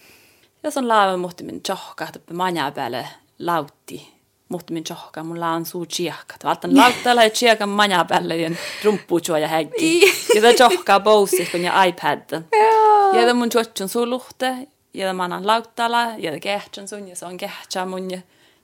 Ja 0.63 0.71
son 0.71 0.89
laava 0.89 1.17
muhti 1.17 1.45
min 1.45 1.63
tjohka, 1.63 2.05
että 2.05 2.35
manja 2.35 2.71
päälle 2.71 3.07
lautti. 3.39 4.15
Muhti 4.49 4.73
min 4.73 4.85
tjohka, 4.85 5.25
mun 5.25 5.41
laan 5.41 5.65
suu 5.65 5.87
tsiekka. 5.87 6.35
Valtan 6.45 6.77
lauttalla 6.77 7.25
ja 7.25 7.31
tsiekka 7.31 7.67
manja 7.67 8.05
päälle 8.05 8.37
ja 8.37 8.51
rumpu 8.85 9.21
ja 9.41 9.49
häggi. 9.49 10.01
Ja 10.35 10.43
ta 10.43 10.53
tjohka 10.57 11.01
bousi, 11.01 11.47
kun 11.47 11.65
ja 11.65 11.85
iPad. 11.85 12.43
Ja 13.13 13.27
ta 13.27 13.35
mun 13.35 13.49
tjotsun 13.49 13.89
suu 13.89 14.07
luhte. 14.07 14.55
Ja 14.95 15.07
ta 15.07 15.13
manan 15.13 15.47
lauttalla 15.47 16.03
ja 16.19 16.33
ta 16.33 16.41
kehtsän 16.41 16.89
sun 16.89 17.09
ja 17.09 17.17
se 17.17 17.27
on 17.27 17.37
kehtsä 17.37 17.85
mun 17.85 18.11
ja 18.11 18.19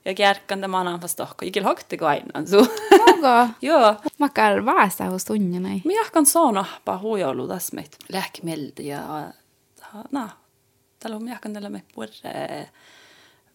ja 0.05 0.15
kärkan 0.15 0.71
manan 0.71 1.01
fast 1.01 1.19
dock. 1.19 1.43
Jag 1.43 1.55
vill 1.55 1.65
högt 1.65 1.93
gå 1.93 2.13
in 2.13 2.47
så. 2.47 2.59
Onko? 3.07 3.49
Joo. 3.61 3.95
Makar 4.19 4.61
vaasa 4.61 5.05
hos 5.05 5.25
tunnjana. 5.25 5.69
Minä 5.85 6.01
jahkan 6.01 6.27
saana 6.27 6.65
pa 6.85 6.99
huijoulu 6.99 7.49
tässä 7.49 7.77
meitä 7.77 7.97
lääkmeltä 8.13 8.83
ja 8.83 9.01
na, 10.13 10.29
täällä 10.99 11.17
on 11.17 11.29
jahkan 11.29 11.53
tällä 11.53 11.71
me 11.71 11.83
puhumme 11.95 12.69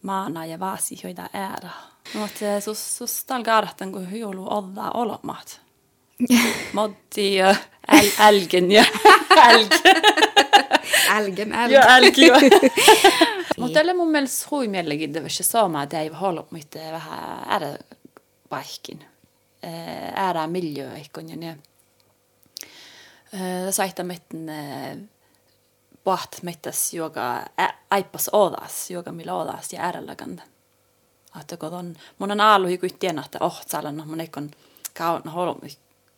maana 0.02 0.46
ja 0.46 0.60
vaasi 0.60 1.00
joita 1.04 1.28
äära. 1.32 1.70
No, 2.14 2.24
että 2.24 2.60
sus, 2.60 2.98
sus 2.98 3.24
täällä 3.24 3.44
kaarahtan 3.44 3.92
kun 3.92 4.10
huijoulu 4.10 4.46
olla 4.50 4.90
olemat. 4.94 5.60
Motti 6.72 7.34
ja 7.34 7.54
äl, 7.88 8.06
älgen 8.18 8.72
ja 8.72 8.84
älgen. 9.48 10.02
Älgen, 11.08 11.52
älgen. 11.52 11.74
Joo, 11.74 11.84
älgen. 11.86 13.39
Mutta 13.58 13.74
tällä 13.74 13.94
mun 13.94 14.10
mielestä 14.10 14.46
hui 14.50 14.68
mielenkiintoista 14.68 15.42
sama, 15.42 15.82
että 15.82 16.00
ei 16.00 16.08
halua 16.08 16.46
mitään 16.50 16.92
vähän 16.92 17.44
äära 17.46 17.68
paikkin. 18.48 19.04
Äära 20.14 20.46
miljö 20.46 20.96
ikkon 20.96 21.28
ja 21.28 21.36
ne. 21.36 21.58
Saita 23.70 24.04
mitten 24.04 24.50
paht 26.04 26.42
mettas 26.42 26.94
joka 26.94 27.44
aipas 27.90 28.30
odas, 28.32 28.90
joka 28.90 29.12
millä 29.12 29.34
odas 29.34 29.72
ja 29.72 29.82
äärelläkään. 29.82 30.42
Että 31.40 31.56
kun 31.56 31.74
on, 31.74 31.96
mun 32.18 32.30
on 32.30 32.40
aalu 32.40 32.66
hiku 32.66 32.86
tiedä, 32.98 33.22
että 33.24 33.38
oh, 33.40 33.60
saalan 33.66 34.02
mun 34.06 34.20
eikon 34.20 34.50
kauna 34.98 35.30
halua 35.30 35.58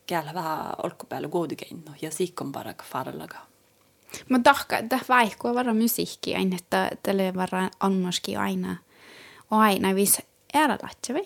käällä 0.07 0.33
vähän 0.33 0.67
olkupäällä 0.83 1.27
kuitenkin 1.27 1.85
ja 2.01 2.11
siikon 2.11 2.51
paraka 2.51 2.83
farallakaan. 2.91 3.52
Mä 4.29 4.39
tahka, 4.39 4.77
että 4.77 4.99
vaikkua 5.09 5.53
vara 5.53 5.73
musiikki 5.73 6.35
aina, 6.35 6.55
että 6.55 6.91
tälle 7.03 7.33
vara 7.35 7.69
annoskin 7.79 8.39
aina. 8.39 8.75
Aina 9.51 9.95
vis 9.95 10.21
vai? 11.13 11.23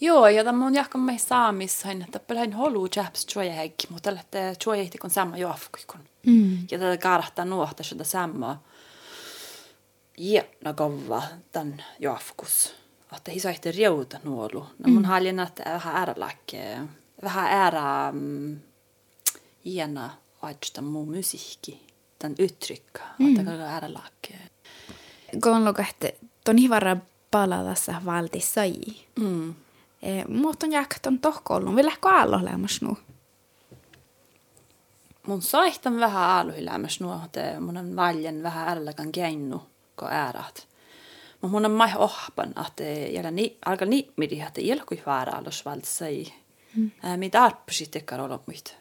Joo, 0.00 0.28
ja 0.28 0.44
tämä 0.44 0.66
on 0.66 0.74
jahkan 0.74 1.00
mei 1.00 1.18
saamis, 1.18 1.84
että 2.04 2.18
pelhän 2.18 2.52
holu 2.52 2.88
chaps 2.88 3.26
choja 3.26 3.52
hekki, 3.52 3.86
mutta 3.90 4.02
tällä 4.02 4.20
että 4.20 4.54
choja 4.64 4.80
ehti 4.80 4.98
kun 4.98 5.10
sama 5.10 5.36
joafkikon. 5.36 6.00
Mm. 6.26 6.58
Ja 6.70 6.78
tätä 6.78 6.96
karahtaa 6.96 7.44
nuohta 7.44 7.82
sitä 7.82 8.04
sama. 8.04 8.62
Ja, 10.18 10.42
no 10.64 10.74
kova 10.74 11.22
tämän 11.52 11.84
joafkus. 11.98 12.74
Että 13.16 13.30
hi 13.30 13.40
saitte 13.40 13.72
riuta 13.72 14.20
nuolu. 14.24 14.60
No 14.60 14.92
mun 14.92 15.02
mm. 15.02 15.04
haljen, 15.04 15.40
että 15.40 15.62
vähän 15.66 15.96
äärälakke, 15.96 16.78
vähän 17.22 17.52
äärä, 17.52 18.12
mm, 18.12 18.60
iena, 19.64 20.10
aitsta 20.42 20.82
muu 20.82 21.06
musiikki 21.06 21.83
den 22.20 22.34
uttrycka. 22.38 23.02
Mm. 23.18 23.38
Att 23.38 23.46
det 23.46 23.52
är 23.52 23.82
ärlag. 23.82 24.38
Kun 25.42 25.64
lukatte, 25.64 26.12
ton 26.44 26.56
hivara 26.58 27.00
paladassa 27.30 28.02
valtissa. 28.04 28.60
Mm. 29.18 29.54
Eh, 30.02 30.26
Mutta 30.28 30.66
on 30.66 30.72
jakton 30.72 31.18
tohkoulun. 31.18 31.76
Villäkö 31.76 32.08
aallo 32.08 32.44
lämmäs 32.44 32.82
nu? 32.82 32.96
Mun 35.26 35.42
saihtan 35.42 36.00
vähän 36.00 36.22
aallohi 36.22 36.64
lämmäs 36.64 36.98
että 37.24 37.60
mun 37.60 37.76
on 37.76 37.96
valjen 37.96 38.42
vähän 38.42 38.68
ärlagan 38.68 39.10
gennu, 39.12 39.58
kun. 39.96 40.08
Mutta 41.40 41.48
mun 41.48 41.64
on 41.64 41.70
mai 41.70 41.92
ohpan, 41.96 42.54
että 42.66 42.82
jällä 42.84 43.30
ni, 43.30 43.56
alkaa 43.66 43.88
niimmidi, 43.88 44.40
että 44.40 44.60
jelkui 44.60 45.02
vaara 45.06 45.32
allos 45.32 45.64
valtissa 45.64 46.06
i. 46.06 46.34
Mm. 46.76 46.90
Mitä 47.16 47.42
arppusit 47.44 47.90
tekkar 47.90 48.20
olla 48.20 48.40
muita. 48.46 48.72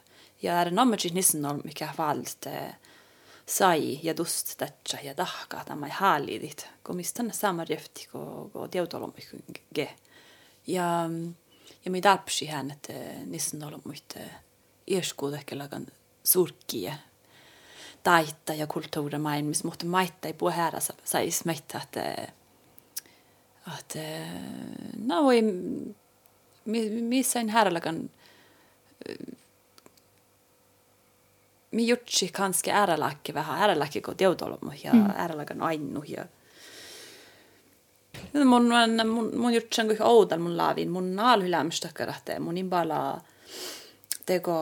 Ja 0.44 0.54
är 0.60 0.66
det 0.66 0.72
något 0.72 1.14
nissen 1.14 1.46
on 1.46 1.62
mikä 1.64 1.90
valta, 1.98 2.50
sai 3.58 4.00
ja 4.04 4.18
dust 4.18 4.58
tätsä 4.58 4.98
ja 5.04 5.16
tahka 5.16 5.64
tämä 5.66 5.88
haalidit, 5.88 6.68
kun 6.84 6.96
mistä 6.96 7.24
ne 7.24 7.34
sama 7.34 7.66
kun 8.12 8.52
kun 8.52 8.70
teutolomikge. 8.70 9.96
Ja 10.68 11.10
ja 11.86 11.92
mi 11.92 12.02
tarpsi 12.02 12.46
hän, 12.46 12.72
että 12.72 12.94
nissen 13.26 13.64
olla 13.64 13.80
muita 13.84 14.20
ieskuut 14.88 15.34
ehkä 15.34 15.58
lagan 15.58 15.88
surkkia 16.24 16.96
taita 18.04 18.54
ja 18.54 18.68
kulttuura 18.68 19.20
maailmassa, 19.20 19.68
mutta 19.68 19.86
maita 19.86 20.28
ei 20.28 20.34
puhu 20.34 20.52
häärä 20.52 20.80
sais 21.04 21.46
meitä, 21.46 21.82
että 21.84 22.28
että 23.80 24.00
no 25.06 25.24
voi 25.24 25.42
missä 27.02 27.40
en 27.40 27.50
häärälläkään 31.74 31.76
mi 31.76 31.88
jutsi 31.88 32.28
kanske 32.28 32.72
ärälakki 32.72 33.34
vähän. 33.34 33.62
Ärälakki 33.62 34.02
kun 34.02 34.18
teutolomu 34.18 34.72
ja 34.84 34.94
mm. 34.94 35.10
ärälakki 35.18 35.54
ainu 35.60 36.04
ja 36.08 36.26
mun 38.34 38.48
mun 38.48 39.08
mun, 39.08 39.38
mun 39.38 39.54
jutsi 39.54 39.82
on 39.82 39.88
kuin 39.88 40.04
oudan 40.04 40.42
mun 40.42 40.58
laavin. 40.58 40.92
Mun 40.92 41.16
naalhylämstökkärähteen 41.16 42.42
mun 42.42 42.54
niin 42.54 42.70
pala 42.70 43.22
teko 44.26 44.54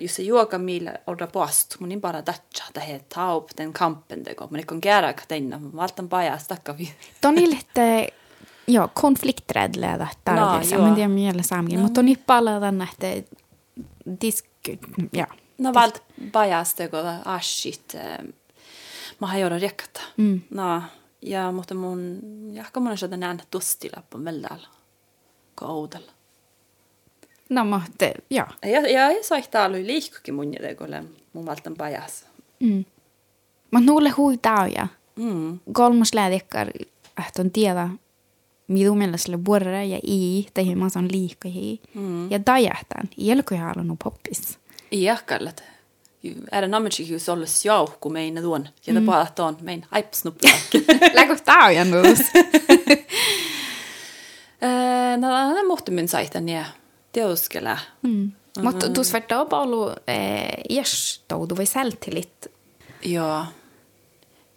just 0.00 0.14
se 0.14 0.22
juoka 0.22 0.58
millä 0.58 0.98
orda 1.06 1.26
post 1.26 1.80
mun 1.80 1.88
niin 1.88 2.00
bara 2.00 2.26
datcha 2.26 2.64
det 2.74 2.80
här 2.80 3.00
taup 3.08 3.56
den 3.56 3.72
kampen 3.72 4.24
teko. 4.24 4.48
Mun 4.50 4.60
ikon 4.60 4.80
kära 4.80 5.12
katenna 5.12 5.58
mun 5.58 5.76
valtan 5.76 6.08
paja 6.08 6.38
stakka 6.38 6.78
vi 6.78 6.92
Tonille 7.20 7.58
joo, 8.66 8.88
konflikträdd 8.88 9.72
detta 9.72 10.34
no, 10.34 10.58
liksom, 10.58 10.82
men 10.82 10.94
det 10.94 11.02
är 11.02 11.08
mer 11.08 11.42
samgång. 11.42 11.82
Mutta 11.82 12.00
on 12.00 12.16
paljon 12.26 12.60
tänne, 12.60 12.88
että 12.92 13.36
disk, 14.20 14.46
ja. 15.12 15.26
Valt 15.74 16.02
bajasta 16.32 16.88
kun 16.88 17.00
ashit. 17.24 17.94
Mä 19.20 19.26
har 19.26 19.38
gjort 19.38 19.62
rekata. 19.62 20.00
Mm. 20.16 20.40
No, 20.50 20.82
ja 21.22 21.52
mutta 21.52 21.74
mun 21.74 22.20
jahka 22.52 22.80
mun 22.80 22.92
on 23.12 23.20
näin 23.20 23.42
tustilappun 23.50 24.24
väldal. 24.24 24.60
Ko 25.54 25.66
oudella. 25.66 26.12
No 27.48 27.64
mutta, 27.64 28.04
ja. 28.30 28.46
Ja, 28.62 28.80
ja 28.90 29.08
ei 29.08 29.24
saihtaa 29.24 29.66
oli 29.66 29.86
liikkukin 29.86 30.34
mun 30.34 30.52
jäte, 30.52 30.74
kun 30.74 30.88
mun 31.32 31.46
valtan 31.46 31.74
pajas. 31.74 32.26
Mm. 32.60 32.84
Mutta 33.70 33.86
nuulle 33.86 34.10
huitaa 34.10 34.66
ja. 34.66 34.88
Mm. 35.16 35.60
Kolmas 35.72 36.14
lädekkar, 36.14 36.68
että 37.28 37.42
on 37.42 37.50
tiedä, 37.50 37.88
mitä 38.68 38.90
mielestä 38.90 39.44
vuorra 39.44 39.82
ja 39.82 40.00
i, 40.06 40.46
tai 40.54 40.74
mä 40.74 40.84
on 40.96 41.08
liikkuja. 41.12 41.78
Mm. 41.94 42.30
Ja 42.30 42.46
dajahtan, 42.46 43.08
jelkoja 43.16 43.60
halunnut 43.60 43.98
poppis. 44.04 44.58
Iäkället. 44.90 45.62
Är 46.52 46.66
namnski 46.66 47.02
ju 47.02 47.18
solles 47.18 47.64
jau, 47.64 47.86
kun 47.86 48.12
mein 48.12 48.36
tuon. 48.36 48.68
Ja 48.84 48.92
mm. 48.92 49.08
att 49.08 49.40
on 49.40 49.56
mein 49.60 49.84
haipsnuppiakki. 49.90 50.84
Läggo 51.14 51.36
tää 51.44 51.70
ja 51.72 51.84
nuus. 51.84 52.20
No, 55.18 55.54
det 55.54 55.64
måste 55.68 55.92
min 55.92 56.08
sajta 56.08 56.40
ner. 56.40 56.66
Det 57.10 57.24
uskele. 57.24 57.78
Mm. 58.02 58.32
Mutta 58.58 58.88
du 58.88 59.04
svarta 59.04 59.42
upp 59.42 59.52
allu 59.52 59.90
eh, 60.06 60.62
iestoudu 60.70 61.54
vai 61.54 61.66
sältilit. 61.66 62.46
Joo. 63.02 63.46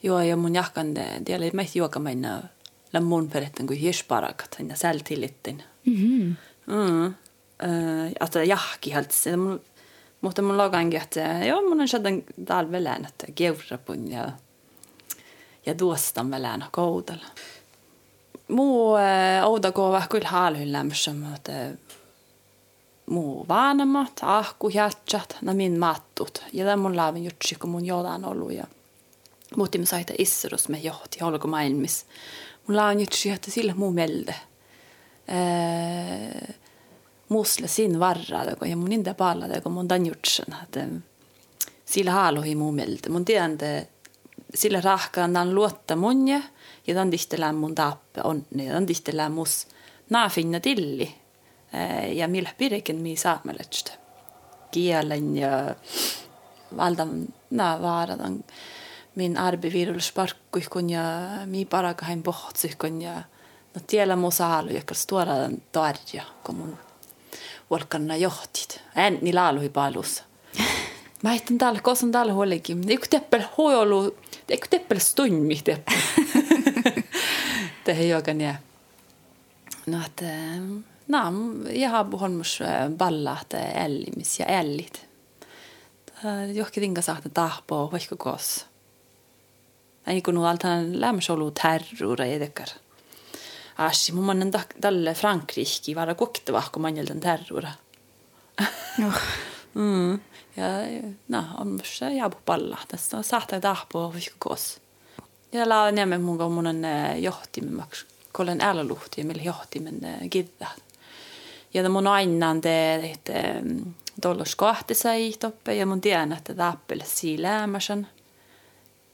Joo, 0.02 0.22
ja 0.22 0.36
mun 0.36 0.56
jahkan 0.56 0.98
är 0.98 1.56
mest 1.56 1.76
joka 1.76 2.00
meina 2.00 2.48
la 2.92 3.00
mun 3.00 3.30
peretten 3.30 3.68
kuin 3.68 3.80
hiesparakat. 3.80 4.58
Ja 4.70 4.76
sältilittin. 4.76 5.64
Mhm. 5.84 6.36
Mm. 6.68 7.14
Uh, 7.64 8.12
att 8.20 8.36
jahki 8.36 8.92
helt. 8.92 9.26
Mun 9.26 9.60
mutta 10.22 10.42
mun 10.42 10.58
logan 10.58 10.94
että 10.96 11.20
joo, 11.20 11.62
mun 11.62 11.82
on 11.82 11.88
sadan 11.88 12.24
talvelään, 12.46 13.06
että 13.06 13.28
geurapun 13.36 14.12
ja 14.12 14.32
ja 15.66 15.76
tuostan 15.76 16.32
velään 16.32 16.66
koudella. 16.72 17.26
Muu 18.48 18.96
äh, 18.96 19.46
ouda 19.46 19.72
kova 19.72 20.04
kyllä 20.10 20.30
haalhyllämssä, 20.30 21.14
mutta 21.14 21.52
muu 23.10 23.46
vaanamat, 23.48 24.12
ahkuhjatsat, 24.22 25.38
na 25.42 25.54
min 25.54 25.80
mattut. 25.80 26.44
Ja 26.54 26.66
tämän 26.66 26.80
mun 26.80 26.98
laavin 26.98 27.24
jutsi, 27.24 27.56
kun 27.56 27.70
mun 27.70 27.86
jodan 27.86 28.26
ollut 28.26 28.52
ja 28.52 28.64
muutti 29.56 29.78
me 29.78 29.86
saita 29.86 30.14
isserus 30.18 30.70
me 30.70 30.78
johti 30.78 31.20
holko 31.20 31.48
maailmis. 31.48 32.06
Mun 32.68 32.78
laavin 32.78 33.00
jutsi, 33.00 33.30
että 33.30 33.52
sillä 33.52 33.74
muu 33.74 33.92
melde. 33.92 34.36
Äh, 35.30 36.56
musle 37.30 37.68
sin 37.68 38.00
varra 38.00 38.44
ja 38.66 38.78
mun 38.78 38.92
inte 38.92 39.14
palla 39.14 39.48
det 39.48 39.62
kun 39.62 39.72
mun 39.72 39.90
dan 39.90 40.06
jutsen 40.06 40.56
että 40.64 40.88
sillä 41.86 42.12
haalo 42.12 42.42
hi 42.42 42.56
mun 42.56 42.76
mieltä 42.76 43.10
mun 43.10 43.26
tiedän 43.26 43.58
sillä 44.56 44.82
rahkaan 44.82 45.34
dan 45.34 45.56
luotta 45.56 45.96
munje 45.96 46.44
ja 46.88 46.96
dan 46.96 47.12
distellään 47.12 47.56
mun 47.56 47.76
tappe 47.76 48.22
on 48.24 48.46
ja 48.56 48.74
dan 48.74 48.88
distellään 48.88 49.32
mus 49.32 49.68
naa 50.10 50.30
finna 50.30 50.60
tilli 50.60 51.16
ja 52.14 52.28
millä 52.28 52.50
pirikin 52.58 52.96
mi 52.96 53.16
saamelesta 53.16 53.92
kielen 54.72 55.38
ja 55.38 55.76
valdan 56.78 57.28
na 57.50 57.82
vara 57.82 58.18
den 58.18 58.44
min 59.16 59.38
arbivirul 59.38 60.00
sparkku 60.00 60.60
kun 60.70 60.90
ja 60.90 61.02
mi 61.46 61.66
bara 61.66 61.94
kahin 61.94 62.24
bohtsi 62.24 62.72
kun 62.82 63.02
ja 63.02 63.14
no 63.76 63.82
tiellä 63.88 64.16
musalu 64.16 64.70
ja 64.70 64.82
stora 64.94 65.36
den 65.36 65.62
darja 65.74 66.24
kun 66.44 66.56
mun 66.56 66.78
volkanna 67.70 68.16
johtit 68.16 68.82
en 68.96 69.20
ni 69.22 69.34
laalu 69.34 69.70
palus 69.70 70.24
Mä 71.24 71.34
ehtin 71.34 71.58
täällä, 71.58 71.82
kosan 71.82 72.12
täällä 72.12 72.34
huolikin. 72.34 72.90
Eikö 72.90 73.08
teppel 73.10 73.44
huolu, 73.58 74.18
eikö 74.50 74.68
teppel 74.70 75.00
stunmi 75.00 75.56
teppel. 75.56 75.98
Tehän 77.84 78.10
joka 78.10 78.34
nää. 78.34 78.62
No, 79.86 79.98
että, 80.06 80.26
no, 81.08 81.20
jag 81.74 81.90
har 81.90 82.06
holmus 82.20 82.60
ballat 82.98 83.54
ellimis 83.74 84.40
ja 84.40 84.46
ellit. 84.46 85.10
Johki 86.54 86.80
tinga 86.80 87.02
saata 87.02 87.30
tahpo 87.30 87.90
vaikka 87.92 88.16
kos. 88.16 88.66
Ei 90.08 90.22
kun 90.22 90.46
altan 90.46 91.02
lämmäs 91.02 91.30
ollut 91.30 91.54
terrora 91.54 92.26
edekar. 92.26 92.68
Asi, 93.80 94.12
mun 94.12 94.26
mannen 94.28 94.52
tälle 94.82 95.14
Frankrike 95.14 95.96
vara 95.96 96.16
kuktava, 96.16 96.64
kun 96.72 96.82
manjelten 96.82 97.20
terrora. 97.20 97.72
mm 99.74 100.20
ja 100.58 100.66
no, 101.28 101.44
on 101.58 101.80
se 101.84 102.14
jääbu 102.14 102.38
palla. 102.46 102.78
Tässä 102.88 103.18
on 103.18 103.24
sahta 103.24 103.60
tahpo 103.60 104.14
vihkos. 104.14 104.82
Ja 105.52 105.70
la 105.70 105.92
nemme 105.92 106.18
mun 106.18 106.52
mun 106.52 106.68
on 106.68 106.82
johtimen 107.20 107.74
maks. 107.74 108.06
Kollen 108.32 108.62
älä 108.62 108.84
luhti, 108.84 109.24
millä 109.24 109.44
johtimen 109.44 110.00
gidda. 110.32 110.68
Ja 111.74 111.90
mun 111.90 112.08
aina 112.08 112.56
te, 112.62 112.96
että 112.96 113.34
dollos 114.24 114.56
kahti 114.56 114.96
sai 114.96 115.34
toppe 115.40 115.74
ja 115.74 115.86
mun 115.86 116.02
tiedän, 116.02 116.34
että 116.34 116.54
tappel 116.54 117.02
siilämäsen. 117.06 118.08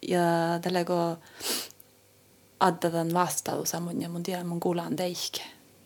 Ja 0.08 0.20
tällä 0.62 0.86
kun 0.86 1.18
adda 2.60 2.92
den 2.92 3.14
vastaus 3.14 3.74
mun 3.80 4.02
ja 4.02 4.10
mun 4.10 4.24
tiedän 4.24 4.48
mun 4.48 4.60
kuulan 4.60 4.96
teike. 4.96 5.42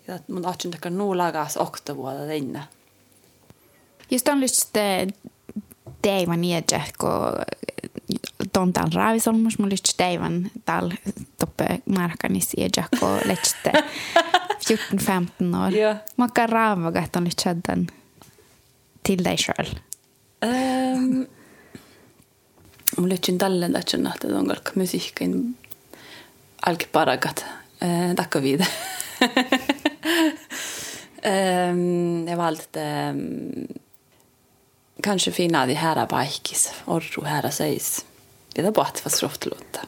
Ja 0.08 0.20
mun 0.28 0.46
atsin 0.46 0.72
takia 0.72 0.92
nuulagas 0.92 1.58
oktavuoda 1.58 2.26
teinä. 2.28 2.68
Just 4.12 4.28
on 4.28 4.42
just 4.42 4.70
teivan 6.02 6.44
iedjä, 6.44 6.84
kun 7.00 7.10
ton 8.54 8.74
tal 8.74 8.90
raavisolmus, 8.94 9.60
mulla 9.60 9.74
just 9.74 9.94
teivan 9.98 10.52
tal 10.66 10.92
toppe 11.40 11.66
markanis 11.86 12.50
iedjä, 12.58 12.84
kun 13.00 13.20
letsite 13.26 13.72
14-15 14.60 15.66
år. 15.66 15.74
Ja. 15.74 15.96
Makka 16.18 16.48
raavagat 16.48 17.16
on 17.16 17.26
just 17.26 17.40
tjaddan 17.44 17.88
till 19.04 19.24
dig 19.24 19.40
själv. 19.40 19.70
Um, 20.46 21.28
mulla 22.98 23.16
on 23.30 23.38
tallen 23.38 23.76
että 23.76 23.98
että 24.16 24.38
on 24.38 24.48
kalkka 24.48 24.72
musiikin 24.76 25.58
alkiparagat 26.60 27.46
uh, 27.84 28.16
takka 28.16 28.40
viide. 28.40 28.68
um, 31.24 32.28
jag 32.28 32.38
valde 32.38 33.10
um, 33.10 33.68
kanske 35.04 35.32
finna 35.32 35.66
de 35.66 35.74
här 35.74 36.08
baikis 36.08 36.74
orru 36.86 37.26
här 37.26 37.50
sägs. 37.50 38.06
Det 38.54 38.62
är 38.62 38.72
bara 38.72 38.86
att 38.86 39.06
vara 39.06 39.10
sroftlutta. 39.10 39.80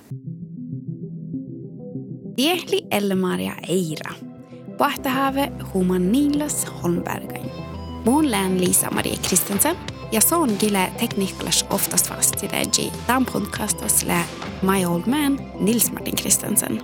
Diehli 2.37 2.87
Elle-Maria 2.91 3.53
Eira. 3.63 4.13
Pahtahave 4.77 5.51
human 5.73 6.11
Niilas 6.11 6.65
Holmbergain. 6.65 7.49
Mun 8.05 8.31
lään 8.31 8.57
Liisa-Maria 8.57 9.15
Kristensen 9.15 9.75
ja 10.11 10.21
son 10.21 10.49
gile 10.59 10.91
tekniklas 10.99 11.65
oftast 11.69 12.07
fast 12.07 12.43
i 12.43 12.47
det 12.47 12.91
tämän 13.07 13.25
podcastas 13.25 14.03
lä 14.03 14.23
My 14.61 14.85
Old 14.85 15.03
Man 15.05 15.39
Nils 15.59 15.91
Martin 15.91 16.15
Kristensen. 16.15 16.81